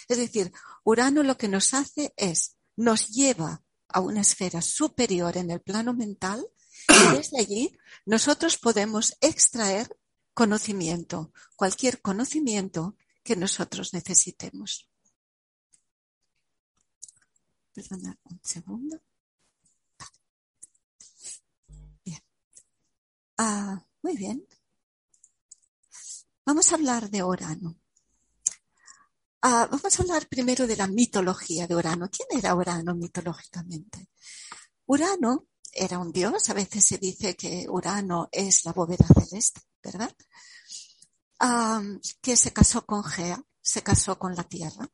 Es 0.07 0.19
decir, 0.19 0.53
Urano 0.83 1.23
lo 1.23 1.35
que 1.35 1.47
nos 1.47 1.73
hace 1.73 2.13
es, 2.15 2.57
nos 2.75 3.09
lleva 3.09 3.63
a 3.87 3.99
una 4.01 4.21
esfera 4.21 4.61
superior 4.61 5.37
en 5.37 5.49
el 5.49 5.61
plano 5.61 5.95
mental 5.95 6.45
y 6.87 7.15
desde 7.17 7.39
allí 7.39 7.75
nosotros 8.05 8.59
podemos 8.59 9.17
extraer 9.19 9.97
conocimiento, 10.35 11.33
cualquier 11.55 12.03
conocimiento 12.03 12.95
que 13.23 13.35
nosotros 13.35 13.95
necesitemos. 13.95 14.91
Perdona 17.76 18.17
un 18.32 18.39
segundo. 18.41 18.95
Bien. 22.05 22.23
Ah, 23.38 23.86
muy 24.01 24.15
bien. 24.15 24.47
Vamos 26.45 26.71
a 26.71 26.76
hablar 26.76 27.09
de 27.09 27.21
Urano. 27.23 27.76
Ah, 29.41 29.67
vamos 29.69 29.99
a 29.99 30.01
hablar 30.03 30.28
primero 30.28 30.65
de 30.67 30.78
la 30.78 30.88
mitología 30.88 31.67
de 31.67 31.76
Urano. 31.76 32.09
¿Quién 32.09 32.30
era 32.39 32.55
Urano 32.55 32.95
mitológicamente? 32.95 34.09
Urano 34.86 35.47
era 35.73 35.99
un 35.99 36.11
dios, 36.11 36.49
a 36.49 36.53
veces 36.53 36.86
se 36.86 36.97
dice 36.97 37.36
que 37.36 37.65
Urano 37.69 38.30
es 38.32 38.63
la 38.63 38.71
bóveda 38.71 39.05
celeste, 39.07 39.61
¿verdad? 39.84 40.15
Ah, 41.39 41.82
que 42.21 42.38
se 42.38 42.53
casó 42.53 42.86
con 42.86 43.03
Gea, 43.03 43.43
se 43.61 43.84
casó 43.84 44.17
con 44.17 44.34
la 44.36 44.43
Tierra. 44.43 44.89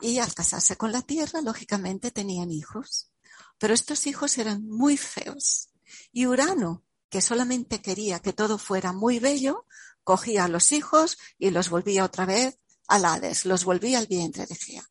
Y 0.00 0.18
al 0.18 0.32
casarse 0.34 0.76
con 0.76 0.92
la 0.92 1.02
Tierra, 1.02 1.40
lógicamente 1.40 2.10
tenían 2.10 2.50
hijos. 2.50 3.10
Pero 3.58 3.74
estos 3.74 4.06
hijos 4.06 4.38
eran 4.38 4.66
muy 4.66 4.96
feos. 4.96 5.70
Y 6.12 6.26
Urano, 6.26 6.84
que 7.08 7.20
solamente 7.20 7.80
quería 7.80 8.20
que 8.20 8.32
todo 8.32 8.58
fuera 8.58 8.92
muy 8.92 9.18
bello, 9.18 9.66
cogía 10.04 10.44
a 10.44 10.48
los 10.48 10.72
hijos 10.72 11.18
y 11.38 11.50
los 11.50 11.68
volvía 11.68 12.04
otra 12.04 12.24
vez 12.24 12.58
al 12.86 13.04
Hades, 13.04 13.44
los 13.44 13.64
volvía 13.64 13.98
al 13.98 14.06
vientre 14.06 14.46
de 14.46 14.54
Gea. 14.54 14.84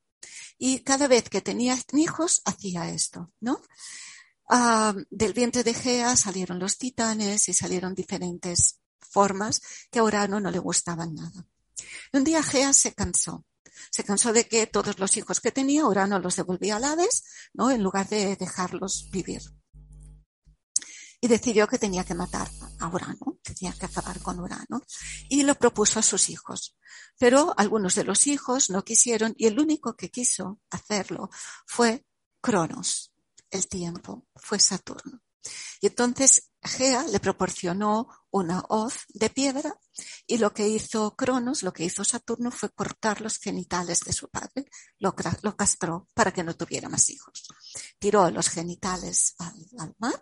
Y 0.58 0.80
cada 0.80 1.08
vez 1.08 1.30
que 1.30 1.42
tenía 1.42 1.78
hijos 1.94 2.42
hacía 2.46 2.90
esto, 2.90 3.32
¿no? 3.40 3.62
Ah, 4.50 4.96
del 5.10 5.34
vientre 5.34 5.64
de 5.64 5.74
Gea 5.74 6.16
salieron 6.16 6.60
los 6.60 6.78
titanes 6.78 7.50
y 7.50 7.54
salieron 7.54 7.94
diferentes 7.94 8.80
formas 9.00 9.62
que 9.92 10.00
a 10.00 10.04
Urano 10.04 10.40
no 10.40 10.52
le 10.52 10.60
gustaban 10.60 11.16
nada. 11.16 11.46
Un 12.14 12.24
día 12.24 12.42
Gea 12.44 12.74
se 12.74 12.94
cansó. 12.94 13.46
Se 13.92 14.04
cansó 14.04 14.34
de 14.34 14.48
que 14.48 14.68
todos 14.68 15.00
los 15.00 15.18
hijos 15.18 15.40
que 15.40 15.52
tenía 15.52 15.86
Urano 15.86 16.20
los 16.20 16.36
devolvía 16.36 16.78
al 16.78 16.84
Hades, 16.84 17.24
¿no? 17.54 17.72
En 17.72 17.84
lugar 17.84 18.08
de 18.10 18.36
dejarlos 18.36 19.10
vivir 19.12 19.42
y 21.20 21.28
decidió 21.28 21.68
que 21.68 21.80
tenía 21.80 22.04
que 22.04 22.14
matar 22.14 22.48
a 22.80 22.88
Urano, 22.88 23.40
tenía 23.42 23.74
que 23.74 23.86
acabar 23.86 24.20
con 24.20 24.40
Urano, 24.40 24.84
y 25.30 25.44
lo 25.44 25.56
propuso 25.56 26.00
a 26.00 26.04
sus 26.04 26.30
hijos. 26.30 26.78
Pero 27.18 27.54
algunos 27.58 27.96
de 27.96 28.04
los 28.04 28.28
hijos 28.28 28.70
no 28.70 28.84
quisieron 28.84 29.34
y 29.38 29.48
el 29.48 29.60
único 29.60 29.96
que 29.96 30.12
quiso 30.12 30.60
hacerlo 30.70 31.30
fue 31.66 32.06
Cronos, 32.42 33.14
el 33.50 33.68
tiempo, 33.68 34.28
fue 34.36 34.60
Saturno. 34.60 35.22
Y 35.82 35.88
entonces 35.88 36.52
Gea 36.62 37.04
le 37.08 37.20
proporcionó 37.20 38.08
una 38.32 38.64
hoz 38.70 39.06
de 39.10 39.30
piedra 39.30 39.80
y 40.26 40.38
lo 40.38 40.54
que 40.54 40.68
hizo 40.68 41.16
Cronos, 41.16 41.64
lo 41.64 41.74
que 41.74 41.86
hizo 41.86 42.04
Saturno 42.04 42.52
fue 42.52 42.70
cortar 42.70 43.22
los 43.22 43.38
genitales 43.38 44.02
de 44.02 44.14
su 44.14 44.30
padre, 44.30 44.66
lo, 45.00 45.16
castró 45.16 46.08
para 46.14 46.32
que 46.32 46.44
no 46.44 46.56
tuviera 46.56 46.90
más 46.90 47.10
hijos. 47.10 47.48
Tiró 48.00 48.30
los 48.30 48.50
genitales 48.50 49.36
al, 49.40 49.96
mar 49.98 50.22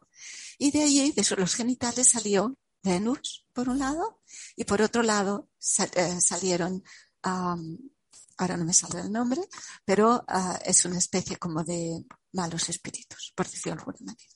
y 0.58 0.72
de 0.72 0.84
allí, 0.84 1.12
de 1.12 1.26
los 1.38 1.56
genitales 1.56 2.10
salió 2.10 2.58
Venus, 2.84 3.48
por 3.52 3.68
un 3.68 3.80
lado, 3.80 4.22
y 4.56 4.64
por 4.64 4.82
otro 4.82 5.02
lado 5.02 5.50
eh, 5.96 6.22
salieron, 6.22 6.84
ahora 7.24 8.58
no 8.58 8.66
me 8.66 8.74
sale 8.74 9.02
el 9.02 9.12
nombre, 9.12 9.42
pero 9.84 10.24
ah, 10.28 10.60
es 10.64 10.86
una 10.86 11.00
especie 11.00 11.38
como 11.38 11.64
de 11.64 12.06
malos 12.34 12.70
espíritus, 12.70 13.34
por 13.36 13.50
decirlo 13.50 13.76
de 13.76 13.80
alguna 13.80 13.98
manera. 14.02 14.35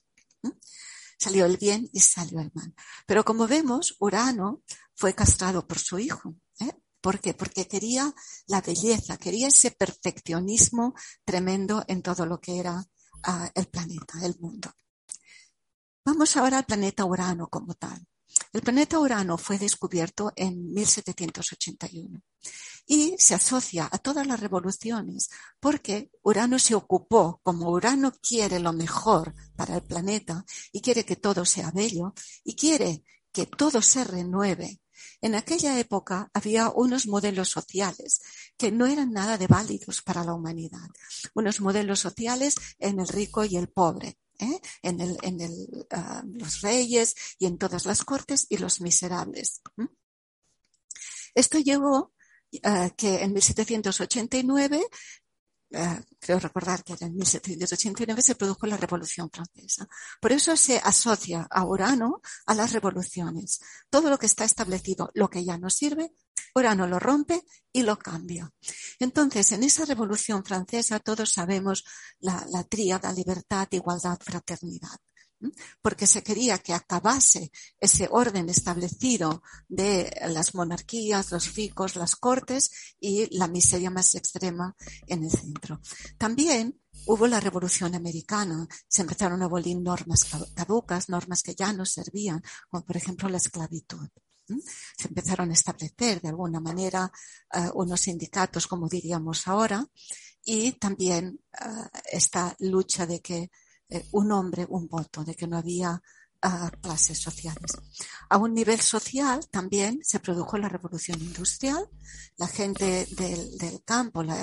Salió 1.20 1.46
el 1.46 1.58
bien 1.58 1.90
y 1.92 2.00
salió 2.00 2.40
el 2.40 2.52
mal. 2.54 2.74
Pero 3.06 3.26
como 3.26 3.46
vemos, 3.46 3.96
Urano 4.00 4.64
fue 4.96 5.14
castrado 5.14 5.68
por 5.68 5.78
su 5.78 6.00
hijo. 6.00 6.36
¿eh? 6.62 6.72
¿Por 7.02 7.20
qué? 7.20 7.34
Porque 7.34 7.68
quería 7.68 8.14
la 8.48 8.62
belleza, 8.62 9.18
quería 9.18 9.50
ese 9.50 9.72
perfeccionismo 9.72 10.94
tremendo 11.26 11.84
en 11.88 12.02
todo 12.02 12.26
lo 12.26 12.40
que 12.40 12.60
era 12.60 12.84
ah, 13.24 13.52
el 13.54 13.68
planeta, 13.68 14.14
el 14.24 14.38
mundo. 14.40 14.72
Vamos 16.06 16.38
ahora 16.38 16.60
al 16.60 16.66
planeta 16.66 17.04
Urano 17.06 17.48
como 17.50 17.74
tal. 17.74 18.08
El 18.52 18.62
planeta 18.62 18.98
Urano 19.00 19.38
fue 19.38 19.60
descubierto 19.60 20.34
en 20.36 20.74
1781 20.74 22.22
y 22.88 23.16
se 23.20 23.36
asocia 23.36 23.88
a 23.92 24.00
todas 24.00 24.26
las 24.26 24.40
revoluciones 24.40 25.30
porque 25.60 26.10
Urano 26.24 26.58
se 26.58 26.74
ocupó, 26.74 27.40
como 27.44 27.70
Urano 27.70 28.12
quiere 28.12 28.60
lo 28.60 28.74
mejor 28.74 29.36
para 29.56 29.76
el 29.76 29.84
planeta 29.84 30.44
y 30.72 30.82
quiere 30.82 31.06
que 31.06 31.16
todo 31.16 31.46
sea 31.46 31.70
bello 31.70 32.16
y 32.44 32.56
quiere 32.56 33.04
que 33.32 33.46
todo 33.46 33.84
se 33.84 34.04
renueve. 34.04 34.82
En 35.22 35.36
aquella 35.36 35.78
época 35.80 36.32
había 36.34 36.70
unos 36.70 37.06
modelos 37.06 37.50
sociales 37.50 38.22
que 38.58 38.72
no 38.72 38.88
eran 38.88 39.12
nada 39.12 39.38
de 39.38 39.46
válidos 39.46 40.02
para 40.02 40.24
la 40.24 40.34
humanidad. 40.34 40.90
Unos 41.36 41.62
modelos 41.62 42.00
sociales 42.00 42.56
en 42.80 43.00
el 43.00 43.08
rico 43.08 43.46
y 43.46 43.58
el 43.58 43.70
pobre. 43.70 44.18
¿Eh? 44.40 44.62
en, 44.82 45.02
el, 45.02 45.18
en 45.22 45.42
el, 45.42 45.88
uh, 45.92 46.26
los 46.26 46.62
reyes 46.62 47.16
y 47.38 47.46
en 47.46 47.58
todas 47.58 47.86
las 47.86 48.04
cortes 48.04 48.48
y 48.50 48.58
los 48.58 48.82
miserables. 48.82 49.62
Esto 51.36 51.60
llevó 51.60 52.14
uh, 52.54 52.90
que 52.98 53.22
en 53.22 53.34
1789 53.34 54.82
Uh, 55.72 56.02
creo 56.20 56.40
recordar 56.40 56.84
que 56.84 56.96
en 57.00 57.16
1789 57.16 58.24
se 58.24 58.34
produjo 58.34 58.66
la 58.66 58.76
Revolución 58.76 59.30
Francesa. 59.32 59.88
Por 60.20 60.32
eso 60.32 60.58
se 60.58 60.80
asocia 60.80 61.48
a 61.48 61.64
Urano 61.64 62.22
a 62.48 62.56
las 62.56 62.74
revoluciones. 62.74 63.60
Todo 63.88 64.10
lo 64.10 64.18
que 64.18 64.26
está 64.26 64.46
establecido, 64.46 65.12
lo 65.14 65.30
que 65.30 65.46
ya 65.46 65.60
no 65.60 65.70
sirve, 65.70 66.12
Urano 66.56 66.88
lo 66.88 67.00
rompe 67.00 67.44
y 67.72 67.84
lo 67.84 67.98
cambia. 67.98 68.52
Entonces, 69.00 69.52
en 69.52 69.64
esa 69.64 69.86
Revolución 69.86 70.44
Francesa 70.44 71.00
todos 71.00 71.32
sabemos 71.32 71.84
la, 72.20 72.46
la 72.52 72.64
tríada 72.64 73.12
libertad, 73.14 73.68
igualdad, 73.72 74.20
fraternidad 74.22 75.00
porque 75.82 76.08
se 76.08 76.24
quería 76.24 76.58
que 76.60 76.74
acabase 76.74 77.52
ese 77.80 78.08
orden 78.12 78.50
establecido 78.50 79.42
de 79.68 80.12
las 80.28 80.54
monarquías, 80.54 81.32
los 81.32 81.56
ricos, 81.56 81.96
las 81.96 82.16
cortes 82.16 82.96
y 83.00 83.36
la 83.38 83.48
miseria 83.48 83.90
más 83.90 84.16
extrema 84.16 84.76
en 85.08 85.24
el 85.24 85.32
centro. 85.32 85.80
También 86.18 86.82
hubo 87.06 87.28
la 87.28 87.40
Revolución 87.40 87.96
Americana, 87.96 88.68
se 88.88 89.02
empezaron 89.02 89.42
a 89.42 89.46
abolir 89.46 89.78
normas 89.78 90.26
caducas, 90.54 91.10
normas 91.10 91.42
que 91.42 91.56
ya 91.56 91.72
no 91.74 91.86
servían, 91.86 92.44
como 92.70 92.86
por 92.86 92.98
ejemplo 92.98 93.30
la 93.30 93.38
esclavitud. 93.38 94.10
Se 94.98 95.08
empezaron 95.08 95.50
a 95.50 95.54
establecer 95.54 96.22
de 96.22 96.30
alguna 96.30 96.60
manera 96.60 97.12
uh, 97.54 97.82
unos 97.82 98.02
sindicatos, 98.02 98.68
como 98.68 98.88
diríamos 98.88 99.48
ahora, 99.48 99.86
y 100.44 100.74
también 100.74 101.40
uh, 101.66 101.88
esta 102.12 102.56
lucha 102.60 103.06
de 103.06 103.22
que 103.22 103.52
eh, 103.90 104.06
un 104.12 104.32
hombre, 104.32 104.66
un 104.70 104.88
voto, 104.88 105.24
de 105.24 105.36
que 105.36 105.48
no 105.48 105.58
había 105.58 106.02
a 106.42 106.72
clases 106.82 107.20
sociales. 107.20 107.72
A 108.30 108.38
un 108.38 108.54
nivel 108.54 108.80
social 108.80 109.48
también 109.50 110.00
se 110.04 110.20
produjo 110.20 110.58
la 110.58 110.70
revolución 110.70 111.20
industrial. 111.22 111.90
La 112.38 112.48
gente 112.48 113.06
del, 113.12 113.84
campo, 113.84 114.24
la, 114.24 114.36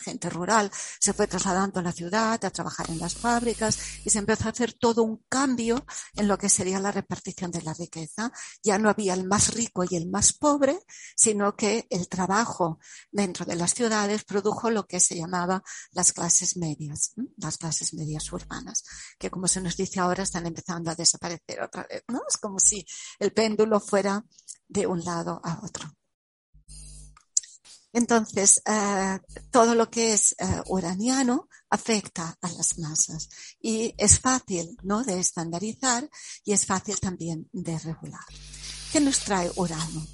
gente 0.00 0.28
rural, 0.28 0.70
se 1.00 1.12
fue 1.12 1.26
trasladando 1.26 1.80
a 1.80 1.82
la 1.82 1.92
ciudad 1.92 2.44
a 2.44 2.50
trabajar 2.50 2.90
en 2.90 2.98
las 2.98 3.14
fábricas 3.14 3.78
y 4.04 4.10
se 4.10 4.18
empezó 4.18 4.46
a 4.46 4.50
hacer 4.50 4.74
todo 4.74 5.02
un 5.02 5.24
cambio 5.28 5.84
en 6.14 6.28
lo 6.28 6.36
que 6.36 6.48
sería 6.48 6.78
la 6.78 6.92
repartición 6.92 7.50
de 7.50 7.62
la 7.62 7.72
riqueza. 7.72 8.30
Ya 8.62 8.78
no 8.78 8.90
había 8.90 9.14
el 9.14 9.24
más 9.24 9.54
rico 9.54 9.84
y 9.88 9.96
el 9.96 10.08
más 10.08 10.32
pobre, 10.32 10.78
sino 11.16 11.56
que 11.56 11.86
el 11.88 12.08
trabajo 12.08 12.78
dentro 13.10 13.46
de 13.46 13.56
las 13.56 13.74
ciudades 13.74 14.24
produjo 14.24 14.70
lo 14.70 14.86
que 14.86 15.00
se 15.00 15.16
llamaba 15.16 15.62
las 15.92 16.12
clases 16.12 16.56
medias, 16.56 17.12
las 17.36 17.56
clases 17.56 17.94
medias 17.94 18.30
urbanas, 18.32 18.84
que 19.18 19.30
como 19.30 19.48
se 19.48 19.60
nos 19.60 19.76
dice 19.76 19.98
ahora 19.98 20.24
están 20.24 20.46
empezando 20.46 20.81
a 20.90 20.94
desaparecer 20.94 21.62
otra 21.62 21.86
vez, 21.88 22.02
¿no? 22.08 22.20
Es 22.28 22.36
como 22.36 22.58
si 22.58 22.84
el 23.18 23.32
péndulo 23.32 23.80
fuera 23.80 24.24
de 24.68 24.86
un 24.86 25.04
lado 25.04 25.40
a 25.44 25.60
otro. 25.64 25.90
Entonces, 27.94 28.62
eh, 28.64 29.18
todo 29.50 29.74
lo 29.74 29.90
que 29.90 30.14
es 30.14 30.32
eh, 30.38 30.62
uraniano 30.66 31.48
afecta 31.68 32.38
a 32.40 32.50
las 32.52 32.78
masas 32.78 33.28
y 33.60 33.94
es 33.98 34.18
fácil, 34.18 34.76
¿no? 34.82 35.04
De 35.04 35.20
estandarizar 35.20 36.08
y 36.44 36.52
es 36.52 36.64
fácil 36.64 36.98
también 36.98 37.48
de 37.52 37.78
regular. 37.78 38.24
¿Qué 38.90 39.00
nos 39.00 39.18
trae 39.20 39.50
urano? 39.56 40.06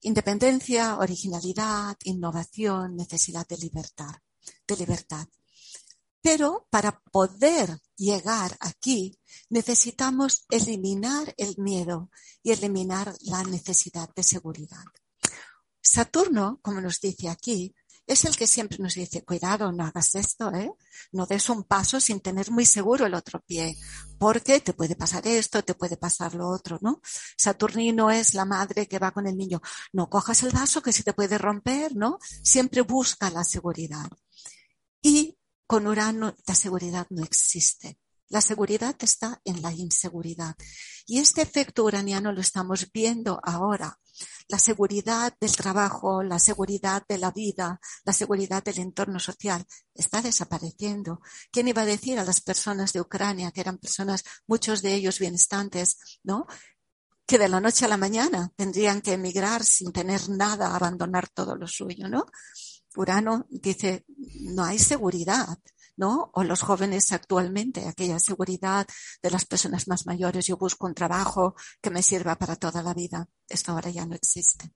Independencia, 0.00 0.98
originalidad, 0.98 1.96
innovación, 2.02 2.96
necesidad 2.96 3.46
de 3.46 3.58
libertad, 3.58 4.14
de 4.66 4.76
libertad. 4.76 5.28
Pero 6.20 6.66
para 6.68 7.00
poder 7.12 7.78
llegar 8.02 8.56
aquí 8.60 9.18
necesitamos 9.48 10.44
eliminar 10.50 11.34
el 11.36 11.54
miedo 11.58 12.10
y 12.42 12.50
eliminar 12.50 13.14
la 13.20 13.44
necesidad 13.44 14.10
de 14.14 14.22
seguridad. 14.22 14.84
Saturno, 15.80 16.58
como 16.62 16.80
nos 16.80 17.00
dice 17.00 17.28
aquí, 17.28 17.74
es 18.06 18.24
el 18.24 18.36
que 18.36 18.48
siempre 18.48 18.78
nos 18.78 18.94
dice, 18.94 19.24
cuidado, 19.24 19.70
no 19.70 19.84
hagas 19.84 20.14
esto, 20.16 20.52
¿eh? 20.52 20.72
No 21.12 21.26
des 21.26 21.48
un 21.48 21.62
paso 21.62 22.00
sin 22.00 22.20
tener 22.20 22.50
muy 22.50 22.66
seguro 22.66 23.06
el 23.06 23.14
otro 23.14 23.40
pie, 23.46 23.76
porque 24.18 24.60
te 24.60 24.72
puede 24.72 24.96
pasar 24.96 25.26
esto, 25.26 25.62
te 25.62 25.74
puede 25.74 25.96
pasar 25.96 26.34
lo 26.34 26.48
otro, 26.48 26.78
¿no? 26.80 27.00
Saturnino 27.36 28.10
es 28.10 28.34
la 28.34 28.44
madre 28.44 28.88
que 28.88 28.98
va 28.98 29.12
con 29.12 29.26
el 29.28 29.36
niño, 29.36 29.60
no 29.92 30.10
cojas 30.10 30.42
el 30.42 30.50
vaso 30.50 30.82
que 30.82 30.92
se 30.92 31.04
te 31.04 31.12
puede 31.12 31.38
romper, 31.38 31.94
¿no? 31.94 32.18
Siempre 32.42 32.82
busca 32.82 33.30
la 33.30 33.44
seguridad. 33.44 34.08
Y 35.00 35.38
con 35.72 35.86
Urano 35.86 36.36
la 36.46 36.54
seguridad 36.54 37.06
no 37.08 37.24
existe. 37.24 37.98
La 38.28 38.42
seguridad 38.42 38.94
está 39.00 39.40
en 39.42 39.62
la 39.62 39.72
inseguridad. 39.72 40.54
Y 41.06 41.18
este 41.18 41.40
efecto 41.40 41.84
uraniano 41.84 42.30
lo 42.30 42.42
estamos 42.42 42.92
viendo 42.92 43.40
ahora. 43.42 43.98
La 44.48 44.58
seguridad 44.58 45.34
del 45.40 45.56
trabajo, 45.56 46.22
la 46.22 46.38
seguridad 46.38 47.02
de 47.08 47.16
la 47.16 47.30
vida, 47.30 47.80
la 48.04 48.12
seguridad 48.12 48.62
del 48.62 48.80
entorno 48.80 49.18
social 49.18 49.64
está 49.94 50.20
desapareciendo. 50.20 51.22
¿Quién 51.50 51.68
iba 51.68 51.80
a 51.80 51.86
decir 51.86 52.18
a 52.18 52.24
las 52.24 52.42
personas 52.42 52.92
de 52.92 53.00
Ucrania, 53.00 53.50
que 53.50 53.62
eran 53.62 53.78
personas, 53.78 54.24
muchos 54.46 54.82
de 54.82 54.92
ellos 54.92 55.20
bienestantes, 55.20 56.20
¿no? 56.22 56.46
Que 57.24 57.38
de 57.38 57.48
la 57.48 57.62
noche 57.62 57.86
a 57.86 57.88
la 57.88 57.96
mañana 57.96 58.52
tendrían 58.56 59.00
que 59.00 59.14
emigrar 59.14 59.64
sin 59.64 59.90
tener 59.90 60.28
nada, 60.28 60.76
abandonar 60.76 61.30
todo 61.30 61.56
lo 61.56 61.66
suyo, 61.66 62.10
¿no? 62.10 62.26
Urano 62.96 63.46
dice, 63.50 64.04
no 64.40 64.64
hay 64.64 64.78
seguridad, 64.78 65.58
¿no? 65.96 66.30
O 66.34 66.44
los 66.44 66.62
jóvenes 66.62 67.12
actualmente, 67.12 67.86
aquella 67.86 68.18
seguridad 68.18 68.86
de 69.22 69.30
las 69.30 69.44
personas 69.44 69.88
más 69.88 70.06
mayores, 70.06 70.46
yo 70.46 70.56
busco 70.56 70.86
un 70.86 70.94
trabajo 70.94 71.54
que 71.80 71.90
me 71.90 72.02
sirva 72.02 72.36
para 72.36 72.56
toda 72.56 72.82
la 72.82 72.94
vida. 72.94 73.28
Esto 73.48 73.72
ahora 73.72 73.90
ya 73.90 74.06
no 74.06 74.14
existe. 74.14 74.72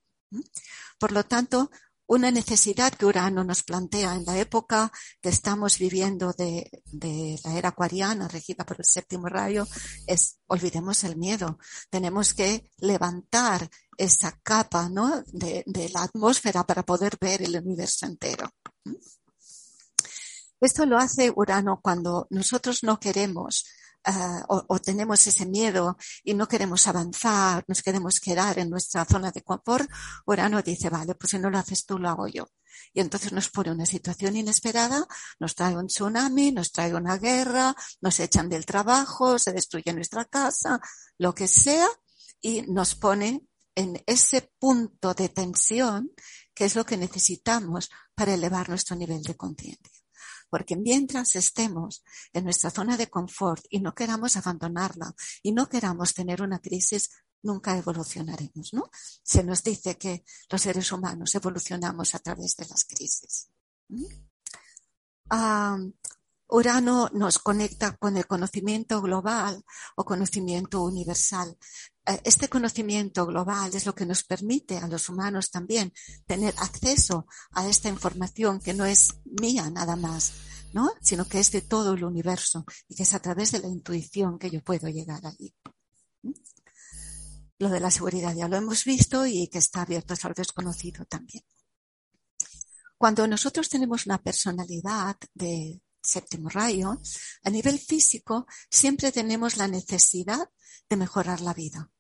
Por 0.99 1.13
lo 1.13 1.25
tanto, 1.25 1.71
una 2.07 2.31
necesidad 2.31 2.93
que 2.93 3.07
Urano 3.07 3.45
nos 3.45 3.63
plantea 3.63 4.15
en 4.15 4.25
la 4.25 4.39
época 4.39 4.93
que 5.21 5.29
estamos 5.29 5.79
viviendo 5.79 6.33
de, 6.33 6.71
la 7.45 7.59
era 7.59 7.71
acuariana 7.71 8.29
regida 8.29 8.65
por 8.65 8.79
el 8.79 8.85
séptimo 8.85 9.29
rayo 9.29 9.67
es 10.07 10.39
olvidemos 10.47 11.05
el 11.05 11.17
miedo. 11.17 11.59
Tenemos 11.91 12.35
que 12.35 12.71
levantar 12.79 13.69
esa 13.97 14.39
capa 14.43 14.89
¿no? 14.89 15.23
de, 15.27 15.65
de 15.67 15.89
la 15.89 16.05
atmósfera 16.05 16.65
para 16.65 16.85
poder 16.85 17.17
ver 17.21 17.43
el 17.43 17.57
universo 17.57 18.07
entero. 18.07 18.51
Esto 20.61 20.87
lo 20.87 20.97
hace 20.97 21.33
Urano 21.35 21.81
cuando 21.83 22.27
nosotros 22.31 22.83
no 22.83 22.99
queremos 22.99 23.67
uh, 24.07 24.43
o, 24.49 24.65
o, 24.69 24.79
tenemos 24.79 25.27
ese 25.27 25.47
miedo 25.47 25.97
y 26.25 26.35
no 26.35 26.49
queremos 26.49 26.87
avanzar, 26.87 27.65
nos 27.69 27.83
queremos 27.83 28.21
quedar 28.21 28.59
en 28.59 28.71
nuestra 28.71 29.05
zona 29.05 29.31
de 29.31 29.43
confort, 29.43 29.89
Urano 30.27 30.63
dice, 30.63 30.91
vale, 30.91 31.15
pues 31.15 31.31
si 31.31 31.39
no 31.39 31.51
lo 31.51 31.59
haces 31.59 31.85
tú, 31.85 31.99
lo 31.99 32.09
hago 32.09 32.29
yo. 32.29 32.47
Y 32.93 33.01
entonces 33.01 33.33
nos 33.33 33.49
pone 33.49 33.73
una 33.73 33.87
situación 33.87 34.37
inesperada, 34.37 35.07
nos 35.39 35.55
trae 35.55 35.77
un 35.77 35.87
tsunami, 35.87 36.53
nos 36.53 36.73
trae 36.73 36.95
una 36.95 37.17
guerra, 37.19 37.75
nos 38.01 38.21
echan 38.21 38.49
del 38.49 38.67
trabajo, 38.67 39.39
se 39.39 39.53
destruye 39.53 39.93
nuestra 39.93 40.25
casa, 40.25 40.81
lo 41.19 41.35
que 41.35 41.49
sea, 41.49 41.89
y 42.41 42.63
nos 42.63 42.95
pone 42.95 43.47
en 43.75 44.03
ese 44.07 44.51
punto 44.59 45.15
de 45.15 45.29
tensión 45.29 46.13
que 46.55 46.65
es 46.65 46.75
lo 46.75 46.85
que 46.85 46.97
necesitamos 46.97 47.91
para 48.15 48.35
elevar 48.35 48.69
nuestro 48.69 48.97
nivel 48.97 49.23
de 49.23 49.37
conciencia. 49.37 49.96
Porque 50.49 50.77
mientras 50.77 51.37
estemos 51.37 52.05
en 52.33 52.45
nuestra 52.45 52.71
zona 52.71 52.97
de 52.97 53.09
confort 53.09 53.65
y 53.71 53.81
no 53.81 53.95
queramos 53.95 54.37
abandonarla 54.37 55.15
y 55.43 55.53
no 55.53 55.69
queramos 55.69 56.15
tener 56.15 56.43
una 56.43 56.61
crisis, 56.61 57.11
nunca 57.43 57.77
evolucionaremos, 57.77 58.73
¿no? 58.75 58.91
Se 59.23 59.43
nos 59.43 59.63
dice 59.63 59.97
que 59.97 60.25
los 60.51 60.63
seres 60.63 60.91
humanos 60.93 61.35
evolucionamos 61.35 62.15
a 62.15 62.19
través 62.19 62.57
de 62.57 62.67
las 62.67 62.85
crisis. 62.85 63.49
Um, 65.31 65.93
Urano 66.49 67.11
nos 67.13 67.39
conecta 67.39 67.97
con 67.97 68.17
el 68.17 68.27
conocimiento 68.27 69.03
global 69.03 69.65
o 69.97 70.05
conocimiento 70.05 70.83
universal. 70.83 71.57
Eh, 72.07 72.21
este 72.25 72.49
conocimiento 72.49 73.27
global 73.27 73.75
es 73.75 73.85
lo 73.85 73.95
que 73.95 74.07
nos 74.07 74.23
permite 74.23 74.79
a 74.79 74.87
los 74.87 75.09
humanos 75.09 75.51
también 75.51 75.93
tener 76.27 76.55
acceso 76.59 77.27
a 77.53 77.67
esta 77.67 77.89
información 77.89 78.61
que 78.61 78.75
no 78.75 78.85
es 78.85 79.15
mía 79.25 79.69
nada 79.71 79.97
más, 79.97 80.35
¿no? 80.73 80.93
Sino 81.03 81.25
que 81.25 81.41
es 81.41 81.51
de 81.51 81.63
todo 81.63 81.95
el 81.95 82.05
universo 82.05 82.65
y 82.89 82.95
que 82.95 83.03
es 83.03 83.15
a 83.15 83.21
través 83.21 83.51
de 83.53 83.61
la 83.61 83.69
intuición 83.69 84.39
que 84.39 84.51
yo 84.51 84.63
puedo 84.63 84.89
llegar 84.89 85.27
allí. 85.27 85.53
¿Mm? 86.23 86.33
Lo 87.59 87.71
de 87.71 87.81
la 87.81 87.91
seguridad 87.91 88.35
ya 88.37 88.49
lo 88.49 88.57
hemos 88.57 88.85
visto 88.85 89.27
y 89.27 89.49
que 89.49 89.59
está 89.59 89.83
abierto 89.83 90.15
al 90.23 90.35
desconocido 90.35 91.05
también. 91.07 91.43
Cuando 92.99 93.27
nosotros 93.27 93.69
tenemos 93.69 94.07
una 94.07 94.19
personalidad 94.19 95.17
de 95.35 95.83
séptimo 96.07 96.49
rayo, 96.49 97.01
a 97.43 97.51
nivel 97.51 97.79
físico 97.79 98.47
siempre 98.71 99.13
tenemos 99.13 99.57
la 99.57 99.69
necesidad 99.69 100.49
de 100.89 100.97
mejorar 100.97 101.41
la 101.41 101.55
vida. 101.55 101.91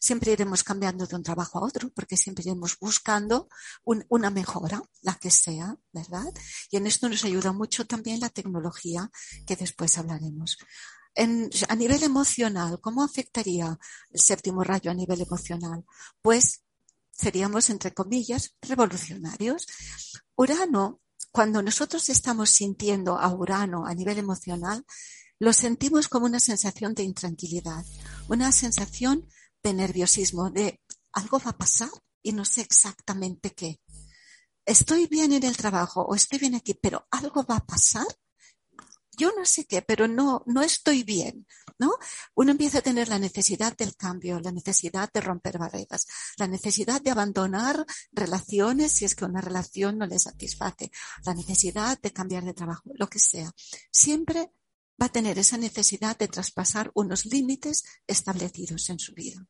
Siempre 0.00 0.32
iremos 0.32 0.62
cambiando 0.62 1.06
de 1.06 1.16
un 1.16 1.24
trabajo 1.24 1.58
a 1.58 1.66
otro 1.66 1.90
porque 1.90 2.16
siempre 2.16 2.44
iremos 2.44 2.78
buscando 2.78 3.48
un, 3.84 4.04
una 4.08 4.30
mejora, 4.30 4.80
la 5.02 5.14
que 5.16 5.30
sea, 5.30 5.76
¿verdad? 5.92 6.32
Y 6.70 6.76
en 6.76 6.86
esto 6.86 7.08
nos 7.08 7.24
ayuda 7.24 7.52
mucho 7.52 7.84
también 7.84 8.20
la 8.20 8.28
tecnología 8.28 9.10
que 9.46 9.56
después 9.56 9.98
hablaremos. 9.98 10.58
A 11.68 11.74
nivel 11.74 12.02
emocional, 12.04 12.80
¿cómo 12.80 13.02
afectaría 13.02 13.76
el 14.10 14.20
séptimo 14.20 14.62
rayo 14.62 14.92
a 14.92 14.94
nivel 14.94 15.20
emocional? 15.20 15.84
Pues 16.22 16.62
seríamos, 17.10 17.70
entre 17.70 17.92
comillas, 17.92 18.54
revolucionarios. 18.62 19.66
Urano 20.36 21.00
cuando 21.30 21.62
nosotros 21.62 22.08
estamos 22.08 22.50
sintiendo 22.50 23.18
a 23.18 23.32
Urano 23.32 23.86
a 23.86 23.94
nivel 23.94 24.18
emocional, 24.18 24.84
lo 25.38 25.52
sentimos 25.52 26.08
como 26.08 26.26
una 26.26 26.40
sensación 26.40 26.94
de 26.94 27.04
intranquilidad, 27.04 27.84
una 28.28 28.50
sensación 28.52 29.28
de 29.62 29.72
nerviosismo, 29.74 30.50
de 30.50 30.80
algo 31.12 31.38
va 31.38 31.50
a 31.50 31.58
pasar 31.58 31.90
y 32.22 32.32
no 32.32 32.44
sé 32.44 32.62
exactamente 32.62 33.50
qué. 33.50 33.80
Estoy 34.64 35.06
bien 35.06 35.32
en 35.32 35.44
el 35.44 35.56
trabajo 35.56 36.02
o 36.02 36.14
estoy 36.14 36.38
bien 36.38 36.54
aquí, 36.54 36.74
pero 36.74 37.06
algo 37.10 37.44
va 37.44 37.56
a 37.56 37.66
pasar 37.66 38.06
yo 39.18 39.32
no 39.36 39.44
sé 39.44 39.66
qué, 39.66 39.82
pero 39.82 40.08
no, 40.08 40.42
no 40.46 40.62
estoy 40.62 41.02
bien, 41.02 41.44
¿no? 41.78 41.92
Uno 42.34 42.50
empieza 42.52 42.78
a 42.78 42.82
tener 42.82 43.08
la 43.08 43.18
necesidad 43.18 43.76
del 43.76 43.96
cambio, 43.96 44.40
la 44.40 44.52
necesidad 44.52 45.10
de 45.12 45.20
romper 45.20 45.58
barreras, 45.58 46.06
la 46.36 46.46
necesidad 46.46 47.00
de 47.00 47.10
abandonar 47.10 47.84
relaciones 48.12 48.92
si 48.92 49.04
es 49.04 49.14
que 49.14 49.24
una 49.24 49.40
relación 49.40 49.98
no 49.98 50.06
le 50.06 50.18
satisface, 50.18 50.90
la 51.24 51.34
necesidad 51.34 52.00
de 52.00 52.12
cambiar 52.12 52.44
de 52.44 52.54
trabajo, 52.54 52.90
lo 52.94 53.08
que 53.08 53.18
sea. 53.18 53.52
Siempre 53.90 54.50
va 55.00 55.06
a 55.06 55.12
tener 55.12 55.38
esa 55.38 55.56
necesidad 55.56 56.18
de 56.18 56.28
traspasar 56.28 56.90
unos 56.94 57.26
límites 57.26 57.84
establecidos 58.06 58.90
en 58.90 58.98
su 58.98 59.14
vida. 59.14 59.46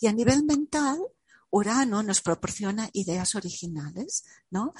Y 0.00 0.06
a 0.06 0.12
nivel 0.12 0.44
mental, 0.44 0.98
Urano 1.50 2.02
nos 2.02 2.20
proporciona 2.20 2.90
ideas 2.92 3.34
originales, 3.34 4.24
¿no? 4.50 4.74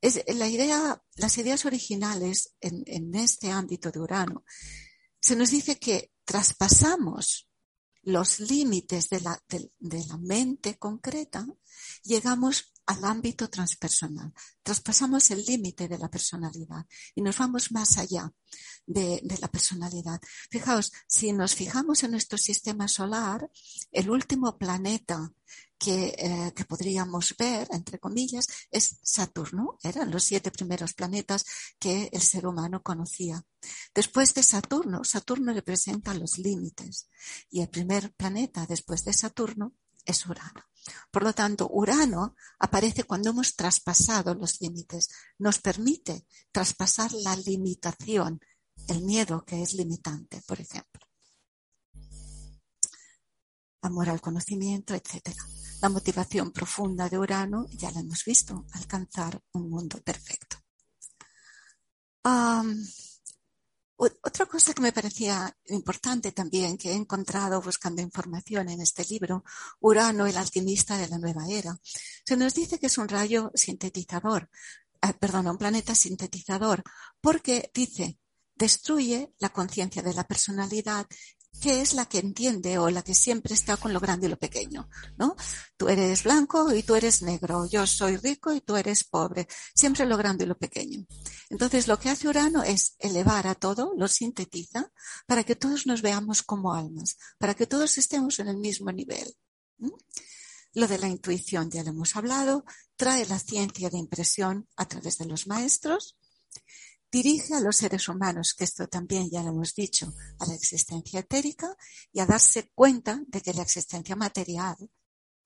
Es 0.00 0.22
la 0.34 0.48
idea, 0.48 1.02
las 1.16 1.38
ideas 1.38 1.64
originales 1.64 2.54
en, 2.60 2.82
en 2.86 3.14
este 3.14 3.50
ámbito 3.50 3.90
de 3.90 4.00
Urano, 4.00 4.44
se 5.20 5.36
nos 5.36 5.50
dice 5.50 5.78
que 5.78 6.12
traspasamos 6.24 7.50
los 8.02 8.40
límites 8.40 9.08
de 9.10 9.20
la, 9.20 10.16
mente 10.18 10.78
concreta, 10.78 11.46
llegamos 12.02 12.72
al 12.86 13.04
ámbito 13.04 13.48
transpersonal. 13.50 14.32
Traspasamos 14.62 15.30
el 15.30 15.44
límite 15.44 15.86
de 15.86 15.98
la 15.98 16.10
personalidad 16.10 16.86
y 17.14 17.20
nos 17.20 17.36
vamos 17.38 17.70
más 17.72 17.98
allá 17.98 18.32
de, 18.86 19.20
de, 19.22 19.38
la 19.38 19.48
personalidad. 19.48 20.20
Fijaos, 20.50 20.92
si 21.06 21.32
nos 21.32 21.54
fijamos 21.54 22.02
en 22.02 22.12
nuestro 22.12 22.38
sistema 22.38 22.88
solar, 22.88 23.50
el 23.92 24.10
último 24.10 24.56
planeta 24.56 25.30
que, 25.80 26.14
eh, 26.18 26.52
que, 26.54 26.66
podríamos 26.66 27.34
ver, 27.38 27.66
entre 27.72 27.98
comillas, 27.98 28.46
es 28.70 29.00
Saturno. 29.02 29.78
Eran 29.82 30.10
los 30.10 30.24
siete 30.24 30.50
primeros 30.50 30.92
planetas 30.92 31.46
que 31.78 32.10
el 32.12 32.20
ser 32.20 32.46
humano 32.46 32.82
conocía. 32.82 33.42
Después 33.94 34.34
de 34.34 34.42
Saturno, 34.42 35.04
Saturno 35.04 35.54
representa 35.54 36.12
los 36.12 36.36
límites. 36.36 37.08
Y 37.50 37.62
el 37.62 37.70
primer 37.70 38.12
planeta 38.12 38.66
después 38.66 39.04
de 39.04 39.14
Saturno 39.14 39.72
es 40.04 40.26
Urano. 40.26 40.66
Por 41.10 41.22
lo 41.22 41.32
tanto, 41.32 41.68
Urano 41.70 42.36
aparece 42.58 43.04
cuando 43.04 43.30
hemos 43.30 43.56
traspasado 43.56 44.34
los 44.34 44.60
límites. 44.60 45.08
Nos 45.38 45.60
permite 45.60 46.26
traspasar 46.52 47.10
la 47.12 47.36
limitación, 47.36 48.40
el 48.86 49.02
miedo 49.02 49.44
que 49.46 49.62
es 49.62 49.72
limitante, 49.72 50.42
por 50.46 50.60
ejemplo. 50.60 51.09
Amor 53.82 54.10
al 54.10 54.20
conocimiento, 54.20 54.94
etc. 54.94 55.34
La 55.80 55.88
motivación 55.88 56.52
profunda 56.52 57.08
de 57.08 57.18
Urano, 57.18 57.66
ya 57.70 57.90
la 57.90 58.00
hemos 58.00 58.24
visto, 58.24 58.66
alcanzar 58.72 59.40
un 59.52 59.70
mundo 59.70 59.98
perfecto. 60.02 60.56
Otra 64.02 64.46
cosa 64.46 64.72
que 64.72 64.80
me 64.80 64.92
parecía 64.92 65.54
importante 65.66 66.32
también, 66.32 66.78
que 66.78 66.90
he 66.90 66.94
encontrado 66.94 67.60
buscando 67.60 68.00
información 68.00 68.70
en 68.70 68.80
este 68.80 69.04
libro, 69.04 69.44
Urano, 69.80 70.26
el 70.26 70.38
alquimista 70.38 70.96
de 70.96 71.08
la 71.08 71.18
nueva 71.18 71.46
era, 71.48 71.78
se 72.24 72.36
nos 72.36 72.54
dice 72.54 72.78
que 72.78 72.86
es 72.86 72.96
un 72.96 73.08
rayo 73.08 73.50
sintetizador, 73.54 74.48
eh, 75.02 75.12
perdón, 75.20 75.48
un 75.48 75.58
planeta 75.58 75.94
sintetizador, 75.94 76.82
porque 77.20 77.70
dice, 77.74 78.18
destruye 78.54 79.34
la 79.38 79.50
conciencia 79.50 80.02
de 80.02 80.14
la 80.14 80.24
personalidad 80.24 81.06
que 81.60 81.80
es 81.80 81.94
la 81.94 82.06
que 82.06 82.18
entiende 82.18 82.78
o 82.78 82.88
la 82.90 83.02
que 83.02 83.14
siempre 83.14 83.54
está 83.54 83.76
con 83.76 83.92
lo 83.92 84.00
grande 84.00 84.26
y 84.26 84.30
lo 84.30 84.38
pequeño, 84.38 84.88
¿no? 85.18 85.36
Tú 85.76 85.88
eres 85.88 86.24
blanco 86.24 86.72
y 86.74 86.82
tú 86.82 86.94
eres 86.94 87.22
negro, 87.22 87.66
yo 87.66 87.86
soy 87.86 88.16
rico 88.16 88.52
y 88.52 88.60
tú 88.60 88.76
eres 88.76 89.04
pobre, 89.04 89.46
siempre 89.74 90.06
lo 90.06 90.16
grande 90.16 90.44
y 90.44 90.46
lo 90.46 90.56
pequeño. 90.56 91.06
Entonces 91.50 91.88
lo 91.88 91.98
que 91.98 92.08
hace 92.08 92.28
Urano 92.28 92.62
es 92.62 92.96
elevar 92.98 93.46
a 93.46 93.54
todo, 93.54 93.92
lo 93.96 94.08
sintetiza, 94.08 94.90
para 95.26 95.44
que 95.44 95.56
todos 95.56 95.86
nos 95.86 96.02
veamos 96.02 96.42
como 96.42 96.74
almas, 96.74 97.16
para 97.38 97.54
que 97.54 97.66
todos 97.66 97.98
estemos 97.98 98.38
en 98.38 98.48
el 98.48 98.56
mismo 98.56 98.90
nivel. 98.92 99.34
Lo 100.72 100.86
de 100.86 100.98
la 100.98 101.08
intuición 101.08 101.70
ya 101.70 101.82
lo 101.82 101.90
hemos 101.90 102.14
hablado, 102.16 102.64
trae 102.96 103.26
la 103.26 103.38
ciencia 103.38 103.90
de 103.90 103.98
impresión 103.98 104.68
a 104.76 104.86
través 104.86 105.18
de 105.18 105.26
los 105.26 105.46
maestros, 105.46 106.16
dirige 107.10 107.54
a 107.54 107.60
los 107.60 107.76
seres 107.76 108.08
humanos, 108.08 108.54
que 108.54 108.64
esto 108.64 108.88
también 108.88 109.30
ya 109.30 109.42
lo 109.42 109.50
hemos 109.50 109.74
dicho, 109.74 110.12
a 110.38 110.46
la 110.46 110.54
existencia 110.54 111.20
etérica 111.20 111.76
y 112.12 112.20
a 112.20 112.26
darse 112.26 112.70
cuenta 112.74 113.20
de 113.26 113.40
que 113.40 113.52
la 113.52 113.62
existencia 113.62 114.16
material 114.16 114.76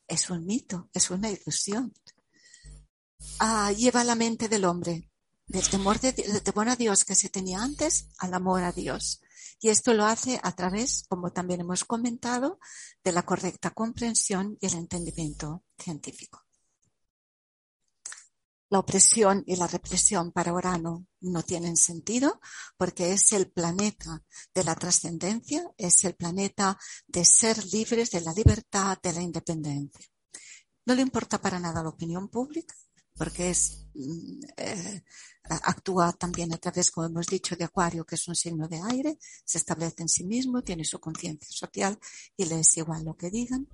es 0.06 0.30
un 0.30 0.44
mito, 0.44 0.90
es 0.92 1.10
una 1.10 1.30
ilusión. 1.30 1.92
Ah, 3.38 3.72
lleva 3.72 4.04
la 4.04 4.14
mente 4.14 4.48
del 4.48 4.64
hombre 4.64 5.10
del 5.46 5.68
temor, 5.68 6.00
de, 6.00 6.12
del 6.12 6.42
temor 6.42 6.68
a 6.68 6.76
Dios 6.76 7.04
que 7.04 7.14
se 7.14 7.28
tenía 7.28 7.62
antes 7.62 8.08
al 8.18 8.34
amor 8.34 8.62
a 8.62 8.72
Dios. 8.72 9.20
Y 9.60 9.68
esto 9.68 9.94
lo 9.94 10.04
hace 10.04 10.40
a 10.42 10.52
través, 10.52 11.04
como 11.08 11.32
también 11.32 11.60
hemos 11.60 11.84
comentado, 11.84 12.58
de 13.02 13.12
la 13.12 13.22
correcta 13.22 13.70
comprensión 13.70 14.58
y 14.60 14.66
el 14.66 14.74
entendimiento 14.74 15.62
científico. 15.78 16.43
La 18.70 18.78
opresión 18.78 19.44
y 19.46 19.56
la 19.56 19.66
represión 19.66 20.32
para 20.32 20.52
Urano 20.52 21.06
no 21.20 21.42
tienen 21.42 21.76
sentido 21.76 22.40
porque 22.76 23.12
es 23.12 23.32
el 23.32 23.50
planeta 23.50 24.22
de 24.54 24.64
la 24.64 24.74
trascendencia, 24.74 25.70
es 25.76 26.04
el 26.04 26.14
planeta 26.14 26.78
de 27.06 27.24
ser 27.24 27.64
libres, 27.66 28.10
de 28.10 28.20
la 28.22 28.32
libertad, 28.32 28.98
de 29.02 29.12
la 29.12 29.22
independencia. 29.22 30.06
No 30.86 30.94
le 30.94 31.02
importa 31.02 31.40
para 31.40 31.60
nada 31.60 31.82
la 31.82 31.90
opinión 31.90 32.28
pública 32.28 32.74
porque 33.16 33.50
es 33.50 33.86
mm, 33.94 34.40
eh, 34.56 35.02
actúa 35.44 36.12
también 36.12 36.52
a 36.54 36.58
través, 36.58 36.90
como 36.90 37.06
hemos 37.06 37.26
dicho, 37.26 37.54
de 37.54 37.64
Acuario, 37.64 38.04
que 38.06 38.14
es 38.14 38.26
un 38.28 38.34
signo 38.34 38.66
de 38.66 38.80
aire, 38.80 39.18
se 39.44 39.58
establece 39.58 40.02
en 40.02 40.08
sí 40.08 40.24
mismo, 40.24 40.62
tiene 40.62 40.84
su 40.84 40.98
conciencia 40.98 41.48
social 41.50 41.98
y 42.36 42.46
le 42.46 42.60
es 42.60 42.76
igual 42.78 43.04
lo 43.04 43.16
que 43.16 43.30
digan. 43.30 43.68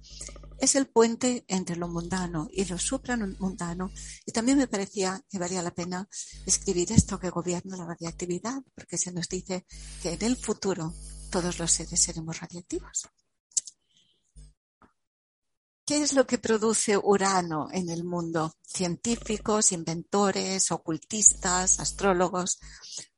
Es 0.58 0.74
el 0.74 0.86
puente 0.86 1.44
entre 1.46 1.76
lo 1.76 1.88
mundano 1.88 2.48
y 2.52 2.64
lo 2.64 2.76
supramundano 2.78 3.92
y 4.26 4.32
también 4.32 4.58
me 4.58 4.66
parecía 4.66 5.22
que 5.28 5.38
valía 5.38 5.62
la 5.62 5.74
pena 5.74 6.08
escribir 6.44 6.90
esto 6.92 7.20
que 7.20 7.30
gobierna 7.30 7.76
la 7.76 7.86
radiactividad, 7.86 8.62
porque 8.74 8.98
se 8.98 9.12
nos 9.12 9.28
dice 9.28 9.64
que 10.02 10.12
en 10.14 10.22
el 10.22 10.36
futuro 10.36 10.92
todos 11.30 11.58
los 11.58 11.70
seres 11.70 12.02
seremos 12.02 12.40
radiactivos. 12.40 13.08
¿Qué 15.90 16.02
es 16.02 16.12
lo 16.12 16.24
que 16.24 16.38
produce 16.38 16.96
Urano 16.96 17.66
en 17.72 17.90
el 17.90 18.04
mundo? 18.04 18.54
Científicos, 18.62 19.72
inventores, 19.72 20.70
ocultistas, 20.70 21.80
astrólogos, 21.80 22.60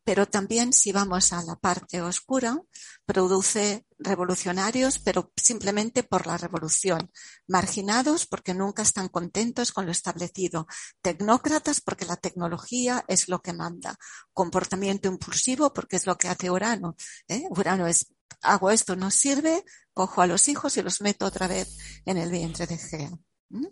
pero 0.02 0.24
también 0.24 0.72
si 0.72 0.90
vamos 0.90 1.34
a 1.34 1.42
la 1.42 1.56
parte 1.56 2.00
oscura, 2.00 2.58
produce 3.04 3.84
revolucionarios, 3.98 5.00
pero 5.00 5.30
simplemente 5.36 6.02
por 6.02 6.26
la 6.26 6.38
revolución, 6.38 7.10
marginados 7.46 8.24
porque 8.24 8.54
nunca 8.54 8.80
están 8.80 9.08
contentos 9.08 9.70
con 9.70 9.84
lo 9.84 9.92
establecido, 9.92 10.66
tecnócratas 11.02 11.82
porque 11.82 12.06
la 12.06 12.16
tecnología 12.16 13.04
es 13.06 13.28
lo 13.28 13.42
que 13.42 13.52
manda, 13.52 13.98
comportamiento 14.32 15.08
impulsivo 15.08 15.74
porque 15.74 15.96
es 15.96 16.06
lo 16.06 16.16
que 16.16 16.28
hace 16.28 16.50
Urano. 16.50 16.96
¿eh? 17.28 17.44
Urano 17.50 17.86
es 17.86 18.06
hago 18.40 18.70
esto, 18.70 18.96
no 18.96 19.10
sirve, 19.10 19.64
cojo 19.92 20.22
a 20.22 20.26
los 20.26 20.48
hijos 20.48 20.76
y 20.76 20.82
los 20.82 21.00
meto 21.00 21.26
otra 21.26 21.48
vez 21.48 21.76
en 22.04 22.18
el 22.18 22.30
vientre 22.30 22.66
de 22.66 22.78
Gea. 22.78 23.10
¿Mm? 23.50 23.66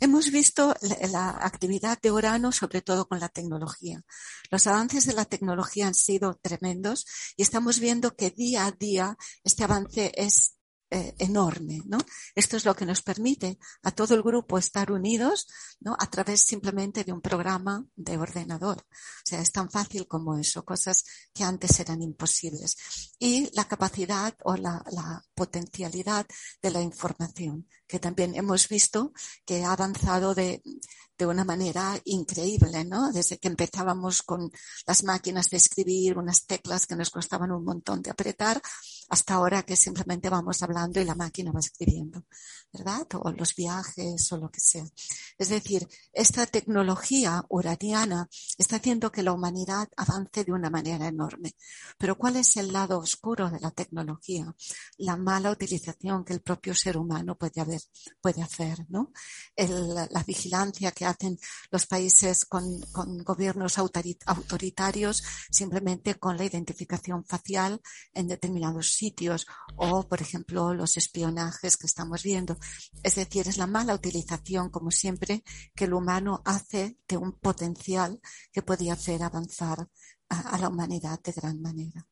Hemos 0.00 0.30
visto 0.30 0.74
la, 1.10 1.30
actividad 1.30 1.98
de 2.00 2.12
Urano, 2.12 2.52
sobre 2.52 2.82
todo 2.82 3.08
con 3.08 3.18
la 3.18 3.28
tecnología. 3.28 4.02
Los 4.50 4.66
avances 4.66 5.06
de 5.06 5.14
la 5.14 5.24
tecnología 5.24 5.86
han 5.86 5.94
sido 5.94 6.38
tremendos 6.42 7.06
y 7.36 7.42
estamos 7.42 7.80
viendo 7.80 8.14
que 8.14 8.30
día 8.30 8.66
a 8.66 8.72
día 8.72 9.16
este 9.42 9.64
avance 9.64 10.12
es 10.16 10.55
eh, 10.88 11.14
enorme, 11.18 11.82
¿no? 11.86 11.98
Esto 12.34 12.56
es 12.56 12.64
lo 12.64 12.76
que 12.76 12.86
nos 12.86 13.02
permite 13.02 13.58
a 13.82 13.90
todo 13.90 14.14
el 14.14 14.22
grupo 14.22 14.56
estar 14.56 14.92
unidos, 14.92 15.48
¿no? 15.80 15.96
A 15.98 16.08
través 16.08 16.42
simplemente 16.42 17.02
de 17.02 17.12
un 17.12 17.20
programa 17.20 17.84
de 17.96 18.16
ordenador. 18.16 18.78
O 18.78 19.24
sea, 19.24 19.40
es 19.40 19.50
tan 19.50 19.68
fácil 19.68 20.06
como 20.06 20.38
eso, 20.38 20.64
cosas 20.64 21.04
que 21.34 21.42
antes 21.42 21.80
eran 21.80 22.02
imposibles. 22.02 22.76
Y 23.18 23.50
la 23.54 23.64
capacidad 23.64 24.34
o 24.44 24.56
la, 24.56 24.84
la 24.92 25.24
potencialidad 25.34 26.24
de 26.62 26.70
la 26.70 26.80
información, 26.82 27.66
que 27.88 27.98
también 27.98 28.36
hemos 28.36 28.68
visto 28.68 29.12
que 29.44 29.64
ha 29.64 29.72
avanzado 29.72 30.34
de, 30.34 30.62
de 31.18 31.26
una 31.26 31.44
manera 31.44 31.98
increíble, 32.04 32.84
¿no? 32.84 33.12
Desde 33.12 33.38
que 33.38 33.48
empezábamos 33.48 34.22
con 34.22 34.50
las 34.86 35.04
máquinas 35.04 35.48
de 35.50 35.56
escribir, 35.56 36.18
unas 36.18 36.46
teclas 36.46 36.86
que 36.86 36.96
nos 36.96 37.10
costaban 37.10 37.52
un 37.52 37.64
montón 37.64 38.02
de 38.02 38.10
apretar, 38.10 38.60
hasta 39.08 39.34
ahora 39.34 39.62
que 39.62 39.76
simplemente 39.76 40.28
vamos 40.28 40.62
hablando 40.62 41.00
y 41.00 41.04
la 41.04 41.14
máquina 41.14 41.52
va 41.52 41.60
escribiendo, 41.60 42.24
¿verdad? 42.72 43.06
O 43.20 43.30
los 43.30 43.54
viajes 43.54 44.30
o 44.32 44.36
lo 44.36 44.50
que 44.50 44.60
sea. 44.60 44.84
Es 45.38 45.48
decir, 45.48 45.88
esta 46.12 46.46
tecnología 46.46 47.44
uraniana 47.48 48.28
está 48.58 48.76
haciendo 48.76 49.12
que 49.12 49.22
la 49.22 49.32
humanidad 49.32 49.88
avance 49.96 50.44
de 50.44 50.52
una 50.52 50.70
manera 50.70 51.06
enorme. 51.06 51.54
Pero 51.98 52.18
¿cuál 52.18 52.36
es 52.36 52.56
el 52.56 52.72
lado 52.72 52.98
oscuro 52.98 53.50
de 53.50 53.60
la 53.60 53.70
tecnología? 53.70 54.52
La 54.98 55.16
mala 55.16 55.50
utilización 55.50 56.24
que 56.24 56.34
el 56.34 56.40
propio 56.40 56.74
ser 56.74 56.96
humano 56.96 57.36
puede, 57.36 57.60
haber, 57.60 57.80
puede 58.20 58.42
hacer, 58.42 58.86
¿no? 58.88 59.12
El, 59.54 59.94
la 59.94 60.24
vigilancia 60.26 60.90
que 60.90 61.05
hacen 61.06 61.38
los 61.70 61.86
países 61.86 62.44
con, 62.44 62.80
con 62.92 63.18
gobiernos 63.18 63.78
autoritarios 63.78 65.22
simplemente 65.50 66.16
con 66.16 66.36
la 66.36 66.44
identificación 66.44 67.24
facial 67.24 67.80
en 68.12 68.28
determinados 68.28 68.92
sitios 68.92 69.46
o, 69.76 70.06
por 70.08 70.20
ejemplo, 70.20 70.74
los 70.74 70.96
espionajes 70.96 71.76
que 71.76 71.86
estamos 71.86 72.22
viendo. 72.22 72.58
Es 73.02 73.14
decir, 73.14 73.48
es 73.48 73.56
la 73.56 73.66
mala 73.66 73.94
utilización, 73.94 74.70
como 74.70 74.90
siempre, 74.90 75.42
que 75.74 75.84
el 75.84 75.94
humano 75.94 76.42
hace 76.44 76.98
de 77.08 77.16
un 77.16 77.32
potencial 77.32 78.20
que 78.52 78.62
podía 78.62 78.94
hacer 78.94 79.22
avanzar 79.22 79.88
a, 80.28 80.40
a 80.40 80.58
la 80.58 80.68
humanidad 80.68 81.20
de 81.22 81.32
gran 81.32 81.60
manera. 81.60 82.06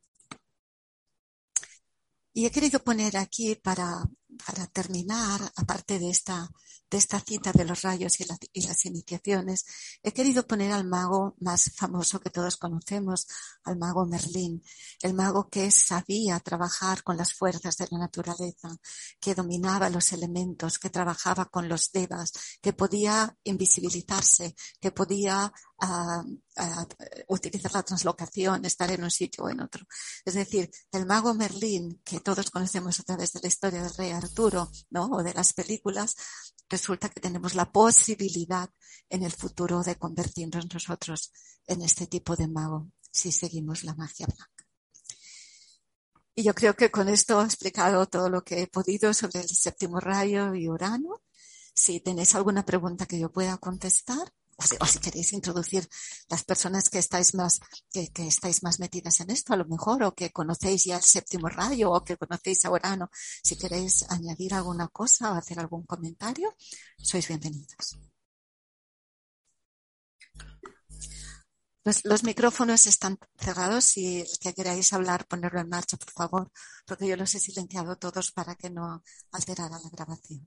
Y 2.32 2.47
he 2.47 2.51
querido 2.51 2.82
poner 2.82 3.16
aquí 3.16 3.55
para 3.55 4.05
para 4.45 4.66
terminar, 4.66 5.40
aparte 5.57 5.99
de 5.99 6.11
esta, 6.11 6.51
de 6.91 6.99
esta 6.99 7.20
cita 7.20 7.53
de 7.53 7.64
los 7.64 7.82
rayos 7.82 8.20
y, 8.20 8.26
y, 8.53 8.66
las 8.66 8.85
iniciaciones, 8.85 9.64
he 10.03 10.12
querido 10.12 10.47
poner 10.47 10.72
al 10.72 10.85
mago 10.85 11.35
más 11.41 11.72
famoso 11.76 12.20
que 12.20 12.30
todos 12.30 12.57
conocemos, 12.57 13.26
al 13.64 13.76
mago 13.78 14.07
Merlín, 14.07 14.62
el 15.03 15.14
mago 15.14 15.49
que 15.49 15.70
sabía 15.70 16.39
trabajar 16.41 17.03
con 17.03 17.16
las 17.16 17.32
fuerzas 17.32 17.76
de 17.76 17.89
la 17.91 17.99
naturaleza, 17.99 18.76
que 19.20 19.35
dominaba 19.35 19.91
los 19.91 20.12
elementos, 20.12 20.78
que 20.78 20.91
trabajaba 20.91 21.47
con 21.47 21.68
los 21.68 21.91
devas, 21.93 22.32
que 22.61 22.72
podía 22.72 23.37
invisibilizarse, 23.45 24.55
que 24.80 24.93
podía 24.93 25.53
utilizar 27.28 27.72
la 27.72 27.82
translocación, 27.82 28.64
estar 28.64 28.91
en 28.91 29.05
un 29.05 29.11
sitio 29.11 29.45
o 29.45 29.51
en 29.51 29.61
otro. 29.61 29.87
Es 30.24 30.35
decir, 30.35 30.70
el 30.93 31.07
mago 31.07 31.35
Merlín, 31.35 32.01
que 32.05 32.20
todos 32.20 32.51
conocemos 32.51 33.01
a 33.01 33.03
través 33.03 33.32
de 33.32 33.41
la 33.41 33.49
historia 33.49 33.82
del 33.82 33.95
rey 33.95 34.11
Arturo, 34.11 34.70
¿no? 34.91 35.07
O 35.07 35.22
de 35.22 35.35
las 35.35 35.53
películas, 35.53 36.14
resulta 36.68 37.09
que 37.09 37.20
tenemos 37.20 37.55
la 37.55 37.70
posibilidad 37.70 38.70
en 39.09 39.22
el 39.22 39.32
futuro 39.32 39.82
de 39.82 39.97
convertirnos 39.97 40.72
nosotros 40.72 41.32
en 41.66 41.82
este 41.82 42.07
tipo 42.07 42.37
de 42.37 42.49
mago, 42.49 42.91
si 43.11 43.32
seguimos 43.32 43.85
la 43.85 43.95
magia 43.95 44.26
blanca. 44.26 44.66
Y 46.37 46.43
yo 46.43 46.55
creo 46.55 46.74
que 46.74 46.91
con 46.91 47.09
esto 47.09 47.41
he 47.41 47.45
explicado 47.45 48.07
todo 48.07 48.28
lo 48.28 48.43
que 48.43 48.62
he 48.62 48.66
podido 48.66 49.14
sobre 49.14 49.41
el 49.41 49.49
séptimo 49.49 50.01
rayo 50.01 50.55
y 50.55 50.68
Urano. 50.68 51.22
Si 51.74 52.01
tenéis 52.01 52.35
alguna 52.35 52.64
pregunta 52.64 53.07
que 53.07 53.20
yo 53.20 53.30
pueda 53.30 53.57
contestar, 53.59 54.32
o 54.81 54.87
si, 54.87 54.99
queréis 54.99 55.33
introducir 55.33 55.89
las 56.29 56.45
personas 56.45 56.89
que 56.89 56.99
estáis 56.99 57.35
más, 57.35 57.61
que, 57.93 58.11
estáis 58.27 58.63
más 58.63 58.79
metidas 58.81 59.21
en 59.21 59.31
esto, 59.31 59.53
a 59.53 59.57
lo 59.57 59.67
mejor, 59.67 60.03
o 60.03 60.15
que 60.15 60.31
conocéis 60.31 60.85
ya 60.85 60.97
el 60.97 61.03
séptimo 61.03 61.49
rayo, 61.49 61.91
o 61.91 62.05
que 62.05 62.17
conocéis 62.17 62.65
a 62.65 62.71
Urano, 62.71 63.11
si 63.13 63.57
queréis 63.57 64.05
añadir 64.11 64.55
alguna 64.55 64.89
cosa 64.89 65.33
o 65.33 65.35
hacer 65.35 65.59
algún 65.59 65.85
comentario, 65.85 66.55
sois 66.99 67.27
bienvenidos. 67.29 67.99
Los, 71.87 72.03
los, 72.07 72.25
micrófonos 72.25 72.87
están 72.87 73.19
cerrados. 73.39 73.85
Si 73.85 74.21
el 74.23 74.39
que 74.41 74.55
queráis 74.55 74.93
hablar, 74.95 75.27
ponerlo 75.27 75.61
en 75.61 75.69
marcha, 75.69 75.99
por 75.99 76.11
favor, 76.11 76.51
porque 76.87 77.07
yo 77.07 77.17
los 77.17 77.35
he 77.35 77.41
silenciado 77.41 77.97
todos 77.97 78.33
para 78.33 78.55
que 78.55 78.71
no 78.71 79.03
alterara 79.33 79.79
la 79.79 79.91
grabación. 79.91 80.47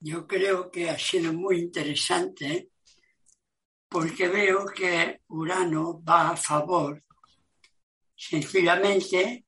Yo 0.00 0.26
creo 0.26 0.70
que 0.70 0.90
ha 0.90 0.98
sido 0.98 1.32
muy 1.32 1.58
interesante 1.58 2.70
porque 3.88 4.28
veo 4.28 4.66
que 4.66 5.22
Urano 5.28 6.02
va 6.02 6.30
a 6.30 6.36
favor 6.36 7.02
sencillamente 8.14 9.44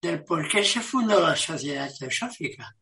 del 0.00 0.24
por 0.24 0.48
qué 0.48 0.62
se 0.62 0.80
fundó 0.80 1.20
la 1.20 1.36
sociedad 1.36 1.90
teosófica. 1.98 2.76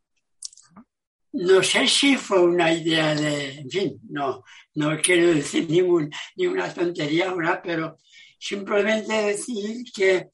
No 1.32 1.62
sé 1.62 1.86
si 1.88 2.16
fue 2.16 2.40
una 2.42 2.72
idea 2.72 3.14
de, 3.14 3.58
en 3.58 3.70
fin, 3.70 4.00
no, 4.10 4.44
no 4.74 5.00
quiero 5.00 5.34
decir 5.34 5.68
ningún, 5.68 6.10
ninguna 6.36 6.72
tontería 6.72 7.30
ahora, 7.30 7.60
pero 7.62 7.98
simplemente 8.38 9.12
decir 9.12 9.84
que, 9.92 10.28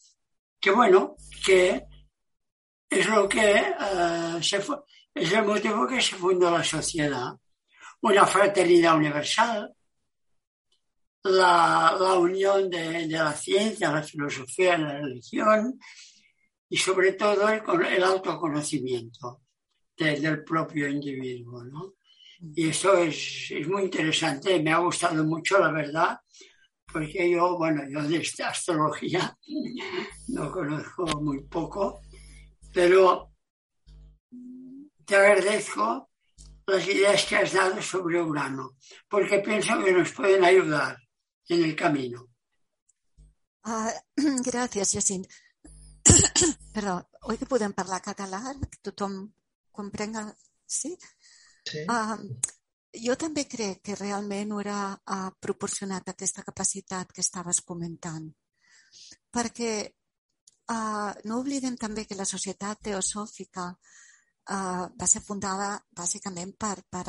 que 0.60 0.70
bueno, 0.70 1.16
que 1.44 1.84
es 2.90 3.06
lo 3.08 3.28
que 3.28 3.62
uh, 3.80 4.42
se 4.42 4.60
fue, 4.60 4.76
es 5.14 5.32
el 5.32 5.44
motivo 5.44 5.86
que 5.86 6.00
se 6.00 6.16
fundó 6.16 6.50
la 6.50 6.64
sociedad. 6.64 7.32
Una 8.02 8.26
fraternidad 8.26 8.96
universal, 8.96 9.74
la, 11.24 11.96
la 12.00 12.14
unión 12.14 12.70
de, 12.70 13.06
de, 13.06 13.18
la 13.18 13.32
ciencia, 13.32 13.92
la 13.92 14.02
filosofía, 14.02 14.78
la 14.78 15.00
religión 15.00 15.78
y 16.68 16.76
sobre 16.76 17.12
todo 17.12 17.48
el, 17.48 17.62
el 17.86 18.02
autoconocimiento 18.02 19.42
de, 19.96 20.18
del 20.20 20.44
propio 20.44 20.88
individuo. 20.88 21.64
¿no? 21.64 21.94
Y 22.54 22.68
esto 22.68 22.96
es, 22.96 23.50
es, 23.50 23.68
muy 23.68 23.82
interesante, 23.82 24.62
me 24.62 24.72
ha 24.72 24.78
gustado 24.78 25.22
mucho, 25.24 25.58
la 25.58 25.70
verdad, 25.70 26.18
porque 26.90 27.30
yo, 27.30 27.58
bueno, 27.58 27.82
yo 27.90 28.02
de 28.08 28.16
esta 28.16 28.48
astrología 28.48 29.36
no 30.28 30.50
conozco 30.50 31.04
muy 31.20 31.42
poco, 31.44 32.00
pero 32.72 33.29
te 35.10 35.16
agradezco 35.16 36.08
las 36.66 36.86
ideas 36.86 37.26
que 37.26 37.34
has 37.34 37.52
dado 37.52 37.82
sobre 37.82 38.22
Urano, 38.22 38.76
porque 39.08 39.40
pienso 39.40 39.82
que 39.82 39.90
nos 39.90 40.12
pueden 40.12 40.44
ayudar 40.44 40.96
en 41.48 41.64
el 41.64 41.74
camino. 41.74 42.28
Uh, 43.66 43.90
gràcies, 44.46 44.92
Jacint. 44.94 45.26
Però, 46.74 46.94
oi 47.26 47.36
que 47.40 47.48
podem 47.50 47.74
parlar 47.74 47.98
català? 48.04 48.38
Que 48.70 48.78
tothom 48.86 49.16
comprenga? 49.74 50.22
Sí? 50.64 50.92
Sí. 51.66 51.82
Uh, 51.90 52.14
jo 52.94 53.16
també 53.18 53.48
crec 53.50 53.82
que 53.88 53.98
realment 53.98 54.54
Ura 54.54 54.92
ha 54.94 55.24
proporcionat 55.42 56.12
aquesta 56.14 56.46
capacitat 56.46 57.10
que 57.10 57.26
estaves 57.26 57.64
comentant. 57.66 58.30
Perquè 59.34 59.74
uh, 60.70 61.10
no 61.26 61.40
oblidem 61.42 61.74
també 61.74 62.06
que 62.06 62.14
la 62.14 62.28
societat 62.30 62.86
teosòfica 62.92 63.66
uh, 63.74 63.98
va 64.48 65.06
ser 65.06 65.20
fundada 65.22 65.74
bàsicament 65.96 66.56
per, 66.58 66.76
per, 66.90 67.04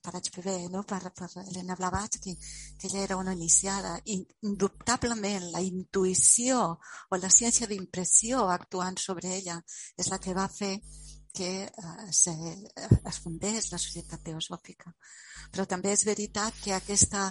per 0.00 0.14
HPV, 0.16 0.70
no? 0.70 0.82
per, 0.82 1.12
per 1.12 1.28
Helena 1.44 1.76
Blavatsky, 1.76 2.36
que 2.78 2.88
ella 2.88 3.04
era 3.04 3.16
una 3.16 3.32
iniciada. 3.32 3.98
Indubtablement, 4.06 5.50
la 5.52 5.60
intuïció 5.60 6.62
o 7.10 7.20
la 7.20 7.30
ciència 7.30 7.68
d'impressió 7.68 8.46
actuant 8.48 8.98
sobre 8.98 9.36
ella 9.36 9.60
és 9.96 10.10
la 10.10 10.18
que 10.18 10.34
va 10.34 10.48
fer 10.48 10.78
que 11.32 11.70
uh, 11.70 12.10
se, 12.10 12.32
uh, 12.32 13.00
es 13.06 13.20
fundés 13.22 13.70
la 13.70 13.78
societat 13.78 14.24
teosòfica. 14.26 14.90
Però 15.52 15.66
també 15.66 15.92
és 15.94 16.04
veritat 16.08 16.56
que 16.64 16.74
aquesta 16.74 17.30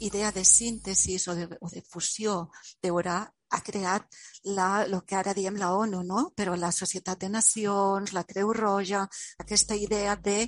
idea 0.00 0.30
de 0.32 0.44
síntesi 0.44 1.18
o 1.28 1.34
de, 1.34 1.48
o 1.60 1.68
de 1.68 1.82
fusió 1.82 2.50
d'Eurà 2.82 3.24
ha 3.50 3.60
creat 3.66 4.06
la, 4.56 4.68
el 4.84 4.96
que 5.06 5.18
ara 5.18 5.34
diem 5.34 5.58
la 5.58 5.72
ONU, 5.76 6.02
no? 6.06 6.24
però 6.36 6.54
la 6.56 6.70
Societat 6.72 7.20
de 7.24 7.30
Nacions, 7.34 8.14
la 8.16 8.24
Creu 8.24 8.52
Roja, 8.56 9.04
aquesta 9.42 9.76
idea 9.76 10.16
de 10.16 10.38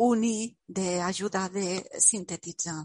unir, 0.00 0.56
d'ajudar, 0.66 1.48
de 1.52 1.82
sintetitzar. 2.00 2.78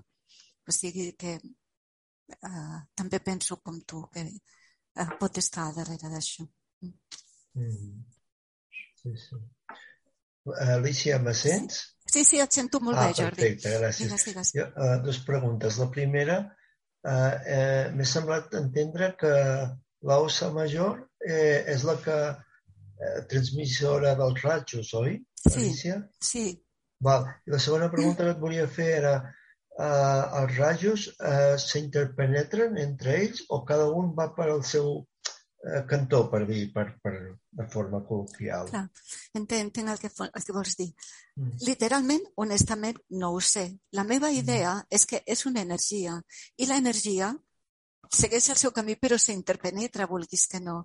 O 0.66 0.74
sigui 0.74 1.12
que 1.20 1.36
uh, 1.38 2.80
també 2.98 3.20
penso 3.24 3.60
com 3.62 3.80
tu, 3.88 4.02
que 4.14 4.26
uh, 4.26 5.10
pot 5.20 5.38
estar 5.44 5.70
darrere 5.76 6.12
d'això. 6.12 6.48
Mm. 6.82 8.00
Sí, 9.02 9.14
sí. 9.22 9.44
Alicia, 10.46 11.20
me 11.20 11.34
sents? 11.34 11.84
Sí, 12.06 12.24
sí, 12.24 12.40
et 12.42 12.54
sento 12.54 12.80
molt 12.84 12.98
ah, 13.00 13.08
bé, 13.08 13.16
Jordi. 13.18 13.42
Perfecte, 13.42 13.72
gràcies. 13.80 14.08
Digues, 14.08 14.26
digues. 14.30 14.52
Jo, 14.58 14.66
uh, 14.72 14.98
dues 15.06 15.20
preguntes. 15.26 15.80
La 15.82 15.88
primera, 15.94 16.38
uh, 17.06 17.32
eh, 17.46 17.86
m'he 17.94 18.08
semblat 18.10 18.54
entendre 18.60 19.14
que 19.20 19.32
la 20.06 20.20
ossa 20.22 20.52
major 20.54 21.00
eh, 21.26 21.64
és 21.74 21.86
la 21.88 21.96
que 22.02 22.18
eh, 22.34 23.22
transmissora 23.32 24.14
dels 24.20 24.44
ratxos, 24.44 24.94
oi, 25.02 25.18
Sí, 25.46 25.60
Alicia? 25.60 25.98
sí. 26.20 26.46
Val. 27.06 27.28
I 27.46 27.52
la 27.54 27.60
segona 27.60 27.90
pregunta 27.92 28.24
que 28.24 28.32
et 28.34 28.40
volia 28.42 28.68
fer 28.68 28.88
era 29.00 29.16
eh, 29.22 30.24
els 30.42 30.56
rajos 30.58 31.08
eh, 31.20 31.58
s'interpenetren 31.62 32.80
entre 32.82 33.18
ells 33.20 33.44
o 33.50 33.64
cada 33.68 33.90
un 33.92 34.14
va 34.18 34.32
per 34.38 34.48
al 34.50 34.64
seu 34.64 34.88
eh, 34.96 35.06
cantó, 35.90 36.26
per 36.30 36.44
dir, 36.46 36.68
per, 36.74 36.86
per, 37.02 37.14
de 37.60 37.66
forma 37.74 38.02
col·loquial? 38.06 38.70
Clar, 38.70 38.84
entenc, 39.34 39.62
entenc 39.70 39.94
el, 39.94 40.02
que, 40.04 40.12
el 40.28 40.46
que 40.46 40.56
vols 40.56 40.76
dir. 40.78 40.92
Mm. 41.40 41.64
Literalment, 41.68 42.28
honestament, 42.44 43.00
no 43.22 43.32
ho 43.34 43.42
sé. 43.42 43.66
La 43.98 44.06
meva 44.06 44.30
idea 44.32 44.78
és 44.94 45.08
que 45.10 45.24
és 45.26 45.46
una 45.50 45.64
energia 45.66 46.20
i 46.58 46.70
l'energia 46.70 47.34
segueix 48.14 48.52
el 48.54 48.60
seu 48.62 48.72
camí 48.72 48.96
però 49.02 49.18
s'interpenetra, 49.18 50.08
vulguis 50.10 50.46
que 50.52 50.62
no. 50.62 50.84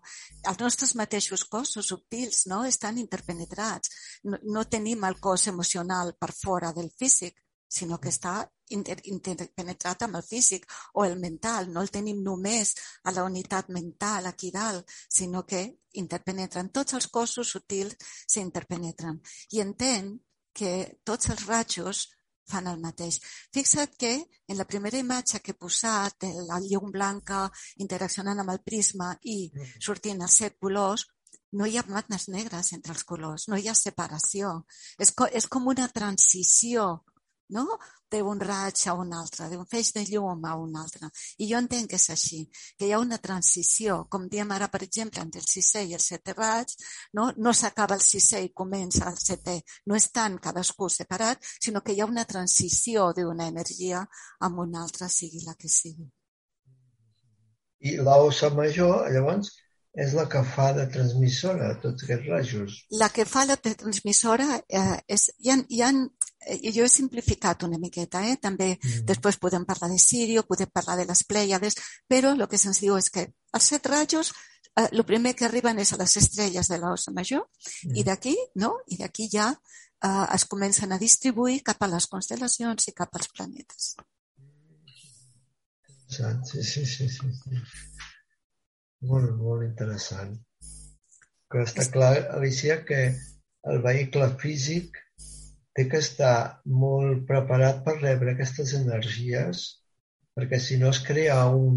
Els 0.49 0.61
nostres 0.63 0.95
mateixos 0.97 1.45
cossos 1.45 1.91
subtils 1.93 2.47
no? 2.51 2.65
estan 2.65 2.99
interpenetrats. 2.99 3.93
No, 4.25 4.41
no 4.57 4.65
tenim 4.65 5.05
el 5.05 5.21
cos 5.21 5.47
emocional 5.53 6.15
per 6.19 6.33
fora 6.33 6.73
del 6.73 6.91
físic, 6.97 7.37
sinó 7.71 8.01
que 8.03 8.11
està 8.11 8.35
inter, 8.75 8.99
interpenetrat 9.13 10.03
amb 10.07 10.19
el 10.19 10.27
físic 10.27 10.67
o 10.95 11.05
el 11.05 11.19
mental. 11.23 11.71
No 11.73 11.83
el 11.85 11.93
tenim 11.95 12.23
només 12.27 12.75
a 13.05 13.15
la 13.15 13.25
unitat 13.25 13.71
mental 13.71 14.27
aquí 14.27 14.51
dalt, 14.51 14.89
sinó 15.09 15.45
que 15.47 15.63
interpenetren. 16.03 16.73
Tots 16.75 16.99
els 16.99 17.09
cossos 17.09 17.55
subtils 17.57 17.97
s'interpenetren. 18.27 19.21
I 19.55 19.63
entenc 19.63 20.21
que 20.53 20.73
tots 21.07 21.31
els 21.31 21.47
ratxos 21.47 22.09
fan 22.51 22.67
el 22.67 22.81
mateix. 22.83 23.21
Fixa't 23.55 23.95
que 23.99 24.13
en 24.19 24.59
la 24.59 24.67
primera 24.67 24.99
imatge 24.99 25.39
que 25.39 25.55
he 25.55 25.61
posat, 25.61 26.27
la 26.49 26.59
llum 26.65 26.91
blanca 26.91 27.45
interaccionant 27.85 28.43
amb 28.43 28.51
el 28.57 28.63
prisma 28.67 29.13
i 29.23 29.39
sortint 29.79 30.23
els 30.27 30.39
set 30.43 30.59
colors, 30.59 31.07
no 31.53 31.67
hi 31.67 31.79
ha 31.79 31.87
mates 31.87 32.29
negres 32.31 32.73
entre 32.75 32.95
els 32.95 33.05
colors, 33.07 33.47
no 33.49 33.59
hi 33.59 33.69
ha 33.69 33.75
separació. 33.75 34.53
És, 34.99 35.15
co 35.15 35.27
és 35.27 35.47
com 35.51 35.71
una 35.71 35.89
transició 35.95 36.91
no? 37.55 37.67
d'un 38.11 38.41
raig 38.43 38.81
a 38.91 38.95
un 38.99 39.13
altre, 39.15 39.47
d'un 39.51 39.67
feix 39.71 39.93
de 39.95 40.03
llum 40.09 40.45
a 40.45 40.57
un 40.59 40.75
altre. 40.77 41.11
I 41.39 41.47
jo 41.53 41.61
entenc 41.63 41.93
que 41.93 41.99
és 42.01 42.09
així, 42.11 42.41
que 42.79 42.89
hi 42.89 42.93
ha 42.93 42.99
una 42.99 43.21
transició, 43.23 44.01
com 44.11 44.27
diem 44.33 44.51
ara, 44.51 44.67
per 44.73 44.83
exemple, 44.83 45.23
entre 45.23 45.43
el 45.43 45.47
sisè 45.47 45.85
i 45.87 45.95
el 45.95 46.03
setè 46.03 46.35
raig, 46.35 46.75
no, 47.15 47.31
no 47.37 47.55
s'acaba 47.55 47.95
el 47.95 48.03
sisè 48.03 48.43
i 48.43 48.53
comença 48.63 49.07
el 49.13 49.19
setè, 49.23 49.61
no 49.87 49.99
estan 49.99 50.41
cadascú 50.43 50.91
separat, 50.91 51.39
sinó 51.63 51.85
que 51.87 51.95
hi 51.95 52.03
ha 52.03 52.11
una 52.11 52.27
transició 52.27 53.13
d'una 53.15 53.47
energia 53.55 54.03
amb 54.41 54.65
una 54.67 54.83
altra, 54.83 55.09
sigui 55.09 55.45
la 55.47 55.55
que 55.55 55.71
sigui. 55.71 56.11
I 57.81 57.97
l'ossa 58.05 58.51
major, 58.53 59.07
llavors, 59.15 59.55
és 59.99 60.13
la 60.15 60.27
que 60.31 60.43
fa 60.47 60.71
de 60.77 60.85
transmissora, 60.95 61.73
tots 61.83 62.05
aquests 62.05 62.29
rajos. 62.31 62.75
La 63.01 63.09
que 63.11 63.25
fa 63.27 63.45
la 63.49 63.57
transmissora 63.59 64.61
eh, 64.69 64.99
és... 65.09 65.31
Hi 65.43 65.51
ha, 65.51 65.57
hi 65.67 65.81
ha, 65.83 65.91
eh, 66.47 66.73
jo 66.75 66.85
he 66.85 66.89
simplificat 66.89 67.65
una 67.67 67.79
miqueta, 67.79 68.23
eh? 68.27 68.37
també 68.43 68.73
mm. 68.77 69.05
després 69.09 69.41
podem 69.41 69.65
parlar 69.69 69.91
de 69.93 69.99
Sirio, 69.99 70.45
podem 70.49 70.71
parlar 70.73 70.97
de 71.01 71.09
les 71.09 71.25
Pleiades, 71.25 71.77
però 72.09 72.35
el 72.37 72.47
que 72.49 72.61
se'ns 72.61 72.81
diu 72.83 72.97
és 72.99 73.11
que 73.11 73.27
els 73.29 73.69
set 73.73 73.87
rajos 73.87 74.33
eh, 74.77 74.89
el 74.91 75.05
primer 75.05 75.35
que 75.37 75.47
arriben 75.49 75.79
és 75.79 75.93
a 75.93 76.01
les 76.01 76.17
estrelles 76.23 76.71
de 76.71 76.79
l'ossa 76.79 77.13
major 77.17 77.45
mm. 77.45 77.97
i 77.97 78.07
d'aquí 78.07 78.37
no? 78.63 78.77
i 78.89 79.01
d'aquí 79.01 79.29
ja 79.33 79.51
eh, 79.53 80.27
es 80.35 80.47
comencen 80.47 80.93
a 80.93 80.99
distribuir 80.99 81.63
cap 81.67 81.83
a 81.83 81.91
les 81.95 82.09
constel·lacions 82.11 82.89
i 82.89 82.97
cap 82.97 83.15
als 83.17 83.31
planetes. 83.35 83.95
Sí, 86.11 86.63
sí, 86.63 86.85
sí, 86.85 87.09
sí. 87.09 87.09
sí. 87.09 87.59
Molt, 89.07 89.37
molt 89.39 89.65
interessant. 89.65 90.35
Però 91.51 91.63
està 91.65 91.87
clar, 91.91 92.15
Alicia, 92.37 92.81
que 92.87 92.99
el 93.71 93.81
vehicle 93.85 94.27
físic 94.43 94.99
té 95.77 95.87
que 95.91 96.01
estar 96.05 96.37
molt 96.85 97.27
preparat 97.29 97.85
per 97.87 97.97
rebre 98.01 98.35
aquestes 98.35 98.73
energies, 98.79 99.67
perquè 100.37 100.59
si 100.63 100.79
no 100.81 100.91
es 100.95 101.01
crea 101.07 101.39
un 101.55 101.77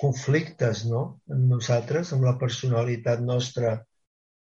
conflictes 0.00 0.84
no? 0.88 1.02
en 1.34 1.48
nosaltres, 1.50 2.12
amb 2.16 2.26
la 2.28 2.36
personalitat 2.40 3.24
nostra 3.24 3.74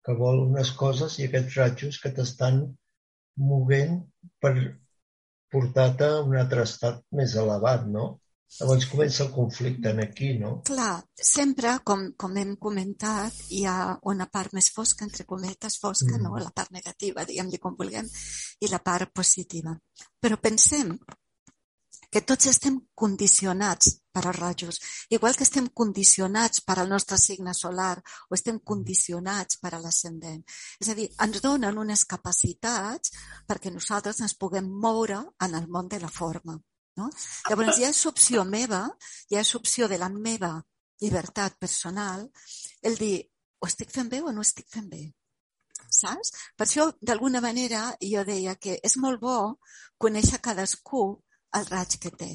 que 0.04 0.14
vol 0.18 0.40
unes 0.46 0.72
coses 0.78 1.18
i 1.20 1.28
aquests 1.28 1.58
ratxos 1.60 2.00
que 2.02 2.12
t'estan 2.16 2.64
movent 3.50 4.00
per 4.42 4.54
portar-te 5.54 6.10
a 6.10 6.22
un 6.26 6.36
altre 6.40 6.64
estat 6.68 7.00
més 7.18 7.36
elevat, 7.40 7.86
no? 7.96 8.08
Llavors 8.54 8.86
comença 8.86 9.24
el 9.24 9.32
conflicte 9.34 9.90
en 9.90 10.00
aquí, 10.04 10.28
no? 10.38 10.52
Clar, 10.68 11.02
sempre, 11.30 11.72
com, 11.88 12.04
com 12.16 12.36
hem 12.38 12.54
comentat, 12.66 13.40
hi 13.50 13.64
ha 13.66 13.96
una 14.12 14.28
part 14.30 14.54
més 14.54 14.70
fosca, 14.76 15.08
entre 15.08 15.26
cometes, 15.26 15.80
fosca, 15.82 16.12
mm. 16.14 16.22
no? 16.22 16.38
la 16.38 16.54
part 16.54 16.70
negativa, 16.76 17.26
diguem-li 17.26 17.58
com 17.58 17.74
vulguem, 17.78 18.06
i 18.62 18.70
la 18.70 18.78
part 18.84 19.10
positiva. 19.10 19.74
Però 20.22 20.38
pensem 20.38 20.94
que 22.14 22.22
tots 22.22 22.46
estem 22.46 22.76
condicionats 22.94 23.88
per 24.14 24.22
als 24.22 24.36
rajos, 24.38 24.76
igual 25.10 25.34
que 25.34 25.42
estem 25.42 25.66
condicionats 25.80 26.62
per 26.62 26.76
al 26.78 26.92
nostre 26.92 27.18
signe 27.18 27.54
solar 27.58 27.96
o 28.28 28.36
estem 28.38 28.60
condicionats 28.62 29.58
per 29.58 29.72
a 29.74 29.80
l'ascendent. 29.82 30.44
És 30.78 30.92
a 30.92 30.94
dir, 30.94 31.08
ens 31.26 31.42
donen 31.42 31.80
unes 31.82 32.06
capacitats 32.06 33.10
perquè 33.50 33.74
nosaltres 33.74 34.22
ens 34.22 34.36
puguem 34.38 34.70
moure 34.86 35.18
en 35.42 35.58
el 35.58 35.66
món 35.66 35.90
de 35.90 35.98
la 36.06 36.12
forma. 36.20 36.54
No? 37.00 37.08
Llavors 37.48 37.80
ja 37.80 37.90
és 37.90 38.04
opció 38.06 38.44
meva, 38.46 38.84
ja 39.30 39.42
és 39.42 39.54
opció 39.58 39.88
de 39.90 39.98
la 39.98 40.08
meva 40.12 40.54
llibertat 41.02 41.58
personal 41.58 42.28
el 42.82 42.96
dir 43.00 43.16
o 43.60 43.66
estic 43.66 43.90
fent 43.90 44.10
bé 44.12 44.20
o 44.22 44.32
no 44.32 44.44
estic 44.46 44.68
fent 44.70 44.88
bé. 44.92 45.02
Saps? 45.94 46.32
Per 46.58 46.66
això, 46.66 46.88
d'alguna 47.00 47.40
manera, 47.42 47.84
jo 48.02 48.24
deia 48.26 48.54
que 48.56 48.78
és 48.88 48.96
molt 49.02 49.20
bo 49.22 49.38
conèixer 49.98 50.40
cadascú 50.42 51.04
el 51.58 51.66
raig 51.70 51.98
que 52.02 52.10
té. 52.22 52.32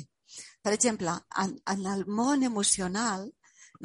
Per 0.63 0.73
exemple, 0.75 1.15
en, 1.43 1.55
en 1.73 1.85
el 1.93 2.05
món 2.19 2.43
emocional, 2.47 3.27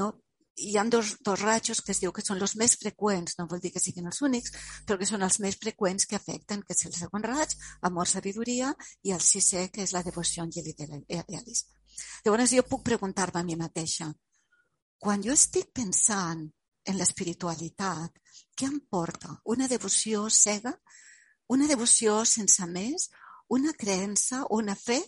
no? 0.01 0.11
Hi 0.57 0.77
ha 0.79 0.85
dos, 0.85 1.17
dos 1.21 1.41
ratxos 1.41 1.81
que 1.83 1.93
es 1.93 2.01
diu 2.01 2.13
que 2.15 2.23
són 2.23 2.41
els 2.43 2.55
més 2.57 2.77
freqüents, 2.81 3.39
no 3.39 3.47
vol 3.51 3.61
dir 3.63 3.73
que 3.75 3.83
siguin 3.83 4.07
els 4.07 4.21
únics, 4.23 4.53
però 4.87 4.99
que 4.99 5.09
són 5.09 5.23
els 5.27 5.41
més 5.43 5.57
freqüents 5.61 6.07
que 6.07 6.17
afecten, 6.17 6.63
que 6.63 6.77
és 6.77 6.85
el 6.87 6.95
segon 6.95 7.25
raig, 7.27 7.55
amor, 7.83 8.09
sabidoria, 8.09 8.75
i 9.03 9.15
el 9.17 9.21
sisè, 9.21 9.69
que 9.75 9.83
és 9.83 9.95
la 9.97 10.05
devoció 10.07 10.45
i 10.47 10.63
l'idealisme. 10.63 11.81
Llavors 12.25 12.55
jo 12.55 12.67
puc 12.69 12.85
preguntar-me 12.87 13.41
a 13.41 13.47
mi 13.47 13.57
mateixa, 13.57 14.13
quan 14.99 15.23
jo 15.23 15.35
estic 15.35 15.73
pensant 15.75 16.47
en 16.85 16.99
l'espiritualitat, 16.99 18.21
què 18.57 18.69
em 18.71 18.79
porta? 18.91 19.35
Una 19.45 19.69
devoció 19.69 20.29
cega? 20.31 20.73
Una 21.49 21.67
devoció 21.69 22.23
sense 22.25 22.67
més? 22.71 23.11
Una 23.49 23.75
creença? 23.77 24.45
Una 24.51 24.77
fe? 24.79 25.01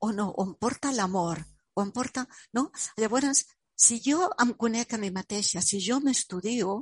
O 0.00 0.12
no? 0.12 0.28
O 0.30 0.44
em 0.46 0.54
porta 0.60 0.92
l'amor? 0.92 1.40
O 1.74 1.82
em 1.82 1.90
porta... 1.90 2.26
No? 2.54 2.68
Llavors, 3.00 3.44
si 3.76 4.00
jo 4.04 4.28
em 4.42 4.52
conec 4.54 4.94
a 4.94 4.98
mi 4.98 5.10
mateixa, 5.10 5.62
si 5.62 5.80
jo 5.82 5.98
m'estudio, 6.00 6.76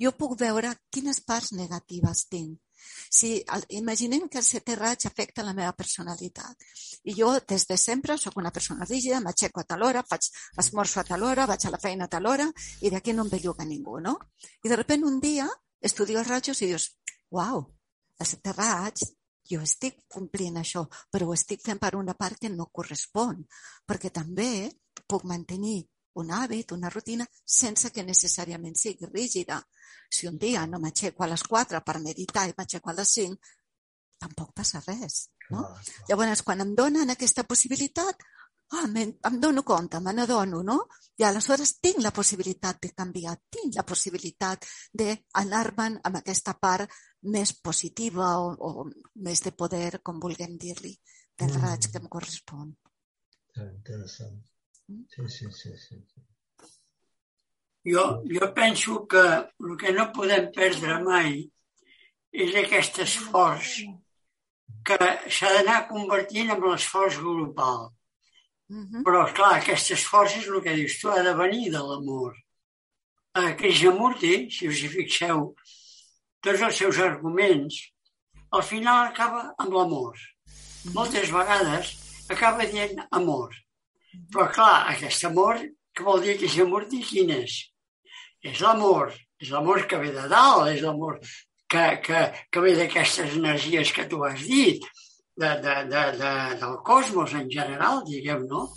jo 0.00 0.12
puc 0.18 0.36
veure 0.40 0.74
quines 0.92 1.20
parts 1.24 1.52
negatives 1.52 2.26
tinc. 2.28 2.60
Si, 3.08 3.42
imaginem 3.72 4.28
que 4.28 4.38
el 4.40 4.44
setè 4.44 4.74
raig 4.76 5.06
afecta 5.08 5.44
la 5.46 5.54
meva 5.56 5.72
personalitat. 5.72 6.66
I 7.08 7.14
jo, 7.16 7.30
des 7.48 7.64
de 7.70 7.78
sempre, 7.80 8.18
sóc 8.20 8.36
una 8.36 8.52
persona 8.52 8.84
rígida, 8.84 9.22
m'aixeco 9.24 9.62
a 9.62 9.68
tal 9.68 9.86
hora, 9.86 10.04
faig 10.08 10.28
esmorzo 10.60 11.00
a 11.00 11.06
tal 11.08 11.24
hora, 11.24 11.46
vaig 11.48 11.64
a 11.64 11.72
la 11.72 11.80
feina 11.80 12.04
a 12.04 12.12
tal 12.12 12.26
hora, 12.28 12.50
i 12.82 12.92
d'aquí 12.92 13.14
no 13.16 13.24
em 13.24 13.32
belluga 13.32 13.64
ningú, 13.64 14.00
no? 14.04 14.18
I 14.64 14.68
de 14.68 14.76
sobte 14.76 15.00
un 15.00 15.20
dia 15.20 15.48
estudio 15.80 16.20
els 16.20 16.28
rajos 16.28 16.60
i 16.60 16.68
dius, 16.72 16.90
uau, 17.32 17.64
el 18.20 18.28
setè 18.28 18.52
raig, 18.52 19.00
jo 19.48 19.60
estic 19.60 20.04
complint 20.08 20.56
això, 20.60 20.84
però 21.12 21.28
ho 21.28 21.34
estic 21.36 21.64
fent 21.64 21.80
per 21.80 21.94
una 21.96 22.14
part 22.16 22.40
que 22.40 22.52
no 22.52 22.70
correspon, 22.72 23.42
perquè 23.86 24.10
també 24.12 24.70
puc 25.08 25.26
mantenir 25.28 25.82
un 26.20 26.30
hàbit, 26.30 26.72
una 26.76 26.90
rutina, 26.90 27.26
sense 27.44 27.90
que 27.90 28.04
necessàriament 28.06 28.76
sigui 28.78 29.08
rígida. 29.10 29.60
Si 30.10 30.28
un 30.30 30.38
dia 30.38 30.66
no 30.66 30.80
m'aixeco 30.82 31.24
a 31.24 31.30
les 31.32 31.42
4 31.42 31.80
per 31.84 32.00
meditar 32.02 32.46
i 32.48 32.54
m'aixeco 32.56 32.90
a 32.90 32.96
les 33.00 33.14
5, 33.18 33.54
tampoc 34.24 34.52
passa 34.54 34.82
res. 34.86 35.28
No? 35.50 35.64
Ah, 35.66 35.82
Llavors, 36.08 36.42
quan 36.42 36.62
em 36.64 36.74
donen 36.74 37.10
aquesta 37.12 37.44
possibilitat, 37.44 38.22
ah, 38.72 38.86
em 38.86 39.40
dono 39.40 39.62
compte, 39.62 40.00
me 40.00 40.14
n'adono, 40.14 40.62
no? 40.62 40.78
I 41.20 41.26
aleshores 41.28 41.76
tinc 41.84 42.00
la 42.02 42.14
possibilitat 42.14 42.80
de 42.82 42.92
canviar, 42.96 43.36
tinc 43.50 43.76
la 43.76 43.84
possibilitat 43.86 44.64
d'anar-me'n 44.92 46.00
amb 46.02 46.22
aquesta 46.22 46.56
part 46.60 46.90
més 47.34 47.54
positiva 47.60 48.32
o, 48.38 48.54
o 48.54 48.88
més 49.26 49.44
de 49.44 49.52
poder, 49.52 50.00
com 50.02 50.22
vulguem 50.22 50.56
dir-li, 50.58 50.94
del 51.38 51.54
mm. 51.54 51.62
raig 51.62 51.90
que 51.90 52.02
em 52.02 52.10
correspon. 52.10 52.74
Interessant. 53.54 54.42
Sí, 54.88 55.28
sí, 55.28 55.50
sí. 55.50 55.70
sí. 55.78 56.04
Jo, 57.84 58.22
jo 58.24 58.54
penso 58.54 59.06
que 59.06 59.22
el 59.60 59.76
que 59.76 59.92
no 59.92 60.10
podem 60.12 60.48
perdre 60.52 60.96
mai 61.04 61.34
és 62.32 62.54
aquest 62.56 63.00
esforç 63.04 63.74
que 64.88 64.98
s'ha 65.28 65.50
d'anar 65.56 65.84
convertint 65.90 66.52
en 66.54 66.64
l'esforç 66.64 67.18
grupal. 67.20 67.92
Uh 68.68 68.84
-huh. 68.84 69.02
Però, 69.04 69.20
clar, 69.32 69.52
aquest 69.56 69.90
esforç 69.96 70.36
és 70.40 70.46
el 70.48 70.62
que 70.62 70.76
dius 70.76 70.98
tu, 71.00 71.10
ha 71.10 71.22
de 71.22 71.34
venir 71.34 71.70
de 71.70 71.82
l'amor. 71.88 72.32
A 73.34 73.54
Krishnamurti, 73.60 74.50
si 74.50 74.68
us 74.68 74.80
hi 74.82 74.88
fixeu, 74.88 75.54
tots 76.40 76.60
els 76.60 76.76
seus 76.76 76.98
arguments, 76.98 77.74
al 78.50 78.62
final 78.62 79.08
acaba 79.08 79.54
amb 79.58 79.72
l'amor. 79.72 80.16
Uh 80.16 80.52
-huh. 80.52 80.94
Moltes 80.94 81.30
vegades 81.30 81.84
acaba 82.28 82.64
dient 82.66 83.06
amor. 83.10 83.63
Però 84.32 84.48
clar, 84.52 84.90
aquest 84.92 85.24
amor, 85.28 85.60
què 85.94 86.06
vol 86.06 86.22
dir 86.24 86.34
aquest 86.34 86.60
amor 86.64 86.86
i 86.90 87.02
quin 87.06 87.32
és? 87.36 87.60
És 88.44 88.60
l'amor, 88.64 89.14
és 89.40 89.50
l'amor 89.54 89.86
que 89.88 90.00
ve 90.02 90.10
de 90.14 90.26
dalt, 90.30 90.68
és 90.72 90.82
l'amor 90.84 91.20
que, 91.70 91.84
que, 92.04 92.20
que 92.50 92.62
ve 92.64 92.74
d'aquestes 92.78 93.36
energies 93.38 93.92
que 93.94 94.06
tu 94.10 94.22
has 94.26 94.42
dit, 94.46 94.84
de, 95.36 95.48
de, 95.64 95.74
de, 95.90 96.02
de, 96.20 96.34
del 96.60 96.76
cosmos 96.86 97.34
en 97.34 97.48
general, 97.50 98.04
diguem, 98.06 98.44
no? 98.50 98.68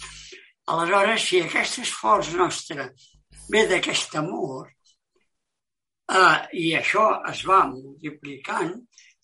Aleshores, 0.73 1.27
si 1.27 1.41
aquest 1.43 1.83
esforç 1.83 2.33
nostre 2.35 2.89
ve 3.51 3.67
d'aquest 3.69 4.17
amor, 4.19 4.71
eh, 6.11 6.39
i 6.63 6.73
això 6.79 7.05
es 7.31 7.43
va 7.47 7.61
multiplicant, 7.69 8.73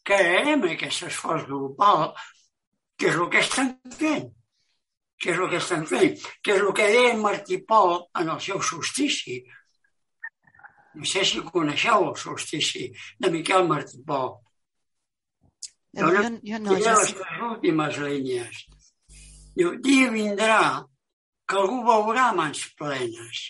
crearem 0.05 0.70
aquest 0.70 1.09
esforç 1.09 1.47
global, 1.49 2.11
que 2.99 3.09
és 3.09 3.20
el 3.20 3.30
que 3.34 3.41
estan 3.41 3.76
fent 3.97 4.30
que 5.20 5.32
és 5.32 5.39
el 5.39 5.49
que 5.51 5.59
estan 5.61 5.86
fent, 5.89 6.22
que 6.43 6.55
és 6.55 6.61
el 6.61 6.72
que 6.78 6.88
deia 6.91 7.18
Martí 7.20 7.59
Pol 7.68 7.99
en 8.20 8.32
el 8.34 8.39
seu 8.43 8.61
solstici. 8.61 9.41
No 10.93 11.07
sé 11.09 11.24
si 11.26 11.41
coneixeu 11.45 12.09
el 12.09 12.18
solstici 12.22 12.89
de 13.20 13.32
Miquel 13.34 13.68
Martí 13.70 14.01
Pol. 14.07 14.36
Jo, 15.93 16.09
jo, 16.09 16.24
jo 16.49 16.59
no, 16.61 16.78
ja 16.82 16.95
les 16.97 17.14
tres 17.18 17.43
últimes 17.49 17.99
línies. 18.01 18.64
Diu, 19.53 19.76
dia 19.86 20.09
vindrà 20.14 20.59
que 21.47 21.59
algú 21.59 21.84
veurà 21.86 22.32
mans 22.34 22.64
plenes. 22.80 23.43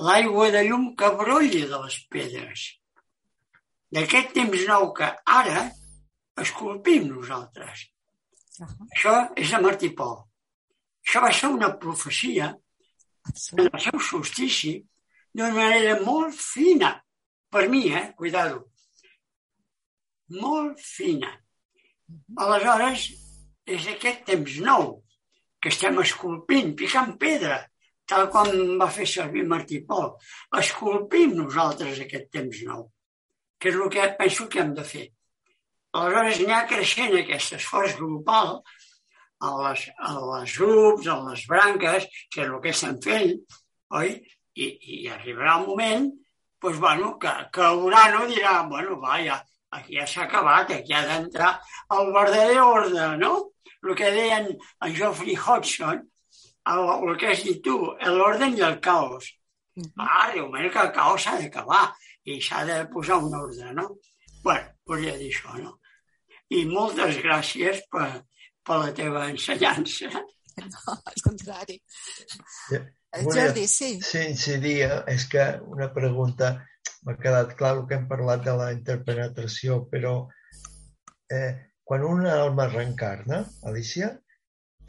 L'aigua 0.00 0.48
de 0.54 0.64
llum 0.64 0.90
que 0.96 1.12
brolli 1.18 1.66
de 1.68 1.80
les 1.84 2.00
pedres. 2.12 2.66
D'aquest 3.92 4.32
temps 4.36 4.66
nou 4.70 4.92
que 4.96 5.08
ara 5.28 5.66
esculpim 6.40 7.08
nosaltres 7.10 7.90
Això 8.60 9.14
és 9.40 9.52
de 9.54 9.60
Martí 9.64 9.90
Pol. 9.96 10.18
Això 11.04 11.22
va 11.24 11.32
ser 11.34 11.50
una 11.50 11.70
profecia 11.82 12.50
en 12.50 13.66
el 13.66 13.80
seu 13.84 14.00
solstici 14.10 14.74
d'una 15.34 15.54
manera 15.56 15.96
molt 16.02 16.36
fina. 16.36 16.94
Per 17.50 17.66
mi, 17.68 17.88
eh? 17.90 18.12
Cuidado. 18.16 18.68
Molt 20.38 20.78
fina. 20.78 21.32
Aleshores, 22.44 23.08
és 23.66 23.88
aquest 23.90 24.22
temps 24.28 24.58
nou 24.66 24.92
que 25.60 25.70
estem 25.70 25.98
esculpint, 26.02 26.72
picant 26.78 27.16
pedra, 27.20 27.58
tal 28.10 28.28
com 28.34 28.50
va 28.80 28.88
fer 28.90 29.06
servir 29.06 29.44
Martí 29.50 29.80
Pol. 29.86 30.12
Esculpim 30.62 31.34
nosaltres 31.38 32.00
aquest 32.02 32.30
temps 32.36 32.62
nou, 32.66 32.86
que 33.58 33.70
és 33.70 33.78
el 33.78 33.90
que 33.92 34.06
penso 34.18 34.48
que 34.48 34.62
hem 34.62 34.72
de 34.78 34.86
fer. 34.92 35.06
Aleshores 35.98 36.40
ha 36.54 36.64
creixent 36.70 37.16
aquest 37.18 37.58
esforç 37.58 37.98
grupal 37.98 38.60
a 39.40 39.50
les, 39.62 39.86
a 39.98 40.14
les 40.18 40.56
grups, 40.58 41.06
a 41.08 41.16
les 41.28 41.44
branques, 41.48 42.06
que 42.32 42.42
és 42.44 42.48
el 42.48 42.58
que 42.64 42.74
estem 42.74 42.98
fent, 43.04 43.36
oi? 44.00 44.18
I, 44.60 44.66
i 44.66 44.96
arribarà 45.08 45.60
un 45.60 45.68
moment 45.70 46.10
pues, 46.60 46.78
bueno, 46.78 47.14
que, 47.18 47.30
que 47.52 47.68
Urano 47.86 48.26
dirà, 48.28 48.60
bueno, 48.68 48.98
va, 49.00 49.16
ja, 49.24 49.38
aquí 49.72 49.96
ja 49.96 50.06
s'ha 50.06 50.26
acabat, 50.26 50.74
aquí 50.74 50.92
ha 50.92 51.06
d'entrar 51.06 51.54
el 51.96 52.12
verdader 52.12 52.60
ordre, 52.60 53.06
no? 53.16 53.32
El 53.80 53.94
que 53.96 54.10
deien 54.12 54.50
en 54.50 54.94
Geoffrey 54.94 55.36
Hodgson, 55.36 56.02
el, 56.74 56.82
el 57.08 57.16
que 57.16 57.30
has 57.30 57.44
dit 57.46 57.62
tu, 57.64 57.78
l'ordre 58.18 58.50
i 58.52 58.60
el 58.66 58.78
caos. 58.84 59.32
Uh 59.76 59.82
-huh. 59.82 60.04
Ah, 60.04 60.30
realment 60.34 60.72
que 60.72 60.82
el 60.84 60.92
caos 60.92 61.22
s'ha 61.22 61.38
d'acabar 61.40 61.94
i 62.24 62.40
s'ha 62.40 62.64
de 62.64 62.84
posar 62.92 63.16
un 63.24 63.34
ordre, 63.34 63.72
no? 63.72 63.96
bueno, 64.42 64.68
volia 64.86 65.16
dir 65.16 65.30
això, 65.30 65.56
no? 65.60 65.78
I 66.50 66.64
moltes 66.66 67.18
gràcies 67.22 67.82
per, 67.90 68.24
per 68.66 68.78
la 68.84 68.92
teva 68.96 69.28
ensenyança. 69.30 70.10
No, 70.60 70.92
al 70.92 71.22
contrari. 71.24 71.76
Ja. 72.68 72.80
Jordi, 73.24 73.62
sí. 73.70 73.94
Sí, 74.04 74.18
incidia, 74.28 74.98
és 75.08 75.24
que 75.30 75.44
una 75.72 75.86
pregunta, 75.94 76.50
m'ha 77.06 77.14
quedat 77.22 77.54
clar 77.56 77.70
el 77.78 77.84
que 77.88 77.96
hem 77.96 78.04
parlat 78.10 78.42
de 78.44 78.56
la 78.58 78.66
interpenetració, 78.74 79.78
però 79.94 80.12
eh, 81.32 81.54
quan 81.86 82.04
una 82.04 82.34
alma 82.42 82.66
reencarna, 82.68 83.40
Alicia, 83.70 84.10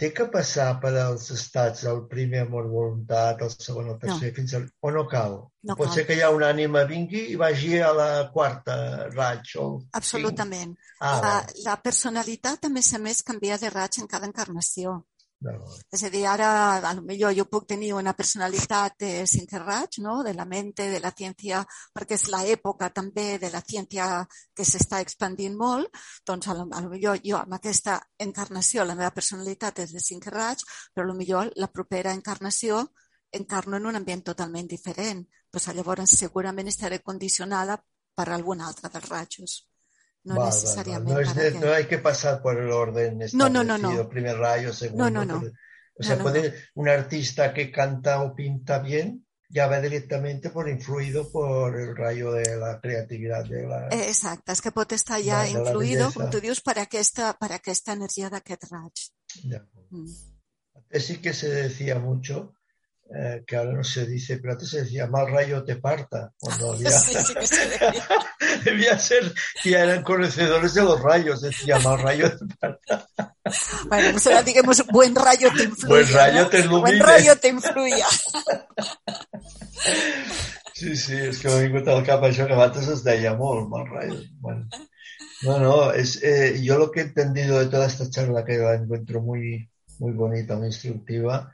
té 0.02 0.10
que 0.18 0.26
passar 0.34 0.68
per 0.82 0.92
als 0.98 1.28
estats 1.36 1.84
del 1.86 2.00
primer 2.10 2.42
amor 2.48 2.66
voluntat, 2.72 3.44
el 3.46 3.52
segon, 3.54 3.92
el 3.94 4.00
tercer, 4.02 4.32
no. 4.32 4.36
fins 4.40 4.56
al... 4.58 4.66
o 4.82 4.94
no 4.96 5.04
cal? 5.12 5.36
No 5.70 5.76
Pot 5.78 5.92
cal. 5.92 5.96
ser 6.00 6.06
que 6.08 6.18
hi 6.18 6.24
ha 6.26 6.32
una 6.34 6.50
ànima 6.56 6.82
vingui 6.90 7.28
i 7.36 7.38
vagi 7.38 7.78
a 7.78 7.92
la 7.94 8.10
quarta 8.34 8.76
raig 9.12 9.54
o... 9.62 9.68
Absolutament. 10.00 10.74
Ah, 10.98 11.14
la, 11.22 11.36
la 11.68 11.78
personalitat, 11.86 12.66
a 12.66 12.74
més 12.74 12.90
a 12.98 13.02
més, 13.04 13.22
canvia 13.28 13.62
de 13.62 13.70
raig 13.70 14.02
en 14.02 14.10
cada 14.10 14.30
encarnació. 14.30 14.98
D'acord. 15.42 15.82
És 15.90 16.04
a 16.06 16.10
dir, 16.14 16.22
ara, 16.30 16.48
a 16.86 16.92
lo 16.94 17.02
millor 17.02 17.34
jo 17.34 17.48
puc 17.50 17.66
tenir 17.72 17.96
una 17.98 18.14
personalitat 18.14 19.00
de 19.02 19.10
cinquè 19.26 19.62
raig, 19.64 19.98
no? 20.06 20.20
de 20.24 20.36
la 20.38 20.46
mente, 20.46 20.86
de 20.92 21.00
la 21.02 21.10
ciència, 21.18 21.64
perquè 21.98 22.14
és 22.20 22.28
l'època 22.30 22.92
també 22.94 23.40
de 23.42 23.50
la 23.50 23.64
ciència 23.66 24.10
que 24.54 24.68
s'està 24.68 25.00
expandint 25.02 25.58
molt, 25.58 25.90
doncs 26.30 26.48
a 26.48 26.58
lo, 26.60 26.68
a 26.70 26.84
lo 26.86 26.92
millor 26.94 27.24
jo 27.26 27.40
amb 27.40 27.58
aquesta 27.58 27.98
encarnació, 28.22 28.86
la 28.86 28.98
meva 29.00 29.16
personalitat 29.18 29.82
és 29.82 29.96
de 29.98 30.04
cinquè 30.12 30.30
raig, 30.36 30.62
però 30.94 31.08
a 31.08 31.10
lo 31.10 31.18
millor 31.18 31.50
la 31.58 31.72
propera 31.74 32.14
encarnació 32.14 32.86
encarno 33.32 33.78
en 33.78 33.90
un 33.90 33.98
ambient 33.98 34.24
totalment 34.30 34.70
diferent. 34.70 35.26
Pues, 35.50 35.68
llavors 35.74 36.20
segurament 36.22 36.70
estaré 36.70 37.02
condicionada 37.02 37.82
per 38.14 38.30
algun 38.30 38.62
altre 38.62 38.94
dels 38.94 39.10
rajos. 39.10 39.62
No 40.24 40.36
Val, 40.36 40.44
val, 40.44 40.54
necessàriament 40.54 41.16
val. 41.16 41.26
No, 41.26 41.34
de- 41.34 41.52
que- 41.52 41.60
no 41.60 41.74
hay 41.74 41.86
que 41.86 41.98
pasar 41.98 42.42
por 42.42 42.58
el 42.60 42.70
orden 42.72 43.18
No, 43.34 43.50
no, 43.50 43.64
no, 43.64 43.76
establecido, 43.76 44.04
no. 44.04 44.10
primer 44.10 44.38
rayo, 44.38 44.72
segundo. 44.74 45.10
No, 45.10 45.26
no, 45.26 45.40
no. 45.42 45.52
O 46.00 46.04
sea, 46.04 46.16
No, 46.16 46.24
no, 46.24 46.30
puede 46.32 46.54
un 46.76 46.90
artista 46.90 47.54
que 47.54 47.72
canta 47.72 48.22
o 48.22 48.34
pinta 48.36 48.80
bien 48.80 49.26
ya 49.50 49.68
va 49.68 49.82
directamente 49.82 50.50
por 50.50 50.70
influido 50.70 51.30
por 51.30 51.78
el 51.78 51.96
rayo 51.98 52.32
de 52.32 52.56
la 52.56 52.80
creatividad 52.80 53.44
de 53.44 53.68
la... 53.68 53.90
Eh, 53.90 54.08
Exacte, 54.08 54.54
és 54.54 54.62
que 54.62 54.72
pot 54.72 54.94
estar 54.96 55.20
ja 55.22 55.42
De- 55.44 55.50
de 55.52 55.60
influïdo, 55.60 56.06
bellesa. 56.08 56.14
com 56.22 56.30
tu 56.32 56.40
dius, 56.40 56.62
per 56.62 56.78
aquesta, 56.80 57.34
per 57.38 57.52
aquesta 57.52 57.92
energia 57.92 58.30
d'aquest 58.30 58.64
raig. 58.72 59.04
Ya. 59.44 59.60
Mm. 59.90 60.08
Antes 60.80 61.06
sí 61.06 61.18
que 61.18 61.34
se 61.34 61.50
decía 61.50 62.00
mucho, 62.00 62.54
eh, 63.14 63.44
que 63.46 63.58
ahora 63.58 63.74
no 63.74 63.84
se 63.84 64.06
dice, 64.06 64.38
pero 64.38 64.54
antes 64.54 64.70
se 64.70 64.84
decía, 64.84 65.08
mal 65.08 65.28
rayo 65.30 65.66
te 65.66 65.76
parta. 65.76 66.32
Cuando 66.40 66.72
había... 66.74 66.90
Sí, 66.92 67.14
sí 67.20 67.34
que 67.36 67.48
se 67.48 67.68
decía. 67.68 68.08
Debía 68.66 68.98
ser 69.00 69.34
que 69.62 69.72
ya 69.72 69.84
eran 69.84 70.04
conocedores 70.04 70.74
de 70.74 70.84
los 70.84 71.02
rayos, 71.02 71.42
decía, 71.42 71.80
mal 71.80 72.02
rayo 72.02 72.32
te 72.38 72.46
parta. 72.60 73.08
Bueno, 73.90 74.18
serà, 74.20 74.44
diguemos, 74.44 74.86
buen 74.88 75.14
rayo 75.14 75.50
te 75.58 75.64
influya. 75.64 75.90
Buen 75.90 76.14
rayo 76.14 76.44
¿no? 76.44 76.50
te 76.50 76.60
ilumine. 76.60 76.82
Buen 76.82 77.00
rayo 77.00 77.36
te 77.38 77.48
influya. 77.50 78.08
Sí, 80.82 80.96
sí, 80.98 81.14
és 81.14 81.38
que 81.38 81.46
m'ha 81.46 81.60
vingut 81.62 81.90
al 81.94 82.00
cap 82.02 82.24
això 82.26 82.48
que 82.50 82.56
abans 82.56 82.88
es 82.90 83.04
deia 83.06 83.36
molt, 83.38 83.68
mal 83.70 83.84
rayo. 83.86 84.16
Bueno, 84.42 84.66
no, 85.44 85.58
no, 85.62 85.76
es, 85.94 86.16
eh, 86.24 86.58
yo 86.64 86.80
lo 86.80 86.90
que 86.90 87.02
he 87.02 87.04
entendido 87.04 87.60
de 87.60 87.68
toda 87.68 87.86
esta 87.86 88.10
charla 88.10 88.44
que 88.44 88.58
la 88.58 88.74
encuentro 88.74 89.22
muy, 89.22 89.70
muy 90.00 90.14
bonita, 90.14 90.56
muy 90.56 90.68
instructiva, 90.74 91.54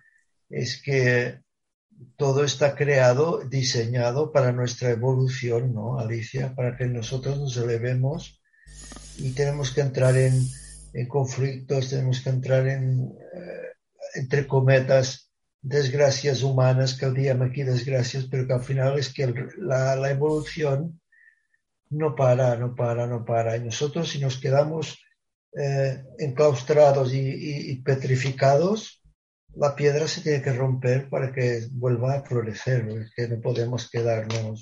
es 0.49 0.81
que 0.81 1.41
todo 2.15 2.43
está 2.43 2.75
creado, 2.75 3.41
diseñado 3.47 4.31
para 4.31 4.51
nuestra 4.51 4.89
evolución, 4.91 5.73
¿no, 5.73 5.99
Alicia? 5.99 6.53
Para 6.55 6.75
que 6.77 6.85
nosotros 6.85 7.37
nos 7.39 7.57
elevemos 7.57 8.41
y 9.17 9.31
tenemos 9.31 9.71
que 9.71 9.81
entrar 9.81 10.15
en, 10.17 10.33
en 10.93 11.07
conflictos, 11.07 11.89
tenemos 11.89 12.21
que 12.21 12.29
entrar 12.29 12.67
en, 12.67 13.13
eh, 13.33 13.67
entre 14.15 14.45
cometas, 14.47 15.31
desgracias 15.61 16.43
humanas, 16.43 16.93
que 16.93 17.09
diem 17.09 17.41
aquí 17.41 17.63
desgracias, 17.63 18.25
pero 18.29 18.45
que 18.47 18.53
al 18.53 18.63
final 18.63 18.97
es 18.99 19.11
que 19.13 19.23
el- 19.23 19.49
la, 19.57 20.09
evolución 20.09 21.01
no 21.89 22.15
para, 22.15 22.55
no 22.57 22.75
para, 22.75 23.07
no 23.07 23.25
para. 23.25 23.57
Y 23.57 23.61
nosotros 23.63 24.09
si 24.09 24.19
nos 24.19 24.37
quedamos 24.37 24.99
eh, 25.57 26.03
enclaustrados 26.19 27.11
y 27.13 27.81
petrificados, 27.81 29.01
la 29.59 29.75
piedra 29.75 30.07
se 30.07 30.21
tiene 30.21 30.41
que 30.41 30.53
romper 30.53 31.09
para 31.09 31.31
que 31.33 31.67
vuelva 31.71 32.13
a 32.15 32.23
florecer, 32.23 32.87
es 32.89 33.11
que 33.15 33.27
no 33.27 33.41
podemos 33.41 33.89
quedarnos, 33.89 34.61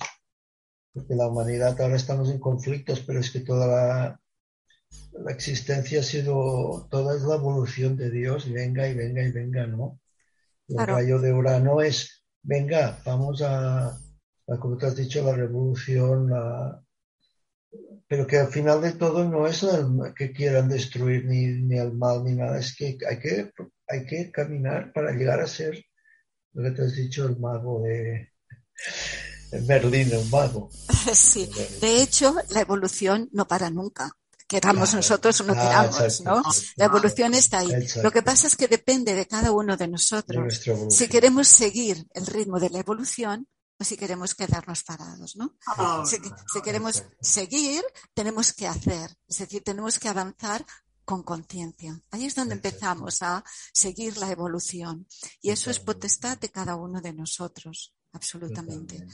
porque 0.94 1.16
la 1.16 1.28
humanidad 1.28 1.80
ahora 1.82 1.96
estamos 1.98 2.30
en 2.30 2.40
conflictos, 2.40 3.02
pero 3.02 3.20
es 3.20 3.32
que 3.32 3.42
toda 3.42 3.68
la, 3.68 4.22
la 5.24 5.32
existencia 5.32 6.00
ha 6.00 6.04
sido, 6.04 6.88
toda 6.92 7.16
es 7.16 7.24
la 7.24 7.36
evolución 7.36 7.98
de 7.98 8.12
Dios, 8.12 8.52
venga 8.52 8.88
y 8.88 8.94
venga 8.94 9.24
y 9.24 9.32
venga, 9.32 9.68
¿no? 9.68 10.00
El 10.68 10.78
Claro. 10.78 10.96
rayo 10.96 11.20
de 11.20 11.34
Urano 11.34 11.82
es, 11.82 12.24
venga, 12.44 13.00
vamos 13.06 13.42
a, 13.42 13.90
a, 13.90 14.58
como 14.60 14.78
tú 14.78 14.86
has 14.88 14.96
dicho, 14.96 15.24
la 15.24 15.36
revolución, 15.36 16.30
la- 16.30 16.85
pero 18.08 18.28
que 18.28 18.38
al 18.38 18.48
final 18.50 18.82
de 18.82 18.94
todo 18.94 19.24
no 19.28 19.48
es 19.48 19.64
el- 19.64 20.14
que 20.16 20.32
quieran 20.32 20.70
destruir 20.70 21.26
ni, 21.26 21.48
ni 21.48 21.78
el 21.80 21.94
mal 21.94 22.24
ni 22.24 22.34
nada, 22.34 22.60
es 22.60 22.76
que 22.76 22.98
hay 23.10 23.20
que, 23.20 23.52
hay 23.88 24.06
que 24.06 24.32
caminar 24.32 24.92
para 24.94 25.12
llegar 25.12 25.40
a 25.42 25.48
ser 25.48 25.84
lo 26.54 26.64
que 26.64 26.72
te 26.72 26.82
has 26.84 26.96
dicho, 26.96 27.26
el 27.26 27.38
mago 27.38 27.82
de, 27.84 28.30
de 29.52 29.62
Merlín, 29.62 30.12
el 30.12 30.26
mago. 30.30 30.70
Sí, 31.14 31.48
de 31.82 32.02
hecho, 32.02 32.36
la 32.50 32.62
evolución 32.62 33.30
no 33.32 33.48
para 33.48 33.70
nunca. 33.70 34.12
Queramos 34.48 34.90
Claro. 34.90 34.98
nosotros 34.98 35.42
o 35.42 35.44
no 35.44 35.54
Ah, 35.56 35.62
queramos, 35.62 36.00
exacto, 36.02 36.24
¿no? 36.24 36.44
La 36.78 36.86
evolución 36.86 37.34
está 37.34 37.60
ahí. 37.60 37.72
Exacto. 37.72 38.04
Lo 38.04 38.12
que 38.12 38.22
pasa 38.24 38.48
es 38.48 38.56
que 38.56 38.68
depende 38.68 39.14
de 39.16 39.26
cada 39.28 39.52
uno 39.52 39.76
de 39.78 39.88
nosotros. 39.88 40.62
Si 40.90 41.08
queremos 41.08 41.48
seguir 41.48 42.06
el 42.14 42.26
ritmo 42.28 42.60
de 42.60 42.70
la 42.70 42.80
evolución 42.80 43.48
si 43.84 43.98
queremos 43.98 44.36
quedarnos 44.36 44.84
parados, 44.84 45.36
¿no? 45.36 45.56
Ah, 45.68 46.04
Si, 46.06 46.18
si 46.18 46.62
queremos 46.62 47.04
seguir, 47.20 47.84
tenemos 48.14 48.54
que 48.54 48.68
hacer, 48.68 49.18
es 49.28 49.38
decir, 49.40 49.64
tenemos 49.64 50.00
que 50.00 50.08
avanzar 50.08 50.66
con 51.06 51.24
conciencia. 51.24 52.02
Ahí 52.12 52.26
es 52.26 52.36
donde 52.36 52.56
empezamos 52.56 53.22
a 53.22 53.44
seguir 53.74 54.18
la 54.18 54.32
evolución. 54.32 55.08
Y 55.42 55.52
eso 55.52 55.70
es 55.70 55.80
potestad 55.80 56.38
de 56.40 56.50
cada 56.50 56.76
uno 56.76 57.00
de 57.00 57.14
nosotros, 57.14 57.95
absolutamente. 58.16 59.06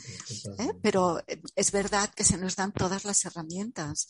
¿eh? 0.60 0.72
Pero 0.82 1.20
eh, 1.28 1.42
es 1.56 1.72
verdad 1.72 2.10
que 2.16 2.24
se 2.24 2.38
nos 2.38 2.56
dan 2.56 2.72
todas 2.72 3.04
las 3.06 3.26
herramientas. 3.26 4.08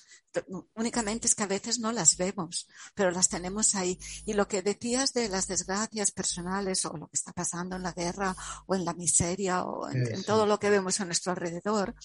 Únicamente 0.76 1.28
es 1.28 1.36
que 1.36 1.44
a 1.44 1.48
veces 1.48 1.80
no 1.80 1.92
las 1.92 2.18
vemos, 2.18 2.68
pero 2.94 3.12
las 3.12 3.30
tenemos 3.30 3.76
ahí. 3.76 3.98
Y 4.26 4.34
lo 4.34 4.48
que 4.48 4.62
decías 4.62 5.14
de 5.14 5.30
las 5.30 5.48
desgracias 5.48 6.12
personales 6.12 6.86
o 6.86 6.96
lo 6.96 7.08
que 7.08 7.16
está 7.18 7.32
pasando 7.34 7.76
en 7.76 7.84
la 7.84 7.94
guerra 7.94 8.36
o 8.68 8.76
en 8.76 8.86
la 8.86 8.94
miseria 8.94 9.64
o 9.64 9.90
en, 9.90 10.24
todo 10.24 10.46
lo 10.46 10.60
que 10.60 10.70
vemos 10.70 11.00
a 11.00 11.06
nuestro 11.06 11.32
alrededor, 11.32 11.96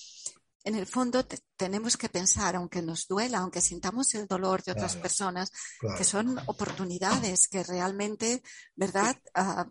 en 0.65 0.75
el 0.75 0.87
fondo 0.87 1.25
te- 1.25 1.39
tenemos 1.57 1.97
que 1.97 2.09
pensar, 2.09 2.57
aunque 2.57 2.83
nos 2.83 3.07
duela, 3.07 3.39
aunque 3.39 3.61
sintamos 3.61 4.13
el 4.15 4.27
dolor 4.27 4.63
de 4.65 4.73
otras 4.73 4.93
Claro. 4.93 5.03
personas, 5.03 5.53
Claro. 5.79 5.97
que 5.99 6.05
son 6.05 6.39
oportunidades 6.47 7.47
que 7.49 7.63
realmente, 7.63 8.43
¿verdad? 8.75 9.17
Ah, 9.35 9.69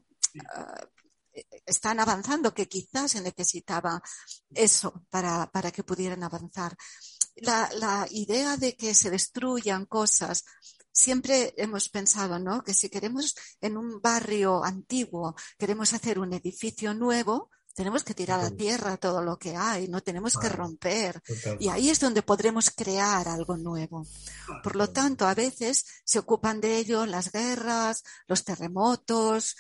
están 1.66 2.00
avanzando, 2.00 2.54
que 2.54 2.68
quizás 2.68 3.12
se 3.12 3.22
necesitaba 3.22 4.02
eso 4.54 5.06
para, 5.10 5.50
para 5.52 5.72
que 5.72 5.84
pudieran 5.84 6.24
avanzar. 6.24 6.76
La, 7.38 7.70
la 7.74 8.08
idea 8.12 8.58
de 8.58 8.76
que 8.76 8.94
se 8.94 9.10
destruyan 9.10 9.86
cosas 9.86 10.46
siempre 10.92 11.54
hemos 11.58 11.90
pensado, 11.90 12.40
¿no? 12.40 12.64
Que 12.64 12.74
si 12.74 12.90
queremos 12.90 13.36
en 13.60 13.78
un 13.78 14.00
barrio 14.02 14.64
antiguo, 14.64 15.36
queremos 15.58 15.94
hacer 15.94 16.20
un 16.20 16.34
edificio 16.34 16.94
nuevo, 16.94 17.50
tenemos 17.76 18.04
que 18.04 18.14
tirar 18.14 18.40
a 18.40 18.50
tierra 18.50 18.98
todo 18.98 19.22
lo 19.22 19.38
que 19.38 19.56
hay, 19.56 19.88
no 19.90 20.02
tenemos 20.02 20.38
que 20.38 20.50
romper. 20.50 21.22
Y 21.60 21.68
ahí 21.68 21.90
es 21.90 22.00
donde 22.00 22.24
podremos 22.24 22.72
crear 22.72 23.28
algo 23.28 23.58
nuevo. 23.58 24.08
Por 24.64 24.76
lo 24.78 24.90
tanto, 24.90 25.28
a 25.28 25.36
veces 25.36 25.86
se 26.06 26.20
ocupan 26.20 26.62
de 26.62 26.78
ello 26.78 27.06
las 27.06 27.32
guerras, 27.32 28.04
los 28.28 28.46
terremotos, 28.46 29.58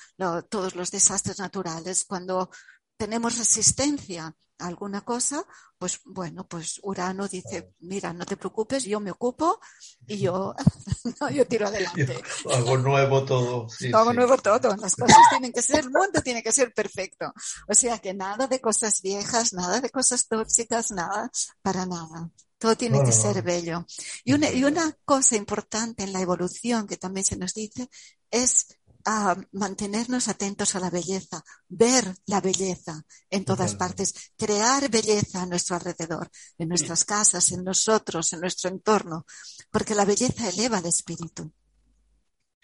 todos 0.49 0.75
los 0.75 0.91
desastres 0.91 1.39
naturales. 1.39 2.05
Cuando 2.05 2.49
tenemos 2.97 3.37
resistencia 3.37 4.33
alguna 4.59 5.01
cosa, 5.01 5.45
pues 5.77 5.99
bueno, 6.05 6.47
pues 6.47 6.79
Urano 6.83 7.27
dice, 7.27 7.73
mira, 7.79 8.13
no 8.13 8.25
te 8.25 8.37
preocupes, 8.37 8.85
yo 8.85 8.99
me 8.99 9.11
ocupo 9.11 9.59
y 10.07 10.17
yo, 10.17 10.55
yo 11.33 11.47
tiro 11.47 11.67
adelante. 11.67 12.21
hago 12.53 12.77
nuevo 12.77 13.25
todo. 13.25 13.67
hago 13.93 14.13
nuevo 14.13 14.37
todo. 14.37 14.75
Las 14.77 14.95
cosas 14.95 15.17
tienen 15.29 15.51
que 15.51 15.61
ser, 15.61 15.79
el 15.79 15.91
mundo 15.91 16.21
tiene 16.23 16.41
que 16.41 16.51
ser 16.51 16.73
perfecto. 16.73 17.33
O 17.67 17.73
sea 17.73 17.99
que 17.99 18.13
nada 18.13 18.47
de 18.47 18.59
cosas 18.59 19.01
viejas, 19.01 19.53
nada 19.53 19.81
de 19.81 19.89
cosas 19.89 20.27
tóxicas, 20.27 20.91
nada, 20.91 21.29
para 21.61 21.85
nada. 21.85 22.29
Todo 22.57 22.77
tiene 22.77 23.03
que 23.03 23.11
ser 23.11 23.43
bello. 23.43 23.85
Y 24.23 24.33
una, 24.33 24.49
y 24.49 24.63
una 24.63 24.97
cosa 25.03 25.35
importante 25.35 26.03
en 26.03 26.13
la 26.13 26.21
evolución 26.21 26.87
que 26.87 26.97
también 26.97 27.25
se 27.25 27.35
nos 27.35 27.53
dice 27.53 27.89
es 28.31 28.67
a 29.05 29.35
mantenernos 29.51 30.27
atentos 30.27 30.75
a 30.75 30.79
la 30.79 30.89
belleza, 30.89 31.43
ver 31.69 32.03
la 32.25 32.41
belleza 32.41 33.05
en 33.29 33.45
todas 33.45 33.75
partes, 33.75 34.33
crear 34.35 34.89
belleza 34.89 35.43
a 35.43 35.45
nuestro 35.45 35.75
alrededor, 35.75 36.29
en 36.57 36.69
nuestras 36.69 37.05
casas, 37.05 37.51
en 37.51 37.63
nosotros, 37.63 38.33
en 38.33 38.41
nuestro 38.41 38.71
entorno, 38.71 39.25
porque 39.71 39.93
la 39.93 40.05
belleza 40.05 40.49
eleva 40.49 40.79
el 40.79 40.87
espíritu. 40.87 41.53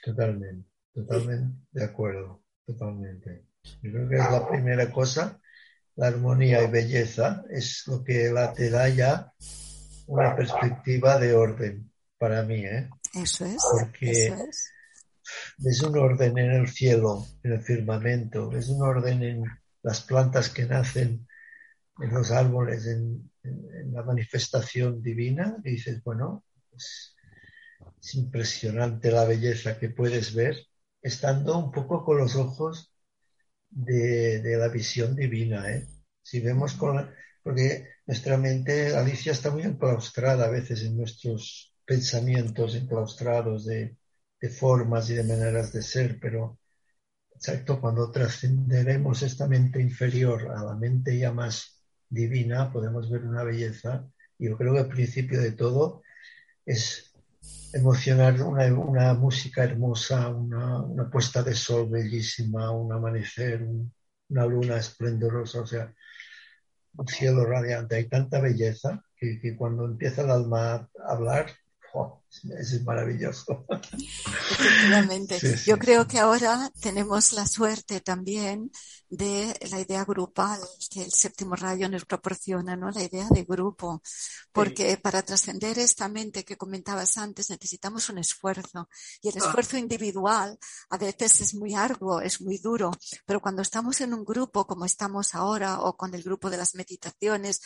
Totalmente, 0.04 0.68
totalmente 0.92 1.58
de 1.72 1.84
acuerdo, 1.84 2.44
totalmente. 2.66 3.46
Yo 3.84 3.92
creo 3.92 4.10
que 4.10 4.16
es 4.16 4.32
la 4.32 4.50
primera 4.50 4.92
cosa, 4.92 5.40
la 5.96 6.08
armonía 6.08 6.64
y 6.64 6.72
belleza 6.72 7.44
es 7.52 7.84
lo 7.86 8.04
que 8.04 8.32
la 8.32 8.52
te 8.54 8.72
da 8.72 8.90
ya 8.90 9.32
una 10.08 10.36
perspectiva 10.36 11.20
de 11.20 11.36
orden 11.36 11.92
para 12.18 12.42
mí, 12.42 12.66
¿eh? 12.66 12.90
Eso 13.14 13.46
es. 13.46 13.64
Porque 13.72 14.10
eso 14.10 14.36
es 14.50 14.72
es 15.64 15.82
un 15.82 15.98
orden 15.98 16.38
en 16.38 16.52
el 16.52 16.68
cielo, 16.68 17.26
en 17.44 17.54
el 17.54 17.62
firmamento, 17.62 18.52
es 18.56 18.70
un 18.70 18.82
orden 18.82 19.24
en 19.24 19.44
las 19.84 20.02
plantas 20.02 20.50
que 20.50 20.66
nacen, 20.66 21.28
en 22.00 22.10
los 22.14 22.32
árboles, 22.32 22.88
en, 22.88 23.30
la 23.92 24.04
manifestación 24.04 25.02
divina. 25.02 25.58
Y 25.64 25.72
dices, 25.72 26.04
bueno, 26.04 26.46
es, 26.76 27.16
impresionante 28.14 29.12
la 29.12 29.26
belleza 29.26 29.78
que 29.78 29.90
puedes 29.90 30.34
ver 30.34 30.56
estando 31.02 31.58
un 31.58 31.72
poco 31.72 32.04
con 32.04 32.18
los 32.18 32.36
ojos 32.36 32.94
de, 33.70 34.42
la 34.58 34.68
visión 34.70 35.16
divina. 35.16 35.70
¿eh? 35.72 35.88
Si 36.22 36.40
vemos 36.40 36.74
con 36.74 37.10
porque 37.44 37.88
nuestra 38.06 38.38
mente, 38.38 38.96
Alicia, 38.96 39.32
está 39.32 39.50
muy 39.52 39.64
enclaustrada 39.64 40.46
a 40.46 40.50
veces 40.50 40.84
en 40.84 40.98
nuestros 40.98 41.74
pensamientos 41.86 42.76
enclaustrados 42.76 43.66
de 43.66 43.98
de 44.42 44.50
formas 44.50 45.10
y 45.10 45.14
de 45.14 45.24
maneras 45.24 45.72
de 45.72 45.84
ser, 45.84 46.20
pero 46.20 46.60
exacto, 47.36 47.80
cuando 47.80 48.12
trascenderemos 48.12 49.22
esta 49.22 49.48
mente 49.48 49.82
inferior 49.82 50.52
a 50.52 50.64
la 50.64 50.76
mente 50.76 51.18
ya 51.18 51.32
más 51.32 51.84
divina, 52.10 52.72
podemos 52.72 53.10
ver 53.10 53.24
una 53.24 53.44
belleza. 53.44 54.08
Yo 54.40 54.58
creo 54.58 54.74
que 54.74 54.80
el 54.82 54.88
principio 54.88 55.40
de 55.40 55.52
todo 55.52 56.02
es 56.66 57.14
emocionar 57.74 58.42
una, 58.42 59.14
música 59.14 59.64
hermosa, 59.64 60.30
una, 60.30 61.10
puesta 61.12 61.44
de 61.44 61.54
sol 61.56 61.90
bellísima, 61.90 62.72
un 62.72 62.92
amanecer, 62.92 63.64
una 64.30 64.46
luna 64.46 64.78
esplendorosa, 64.78 65.62
o 65.62 65.68
sea, 65.68 65.94
un 66.98 67.08
cielo 67.08 67.46
radiante. 67.46 67.96
Hay 67.96 68.10
tanta 68.10 68.40
belleza 68.42 69.04
que, 69.16 69.40
que 69.40 69.56
cuando 69.56 69.86
empieza 69.86 70.24
el 70.24 70.32
alma 70.32 70.74
a 70.76 70.90
hablar, 71.08 71.48
es 72.60 72.84
maravilloso. 72.84 73.66
Efectivamente. 73.70 75.40
Yo 75.66 75.78
creo 75.78 76.08
que 76.08 76.20
ahora 76.20 76.72
tenemos 76.82 77.34
la 77.34 77.46
suerte 77.46 78.02
también 78.02 78.72
de 79.10 79.54
la 79.70 79.80
idea 79.82 80.06
grupal 80.06 80.60
que 80.90 81.04
el 81.04 81.12
séptimo 81.12 81.56
rayo 81.56 81.90
nos 81.90 82.06
proporciona, 82.06 82.76
¿no? 82.76 82.90
La 82.92 83.04
idea 83.04 83.28
de 83.30 83.44
grupo. 83.44 84.02
Porque 84.52 84.98
para 84.98 85.22
trascender 85.22 85.78
esta 85.80 86.08
mente 86.08 86.46
que 86.46 86.58
comentabas 86.58 87.18
antes 87.18 87.50
necesitamos 87.50 88.10
un 88.10 88.20
esfuerzo. 88.20 88.90
Y 89.22 89.30
el 89.30 89.36
ah. 89.36 89.46
esfuerzo 89.46 89.78
individual 89.78 90.58
a 90.90 90.98
veces 90.98 91.42
es 91.42 91.54
muy 91.56 91.76
arduo, 91.76 92.22
es 92.22 92.42
muy 92.42 92.58
duro. 92.58 92.92
Pero 93.26 93.42
cuando 93.42 93.62
estamos 93.62 94.00
en 94.02 94.14
un 94.14 94.24
grupo 94.24 94.66
como 94.66 94.86
estamos 94.86 95.36
ahora 95.36 95.82
o 95.82 95.98
con 95.98 96.16
el 96.16 96.24
grupo 96.24 96.50
de 96.50 96.58
las 96.58 96.76
meditaciones, 96.76 97.62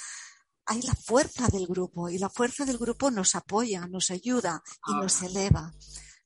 hay 0.66 0.82
la 0.82 0.96
fuerza 0.96 1.48
del 1.48 1.68
grupo 1.68 2.10
y 2.10 2.18
la 2.18 2.30
fuerza 2.30 2.66
del 2.66 2.78
grupo 2.78 3.12
nos 3.12 3.36
apoya, 3.36 3.88
nos 3.88 4.12
ayuda 4.12 4.62
y 4.88 4.94
nos 4.94 5.22
ah. 5.22 5.26
eleva. 5.28 5.74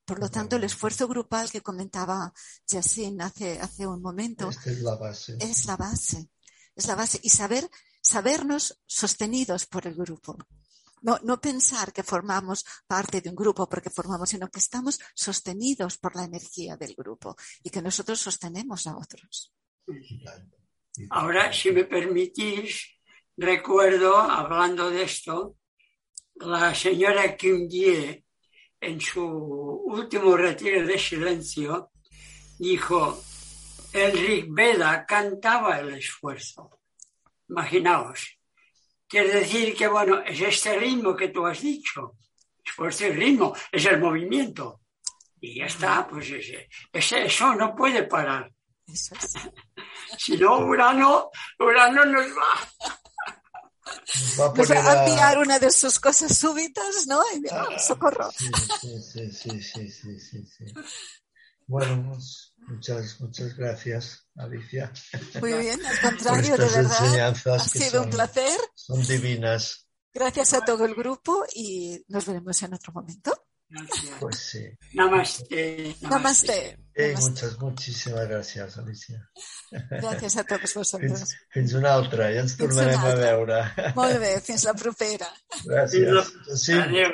Por 0.05 0.19
lo 0.19 0.29
tanto, 0.29 0.55
el 0.55 0.63
esfuerzo 0.63 1.07
grupal 1.07 1.51
que 1.51 1.61
comentaba 1.61 2.33
Jacin 2.67 3.21
hace, 3.21 3.59
hace 3.59 3.85
un 3.85 4.01
momento 4.01 4.49
es 4.49 4.81
la 4.81 4.95
base. 4.95 5.37
Es 5.39 5.65
la 5.65 5.77
base. 5.77 6.29
Es 6.75 6.87
la 6.87 6.95
base. 6.95 7.19
Y 7.21 7.29
saber, 7.29 7.69
sabernos 8.01 8.81
sostenidos 8.87 9.67
por 9.67 9.85
el 9.85 9.93
grupo. 9.93 10.37
No, 11.01 11.19
no 11.23 11.39
pensar 11.39 11.93
que 11.93 12.03
formamos 12.03 12.65
parte 12.87 13.21
de 13.21 13.29
un 13.29 13.35
grupo 13.35 13.69
porque 13.69 13.89
formamos, 13.89 14.29
sino 14.29 14.49
que 14.49 14.59
estamos 14.59 14.99
sostenidos 15.13 15.97
por 15.97 16.15
la 16.15 16.23
energía 16.23 16.75
del 16.75 16.95
grupo 16.95 17.35
y 17.63 17.69
que 17.69 17.81
nosotros 17.81 18.19
sostenemos 18.19 18.87
a 18.87 18.97
otros. 18.97 19.53
Ahora, 21.11 21.53
si 21.53 21.71
me 21.71 21.85
permitís, 21.85 22.98
recuerdo, 23.39 24.17
hablando 24.17 24.89
de 24.89 25.03
esto, 25.03 25.55
la 26.35 26.75
señora 26.75 27.35
Kim 27.35 27.67
Ye, 27.67 28.25
en 28.81 28.99
su 29.01 29.23
último 29.23 30.35
retiro 30.37 30.85
de 30.85 30.97
silencio, 30.97 31.91
dijo, 32.57 33.21
el 33.93 34.11
Rig 34.11 34.45
Veda 34.49 35.05
cantaba 35.05 35.79
el 35.79 35.95
esfuerzo. 35.95 36.79
Imaginaos. 37.49 38.37
Quiere 39.07 39.39
decir 39.39 39.75
que, 39.75 39.87
bueno, 39.87 40.19
es 40.19 40.39
este 40.39 40.77
ritmo 40.77 41.15
que 41.15 41.29
tú 41.29 41.45
has 41.45 41.61
dicho. 41.61 42.17
Esfuerzo 42.63 43.07
y 43.07 43.11
ritmo, 43.11 43.55
es 43.71 43.85
el 43.85 43.99
movimiento. 43.99 44.81
Y 45.41 45.59
ya 45.59 45.65
está, 45.65 46.07
pues 46.07 46.29
ese, 46.29 46.67
eso 47.25 47.55
no 47.55 47.73
puede 47.75 48.03
parar. 48.03 48.51
si 50.17 50.37
no, 50.37 50.59
Urano, 50.59 51.31
Urano 51.57 52.05
nos 52.05 52.27
va. 52.27 52.98
Va 54.39 54.45
a, 54.45 54.91
a 54.91 55.07
enviar 55.07 55.37
una 55.37 55.59
de 55.59 55.71
sus 55.71 55.99
cosas 55.99 56.37
súbitas, 56.37 57.07
¿no? 57.07 57.21
Y, 57.35 57.47
ah, 57.51 57.67
socorro. 57.79 58.31
Sí, 58.31 58.49
sí, 59.01 59.31
sí, 59.31 59.61
sí, 59.61 59.91
sí, 59.91 60.19
sí, 60.19 60.45
sí. 60.45 60.65
Bueno, 61.67 62.11
pues, 62.11 62.53
muchas, 62.67 63.21
muchas 63.21 63.55
gracias, 63.55 64.27
Alicia. 64.35 64.91
Muy 65.39 65.53
bien, 65.53 65.85
al 65.85 65.99
contrario, 66.01 66.57
de 66.57 66.69
verdad. 66.69 67.35
Ha 67.45 67.59
sido 67.59 68.03
un 68.03 68.09
placer. 68.09 68.59
Son 68.73 69.05
divinas. 69.05 69.87
Gracias 70.11 70.53
a 70.53 70.65
todo 70.65 70.85
el 70.85 70.95
grupo 70.95 71.45
y 71.53 72.03
nos 72.07 72.25
veremos 72.25 72.61
en 72.63 72.73
otro 72.73 72.91
momento. 72.93 73.48
Gracias. 73.69 74.15
Pues 74.19 74.37
sí. 74.37 74.65
Namaste. 74.93 75.95
Namaste. 76.01 76.77
Eh, 76.95 77.15
muchas, 77.21 77.57
muchísimas 77.59 78.27
gracias, 78.27 78.77
Alicia. 78.77 79.19
Gràcies 79.71 80.35
a 80.41 80.43
tots 80.43 80.73
vosaltres. 80.75 81.21
Fins, 81.21 81.35
fins 81.53 81.75
una 81.77 81.93
altra, 81.93 82.31
ja 82.33 82.41
ens 82.43 82.57
tornarem 82.59 83.05
a 83.05 83.13
veure. 83.15 83.59
Molt 83.95 84.17
bé, 84.19 84.33
fins 84.43 84.65
la 84.67 84.73
propera. 84.73 85.29
Gràcies. 85.63 86.33
Sí. 86.57 86.75
Adéu. 86.75 87.13